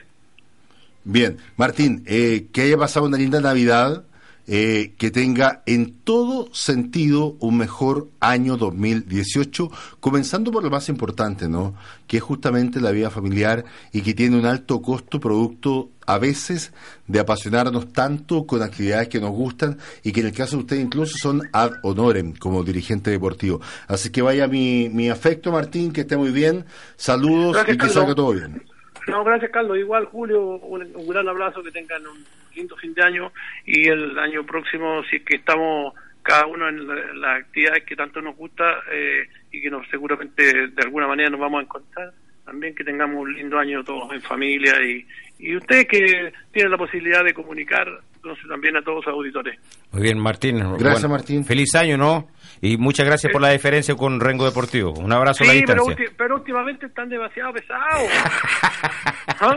Bien, 1.03 1.37
Martín, 1.57 2.03
eh, 2.05 2.47
que 2.53 2.61
haya 2.61 2.77
pasado 2.77 3.05
una 3.07 3.17
linda 3.17 3.41
Navidad, 3.41 4.03
eh, 4.47 4.93
que 4.97 5.11
tenga 5.11 5.63
en 5.65 5.93
todo 6.03 6.53
sentido 6.53 7.35
un 7.39 7.57
mejor 7.57 8.07
año 8.19 8.57
2018, 8.57 9.69
comenzando 9.99 10.51
por 10.51 10.63
lo 10.63 10.69
más 10.69 10.89
importante, 10.89 11.47
¿no? 11.47 11.75
Que 12.07 12.17
es 12.17 12.23
justamente 12.23 12.81
la 12.81 12.91
vida 12.91 13.09
familiar 13.09 13.63
y 13.91 14.01
que 14.01 14.13
tiene 14.13 14.37
un 14.37 14.45
alto 14.45 14.81
costo 14.81 15.19
producto 15.19 15.89
a 16.07 16.17
veces 16.17 16.73
de 17.07 17.19
apasionarnos 17.19 17.93
tanto 17.93 18.45
con 18.45 18.61
actividades 18.61 19.07
que 19.07 19.21
nos 19.21 19.31
gustan 19.31 19.77
y 20.03 20.11
que 20.11 20.21
en 20.21 20.27
el 20.27 20.33
caso 20.33 20.57
de 20.57 20.63
usted 20.63 20.79
incluso 20.79 21.15
son 21.17 21.47
ad 21.53 21.71
honorem 21.83 22.33
como 22.33 22.63
dirigente 22.63 23.11
deportivo. 23.11 23.61
Así 23.87 24.11
que 24.11 24.21
vaya 24.21 24.47
mi, 24.47 24.89
mi 24.89 25.09
afecto, 25.09 25.51
Martín, 25.51 25.93
que 25.93 26.01
esté 26.01 26.17
muy 26.17 26.31
bien. 26.31 26.65
Saludos 26.97 27.57
y 27.67 27.77
que 27.77 27.89
salga 27.89 28.15
todo 28.15 28.33
bien. 28.33 28.63
No, 29.07 29.23
gracias 29.23 29.51
Carlos. 29.51 29.77
Igual 29.77 30.05
Julio, 30.05 30.57
un, 30.57 30.81
un 30.95 31.07
gran 31.07 31.27
abrazo, 31.27 31.63
que 31.63 31.71
tengan 31.71 32.05
un 32.05 32.40
lindo 32.55 32.75
fin 32.77 32.93
de 32.93 33.03
año 33.03 33.31
y 33.65 33.87
el 33.87 34.17
año 34.19 34.45
próximo, 34.45 35.03
si 35.09 35.17
es 35.17 35.23
que 35.23 35.35
estamos 35.37 35.93
cada 36.23 36.45
uno 36.45 36.69
en 36.69 36.87
la- 36.87 37.13
las 37.13 37.39
actividades 37.41 37.83
que 37.83 37.95
tanto 37.95 38.21
nos 38.21 38.35
gusta 38.35 38.79
eh, 38.91 39.27
y 39.51 39.61
que 39.61 39.69
nos 39.69 39.87
seguramente 39.89 40.67
de 40.67 40.81
alguna 40.83 41.07
manera 41.07 41.29
nos 41.29 41.39
vamos 41.39 41.59
a 41.59 41.63
encontrar, 41.63 42.13
también 42.45 42.75
que 42.75 42.83
tengamos 42.83 43.17
un 43.21 43.33
lindo 43.33 43.57
año 43.57 43.83
todos 43.83 44.11
en 44.13 44.21
familia 44.21 44.73
y, 44.83 45.05
y 45.39 45.55
ustedes 45.55 45.87
que 45.87 46.31
tienen 46.51 46.71
la 46.71 46.77
posibilidad 46.77 47.23
de 47.23 47.33
comunicar, 47.33 47.87
entonces 48.23 48.45
también 48.47 48.77
a 48.77 48.81
todos 48.83 49.03
los 49.05 49.13
auditores. 49.15 49.59
Muy 49.91 50.03
bien, 50.03 50.19
Martín. 50.19 50.59
Gracias, 50.77 51.09
Martín. 51.09 51.43
Feliz 51.43 51.73
año, 51.75 51.97
¿no? 51.97 52.27
Y 52.61 52.77
muchas 52.77 53.05
gracias 53.07 53.31
por 53.33 53.41
la 53.41 53.47
deferencia 53.49 53.95
con 53.95 54.19
Rengo 54.19 54.45
Deportivo. 54.45 54.91
Un 54.91 55.11
abrazo 55.11 55.43
a 55.43 55.47
la 55.47 55.53
Sí, 55.53 55.63
pero, 55.65 55.83
distancia. 55.85 56.13
pero 56.17 56.35
últimamente 56.35 56.85
están 56.85 57.09
demasiado 57.09 57.51
pesados. 57.53 58.09
¿Ah? 59.39 59.55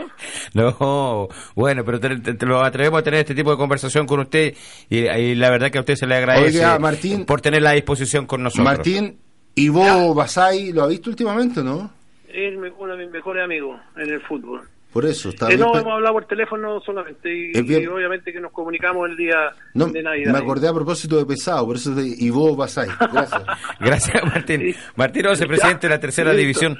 No, 0.53 1.27
bueno, 1.55 1.83
pero 1.85 1.99
te, 1.99 2.17
te- 2.19 2.33
te 2.33 2.45
lo 2.45 2.63
atrevemos 2.63 2.99
a 2.99 3.03
tener 3.03 3.19
este 3.19 3.35
tipo 3.35 3.51
de 3.51 3.57
conversación 3.57 4.05
con 4.07 4.19
usted 4.21 4.55
y, 4.89 5.07
y 5.07 5.35
la 5.35 5.49
verdad 5.49 5.69
que 5.71 5.77
a 5.77 5.81
usted 5.81 5.95
se 5.95 6.07
le 6.07 6.15
agradece 6.15 6.57
Oiga, 6.59 6.79
Martín. 6.79 7.25
por 7.25 7.41
tener 7.41 7.61
la 7.61 7.71
disposición 7.73 8.25
con 8.25 8.41
nosotros. 8.43 8.65
Martín, 8.65 9.19
¿y 9.53 9.69
vos, 9.69 10.15
Basay, 10.15 10.71
lo 10.71 10.83
ha 10.83 10.87
visto 10.87 11.09
últimamente, 11.09 11.63
no? 11.63 11.91
Es 12.27 12.53
uno 12.77 12.95
de 12.97 13.03
mis 13.05 13.11
mejores 13.13 13.43
amigos 13.43 13.79
en 13.97 14.09
el 14.09 14.21
fútbol. 14.21 14.67
Por 14.95 15.05
eso, 15.05 15.27
está 15.27 15.47
Que 15.47 15.57
bien 15.57 15.67
no 15.67 15.77
hemos 15.77 15.91
hablado 15.91 16.13
por 16.13 16.25
teléfono 16.25 16.79
solamente 16.79 17.27
y, 17.29 17.51
Es 17.53 17.65
bien. 17.67 17.83
y 17.83 17.87
obviamente 17.87 18.31
que 18.31 18.39
nos 18.39 18.53
comunicamos 18.53 19.09
el 19.09 19.17
día 19.17 19.35
No, 19.73 19.87
de 19.87 20.01
Navidad. 20.01 20.31
me 20.31 20.37
acordé 20.37 20.69
a 20.69 20.73
propósito 20.73 21.17
de 21.17 21.25
pesado, 21.25 21.65
por 21.65 21.75
eso 21.75 21.93
de 21.93 22.07
y 22.17 22.29
vos, 22.29 22.55
Basay. 22.55 22.87
Gracias. 23.11 23.41
Gracias, 23.81 24.23
Martín. 24.23 24.73
Martín 24.95 25.27
Ose, 25.27 25.45
presidente 25.47 25.87
de 25.87 25.93
la 25.95 25.99
tercera 25.99 26.29
Listo. 26.31 26.39
división. 26.39 26.77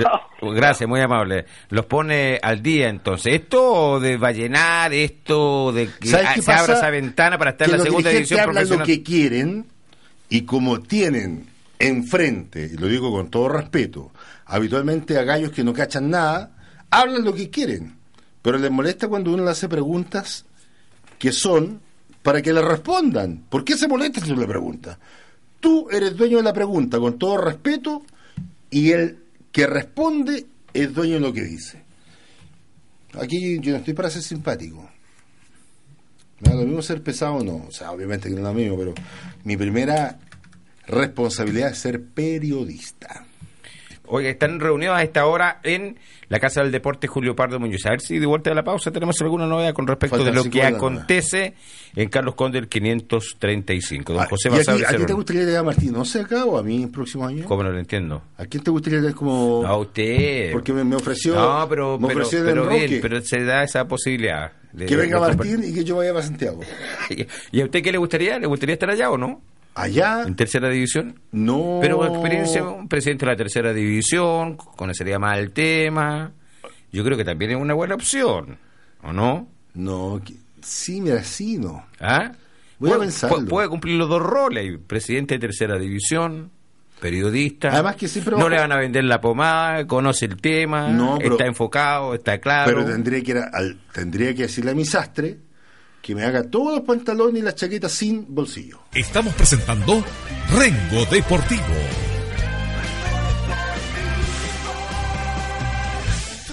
Chao. 0.00 0.50
Gracias, 0.54 0.88
muy 0.88 1.02
amable. 1.02 1.44
Los 1.68 1.84
pone 1.84 2.38
al 2.42 2.62
día 2.62 2.88
entonces. 2.88 3.34
Esto 3.34 4.00
de 4.00 4.16
Vallenar, 4.16 4.94
esto 4.94 5.70
de 5.70 5.90
que 6.00 6.08
¿Sabes 6.08 6.26
ah, 6.26 6.32
qué 6.36 6.40
se 6.42 6.50
abra 6.52 6.62
pasa? 6.68 6.78
esa 6.78 6.90
ventana 6.90 7.36
para 7.36 7.50
estar 7.50 7.66
que 7.66 7.72
en 7.74 7.78
la 7.80 7.84
los 7.84 7.86
segunda 7.88 8.10
división 8.10 8.40
hablan 8.40 8.54
profesional. 8.54 8.78
lo 8.80 8.86
que 8.86 9.02
quieren 9.02 9.66
y 10.30 10.46
como 10.46 10.80
tienen 10.80 11.46
enfrente, 11.78 12.70
y 12.72 12.76
lo 12.78 12.86
digo 12.86 13.10
con 13.12 13.30
todo 13.30 13.50
respeto, 13.50 14.10
habitualmente 14.46 15.18
a 15.18 15.22
gallos 15.24 15.50
que 15.52 15.62
no 15.64 15.74
cachan 15.74 16.08
nada, 16.10 16.52
hablan 16.90 17.24
lo 17.24 17.34
que 17.34 17.50
quieren, 17.50 17.96
pero 18.42 18.58
les 18.58 18.70
molesta 18.70 19.08
cuando 19.08 19.32
uno 19.32 19.44
le 19.44 19.50
hace 19.50 19.68
preguntas 19.68 20.44
que 21.18 21.32
son 21.32 21.80
para 22.22 22.42
que 22.42 22.52
le 22.52 22.62
respondan. 22.62 23.44
¿Por 23.48 23.64
qué 23.64 23.76
se 23.76 23.88
molesta 23.88 24.20
si 24.20 24.28
tú 24.28 24.36
le 24.36 24.46
preguntas? 24.46 24.98
Tú 25.60 25.88
eres 25.90 26.16
dueño 26.16 26.38
de 26.38 26.42
la 26.44 26.52
pregunta 26.52 26.98
con 26.98 27.18
todo 27.18 27.38
respeto 27.38 28.02
y 28.70 28.92
el 28.92 29.18
que 29.50 29.66
responde 29.66 30.46
es 30.72 30.94
dueño 30.94 31.14
de 31.14 31.20
lo 31.20 31.32
que 31.32 31.42
dice. 31.42 31.82
Aquí 33.20 33.58
yo 33.60 33.72
no 33.72 33.78
estoy 33.78 33.94
para 33.94 34.10
ser 34.10 34.22
simpático. 34.22 34.88
Me 36.40 36.50
da 36.50 36.56
lo 36.56 36.62
mismo 36.62 36.82
ser 36.82 37.02
pesado 37.02 37.36
o 37.36 37.44
no. 37.44 37.64
O 37.66 37.72
sea, 37.72 37.90
obviamente 37.90 38.28
que 38.28 38.34
no 38.34 38.40
es 38.42 38.44
lo 38.44 38.54
mismo, 38.54 38.78
pero 38.78 38.94
mi 39.44 39.56
primera 39.56 40.18
responsabilidad 40.86 41.70
es 41.70 41.78
ser 41.78 42.04
periodista. 42.04 43.26
Oye, 44.10 44.30
están 44.30 44.58
reunidos 44.60 44.96
a 44.96 45.02
esta 45.02 45.26
hora 45.26 45.60
en 45.62 45.98
la 46.28 46.38
Casa 46.40 46.62
del 46.62 46.72
Deporte 46.72 47.06
Julio 47.06 47.34
Pardo 47.36 47.58
Muñoz. 47.60 47.84
A 47.86 47.90
ver 47.90 48.00
si 48.00 48.18
de 48.18 48.26
vuelta 48.26 48.50
de 48.50 48.56
la 48.56 48.64
pausa 48.64 48.90
tenemos 48.90 49.20
alguna 49.20 49.46
novedad 49.46 49.72
con 49.74 49.86
respecto 49.86 50.16
Faltan 50.16 50.34
de 50.34 50.42
lo 50.44 50.50
que 50.50 50.62
acontece 50.62 51.54
en 51.94 52.08
Carlos 52.08 52.34
Conde 52.34 52.58
el 52.58 52.68
535. 52.68 54.12
Don 54.12 54.22
Ah, 54.22 54.26
José 54.28 54.48
¿Y 54.50 54.54
a, 54.84 54.90
a 54.90 54.94
ti 54.96 55.04
te 55.06 55.12
gustaría 55.12 55.42
llegar 55.44 55.60
a 55.60 55.62
Martín? 55.64 55.92
¿No 55.92 56.04
sé 56.04 56.20
acá 56.20 56.44
o 56.44 56.58
a 56.58 56.62
mí 56.62 56.82
el 56.84 56.90
próximo 56.90 57.26
año? 57.26 57.44
¿Cómo 57.44 57.62
no 57.62 57.70
lo 57.70 57.78
entiendo? 57.78 58.22
¿A 58.36 58.46
quién 58.46 58.62
te 58.62 58.70
gustaría 58.70 59.00
llegar 59.00 59.14
como.? 59.14 59.64
A 59.66 59.76
usted. 59.76 60.52
Porque 60.52 60.72
me, 60.72 60.84
me 60.84 60.96
ofreció. 60.96 61.34
No, 61.34 61.66
pero, 61.68 61.98
me 61.98 62.08
pero, 62.08 62.20
ofreció 62.20 62.44
pero 62.44 62.62
enroque. 62.64 62.86
bien, 62.86 63.00
pero 63.02 63.20
se 63.22 63.44
da 63.44 63.62
esa 63.62 63.86
posibilidad. 63.86 64.52
de- 64.72 64.86
que 64.86 64.96
venga 64.96 65.18
Martín 65.20 65.62
y 65.64 65.72
que 65.74 65.84
yo 65.84 65.96
vaya 65.96 66.12
para 66.12 66.24
Santiago. 66.24 66.60
¿Y 67.52 67.60
a 67.60 67.64
usted 67.64 67.82
qué 67.82 67.92
le 67.92 67.98
gustaría? 67.98 68.38
¿Le 68.38 68.46
gustaría 68.46 68.74
estar 68.74 68.90
allá 68.90 69.10
o 69.10 69.18
no? 69.18 69.40
Allá, 69.82 70.22
¿En 70.26 70.34
tercera 70.36 70.68
división? 70.68 71.20
no. 71.32 71.78
Pero 71.80 72.04
experiencia, 72.06 72.62
un 72.64 72.88
presidente 72.88 73.24
de 73.26 73.32
la 73.32 73.36
tercera 73.36 73.72
división, 73.72 74.56
conocería 74.56 75.18
más 75.18 75.38
el 75.38 75.50
tema. 75.52 76.32
Yo 76.92 77.04
creo 77.04 77.16
que 77.16 77.24
también 77.24 77.50
es 77.52 77.56
una 77.58 77.74
buena 77.74 77.94
opción, 77.94 78.58
¿o 79.02 79.12
no? 79.12 79.48
No, 79.74 80.20
sí, 80.62 81.00
mira, 81.00 81.22
sí, 81.22 81.58
no. 81.58 81.84
¿Ah? 82.00 82.32
Voy 82.78 82.90
a 82.90 82.94
Puede- 82.94 83.06
pensarlo. 83.06 83.38
pu- 83.38 83.48
Puede 83.48 83.68
cumplir 83.68 83.96
los 83.96 84.08
dos 84.08 84.22
roles, 84.22 84.78
presidente 84.86 85.34
de 85.34 85.40
tercera 85.40 85.78
división, 85.78 86.50
periodista. 87.00 87.68
Además 87.68 87.96
que 87.96 88.08
siempre 88.08 88.36
no 88.36 88.48
le 88.48 88.56
van 88.58 88.72
a 88.72 88.76
vender 88.76 89.04
la 89.04 89.20
pomada, 89.20 89.86
conoce 89.86 90.24
el 90.26 90.36
tema, 90.40 90.88
No, 90.88 91.18
pero- 91.18 91.32
está 91.34 91.46
enfocado, 91.46 92.14
está 92.14 92.38
claro. 92.38 92.70
Pero 92.72 92.84
tendría 92.86 93.22
que, 93.22 93.30
ir 93.32 93.38
al- 93.38 93.78
tendría 93.92 94.34
que 94.34 94.42
decirle 94.42 94.72
a 94.72 94.74
mi 94.74 94.84
sastre 94.84 95.38
que 96.02 96.14
me 96.14 96.24
haga 96.24 96.42
todos 96.44 96.76
los 96.76 96.86
pantalones 96.86 97.40
y 97.40 97.44
las 97.44 97.54
chaquetas 97.54 97.92
sin 97.92 98.34
bolsillo. 98.34 98.80
Estamos 98.94 99.34
presentando 99.34 100.04
Rengo 100.50 101.04
Deportivo. 101.10 101.62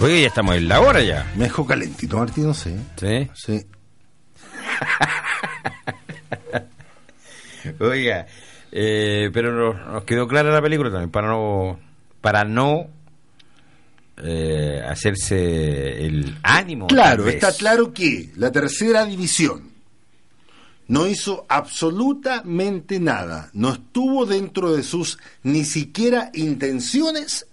Oye, 0.00 0.22
ya 0.22 0.28
estamos 0.28 0.56
en 0.56 0.68
la 0.68 0.80
hora 0.80 1.00
ya. 1.02 1.32
Me 1.36 1.44
dejó 1.44 1.66
calentito, 1.66 2.18
Martín, 2.18 2.46
no 2.48 2.54
sé. 2.54 2.76
¿Sí? 2.96 3.30
Sí. 3.34 3.66
Oiga, 7.80 8.26
eh, 8.72 9.30
pero 9.32 9.52
nos, 9.52 9.86
nos 9.92 10.04
quedó 10.04 10.28
clara 10.28 10.50
la 10.50 10.60
película 10.60 10.90
también, 10.90 11.10
para 11.10 11.28
no, 11.28 11.80
para 12.20 12.44
no 12.44 12.88
eh, 14.22 14.82
hacerse 14.86 16.06
el 16.06 16.38
ánimo. 16.42 16.86
Claro, 16.86 17.28
está 17.28 17.52
claro 17.52 17.92
que 17.92 18.30
la 18.36 18.50
tercera 18.50 19.04
división 19.04 19.70
no 20.88 21.06
hizo 21.06 21.44
absolutamente 21.48 23.00
nada, 23.00 23.50
no 23.52 23.72
estuvo 23.72 24.24
dentro 24.24 24.74
de 24.74 24.82
sus 24.82 25.18
ni 25.42 25.64
siquiera 25.64 26.30
intenciones 26.32 27.46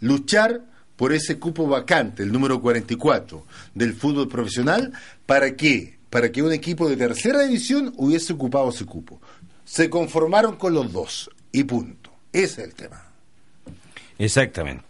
luchar 0.00 0.62
por 0.96 1.12
ese 1.12 1.38
cupo 1.38 1.68
vacante, 1.68 2.22
el 2.22 2.32
número 2.32 2.60
44 2.60 3.44
del 3.74 3.94
fútbol 3.94 4.28
profesional, 4.28 4.92
¿para 5.26 5.54
qué? 5.54 5.98
Para 6.10 6.32
que 6.32 6.42
un 6.42 6.52
equipo 6.52 6.88
de 6.88 6.96
tercera 6.96 7.42
división 7.42 7.92
hubiese 7.96 8.32
ocupado 8.32 8.70
ese 8.70 8.84
cupo. 8.86 9.20
Se 9.64 9.90
conformaron 9.90 10.56
con 10.56 10.74
los 10.74 10.90
dos 10.90 11.30
y 11.52 11.64
punto. 11.64 12.10
Ese 12.32 12.62
es 12.62 12.68
el 12.68 12.74
tema. 12.74 13.04
Exactamente. 14.18 14.87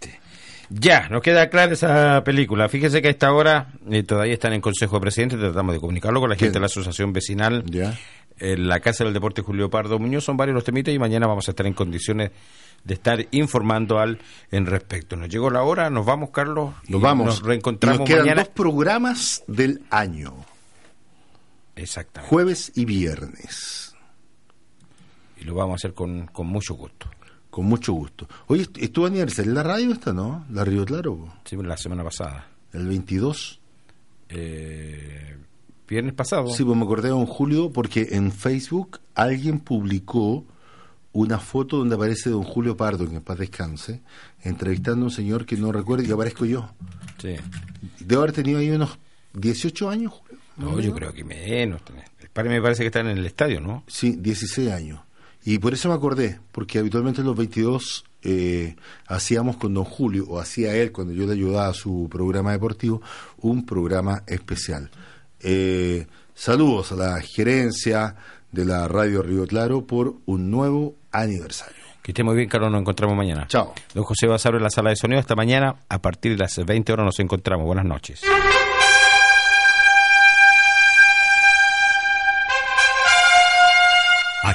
Ya, 0.71 1.09
nos 1.09 1.23
queda 1.23 1.49
clara 1.49 1.73
esa 1.73 2.23
película. 2.25 2.69
Fíjese 2.69 3.01
que 3.01 3.09
a 3.09 3.11
esta 3.11 3.33
hora 3.33 3.69
eh, 3.91 4.03
todavía 4.03 4.35
están 4.35 4.53
en 4.53 4.61
Consejo 4.61 4.97
de 4.97 5.01
Presidentes, 5.01 5.39
tratamos 5.39 5.75
de 5.75 5.81
comunicarlo 5.81 6.21
con 6.21 6.29
la 6.31 6.37
gente 6.37 6.55
de 6.55 6.61
la 6.61 6.67
Asociación 6.67 7.13
Vecinal. 7.13 7.65
Ya. 7.67 7.99
En 8.39 8.69
la 8.69 8.79
Casa 8.81 9.03
del 9.05 9.15
Deporte 9.15 9.43
Julio 9.43 9.69
Pardo 9.71 9.99
Muñoz 9.99 10.25
son 10.25 10.37
varios 10.37 10.55
los 10.55 10.65
temitas 10.65 10.95
y 10.95 10.99
mañana 10.99 11.27
vamos 11.27 11.49
a 11.49 11.53
estar 11.53 11.67
en 11.67 11.73
condiciones 11.73 12.31
de 12.85 12.95
estar 12.95 13.27
informando 13.33 13.99
al 13.99 14.19
en 14.51 14.67
respecto. 14.67 15.17
Nos 15.17 15.29
llegó 15.29 15.51
la 15.51 15.63
hora, 15.63 15.91
nos 15.91 16.07
vamos, 16.07 16.31
Carlos. 16.31 16.75
Nos 16.87 17.01
vamos. 17.01 17.27
Nos 17.27 17.43
reencontramos 17.43 18.01
Nos 18.01 18.09
quedan 18.09 18.21
mañana. 18.23 18.43
dos 18.43 18.51
programas 18.51 19.43
del 19.49 19.83
año. 19.91 20.35
Exactamente. 21.75 22.29
jueves 22.31 22.73
y 22.75 22.85
viernes. 22.85 23.95
Y 25.41 25.45
lo 25.45 25.55
vamos 25.55 25.73
a 25.73 25.77
hacer 25.77 25.95
con, 25.95 26.27
con 26.27 26.47
mucho 26.47 26.75
gusto. 26.75 27.09
Con 27.59 27.67
mucho 27.67 27.93
gusto. 27.93 28.29
Oye, 28.47 28.63
est- 28.63 28.79
estuvo 28.79 29.07
aniversario 29.07 29.51
en 29.51 29.55
la 29.57 29.65
radio 29.65 29.91
esta, 29.93 30.13
¿no? 30.13 30.45
La 30.53 30.65
Río 30.65 30.85
Claro, 30.85 31.17
po. 31.17 31.35
Sí, 31.45 31.57
la 31.57 31.77
semana 31.77 32.05
pasada. 32.05 32.47
el 32.73 32.87
22. 32.87 33.59
Eh, 34.29 35.37
viernes 35.89 36.13
pasado. 36.15 36.51
Sí, 36.51 36.63
pues 36.63 36.77
me 36.77 36.85
acordé 36.85 37.05
de 37.09 37.15
don 37.15 37.27
Julio 37.27 37.73
porque 37.73 38.11
en 38.13 38.31
Facebook 38.31 39.01
alguien 39.17 39.59
publicó 39.59 40.45
una 41.13 41.41
foto 41.41 41.79
donde 41.79 41.97
aparece 41.97 42.31
don 42.31 42.45
Julio 42.45 42.77
Pardo, 42.77 43.09
que 43.09 43.17
en 43.17 43.23
paz 43.23 43.39
descanse, 43.39 44.03
entrevistando 44.45 45.03
a 45.03 45.05
un 45.07 45.11
señor 45.11 45.45
que 45.45 45.57
no 45.57 45.73
recuerdo 45.73 46.05
y 46.05 46.13
aparezco 46.13 46.45
yo. 46.45 46.71
Sí. 47.21 47.35
Debo 47.99 48.23
haber 48.23 48.35
tenido 48.35 48.61
ahí 48.61 48.71
unos 48.71 48.99
18 49.33 49.91
años, 49.91 50.13
Julio. 50.13 50.39
No, 50.59 50.79
yo 50.79 50.95
creo 50.95 51.13
que 51.13 51.25
menos. 51.25 51.81
El 52.21 52.29
padre 52.31 52.51
me 52.51 52.63
parece 52.63 52.85
que 52.85 52.87
está 52.87 53.01
en 53.01 53.09
el 53.09 53.27
estadio, 53.27 53.61
¿no? 53.61 53.83
Sí, 53.89 54.13
16 54.17 54.71
años. 54.71 55.01
Y 55.45 55.59
por 55.59 55.73
eso 55.73 55.89
me 55.89 55.95
acordé, 55.95 56.41
porque 56.53 56.79
habitualmente 56.79 57.23
los 57.23 57.37
22 57.37 58.05
eh, 58.23 58.77
hacíamos 59.07 59.57
con 59.57 59.75
don 59.75 59.85
Julio, 59.85 60.27
o 60.29 60.41
hacía 60.41 60.75
él 60.75 60.93
cuando 60.93 61.13
yo 61.13 61.27
le 61.27 61.33
ayudaba 61.33 61.69
a 61.69 61.75
su 61.75 62.09
programa 62.11 62.53
deportivo, 62.53 63.01
un 63.39 63.65
programa 63.65 64.23
especial. 64.27 64.91
Eh, 65.41 66.07
saludos 66.35 66.93
a 66.93 66.97
la 66.97 67.21
gerencia 67.21 68.17
de 68.53 68.65
la 68.65 68.89
Radio 68.89 69.23
Río 69.23 69.47
Claro 69.47 69.87
por 69.87 70.17
un 70.27 70.51
nuevo 70.51 70.97
aniversario. 71.13 71.77
Que 72.03 72.13
esté 72.13 72.25
muy 72.25 72.37
bien, 72.37 72.49
Carlos. 72.49 72.71
Nos 72.71 72.81
encontramos 72.81 73.17
mañana. 73.17 73.47
Chao. 73.49 73.75
Don 73.95 74.03
José 74.03 74.27
Basabre 74.27 74.57
en 74.57 74.65
la 74.65 74.71
sala 74.71 74.91
de 74.91 74.97
sonido. 74.97 75.21
Esta 75.21 75.35
mañana, 75.35 75.77
a 75.89 75.99
partir 76.01 76.33
de 76.33 76.39
las 76.39 76.57
20 76.57 76.93
horas, 76.93 77.05
nos 77.05 77.21
encontramos. 77.21 77.67
Buenas 77.67 77.85
noches. 77.85 78.23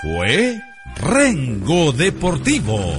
Fue 0.03 0.61
Rengo 0.97 1.93
Deportivo. 1.93 2.99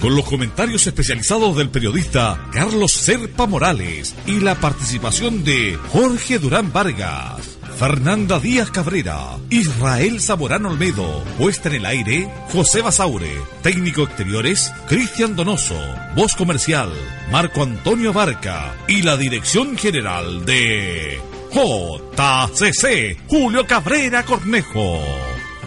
Con 0.00 0.16
los 0.16 0.24
comentarios 0.24 0.84
especializados 0.84 1.56
del 1.56 1.70
periodista 1.70 2.48
Carlos 2.50 2.90
Serpa 2.90 3.46
Morales 3.46 4.16
y 4.26 4.40
la 4.40 4.56
participación 4.56 5.44
de 5.44 5.78
Jorge 5.92 6.40
Durán 6.40 6.72
Vargas. 6.72 7.49
Fernanda 7.80 8.38
Díaz 8.38 8.70
Cabrera, 8.70 9.38
Israel 9.48 10.20
Zamorano 10.20 10.68
Olmedo, 10.68 11.24
puesta 11.38 11.70
en 11.70 11.76
el 11.76 11.86
aire, 11.86 12.30
José 12.52 12.82
Basaure, 12.82 13.40
técnico 13.62 14.02
exteriores, 14.02 14.70
Cristian 14.86 15.34
Donoso, 15.34 15.80
voz 16.14 16.34
comercial, 16.34 16.92
Marco 17.32 17.62
Antonio 17.62 18.12
Barca 18.12 18.74
y 18.86 19.00
la 19.00 19.16
dirección 19.16 19.78
general 19.78 20.44
de 20.44 21.22
JCC, 21.54 23.18
Julio 23.26 23.66
Cabrera 23.66 24.24
Cornejo. 24.24 25.00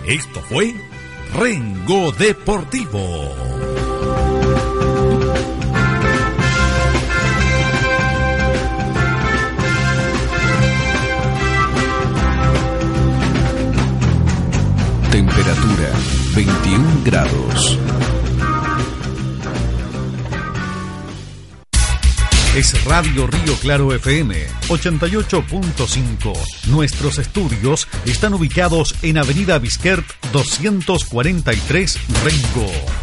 Esto 0.05 0.39
fue 0.47 0.76
Rengo 1.34 2.11
Deportivo. 2.11 3.62
21 16.36 17.03
grados. 17.03 17.77
Es 22.55 22.84
Radio 22.86 23.27
Río 23.27 23.55
Claro 23.61 23.93
FM 23.93 24.47
88.5. 24.67 26.34
Nuestros 26.67 27.19
estudios 27.19 27.88
están 28.05 28.34
ubicados 28.34 28.95
en 29.03 29.19
Avenida 29.19 29.59
Bisquert 29.59 30.05
243 30.31 31.99
Rengo. 32.23 33.03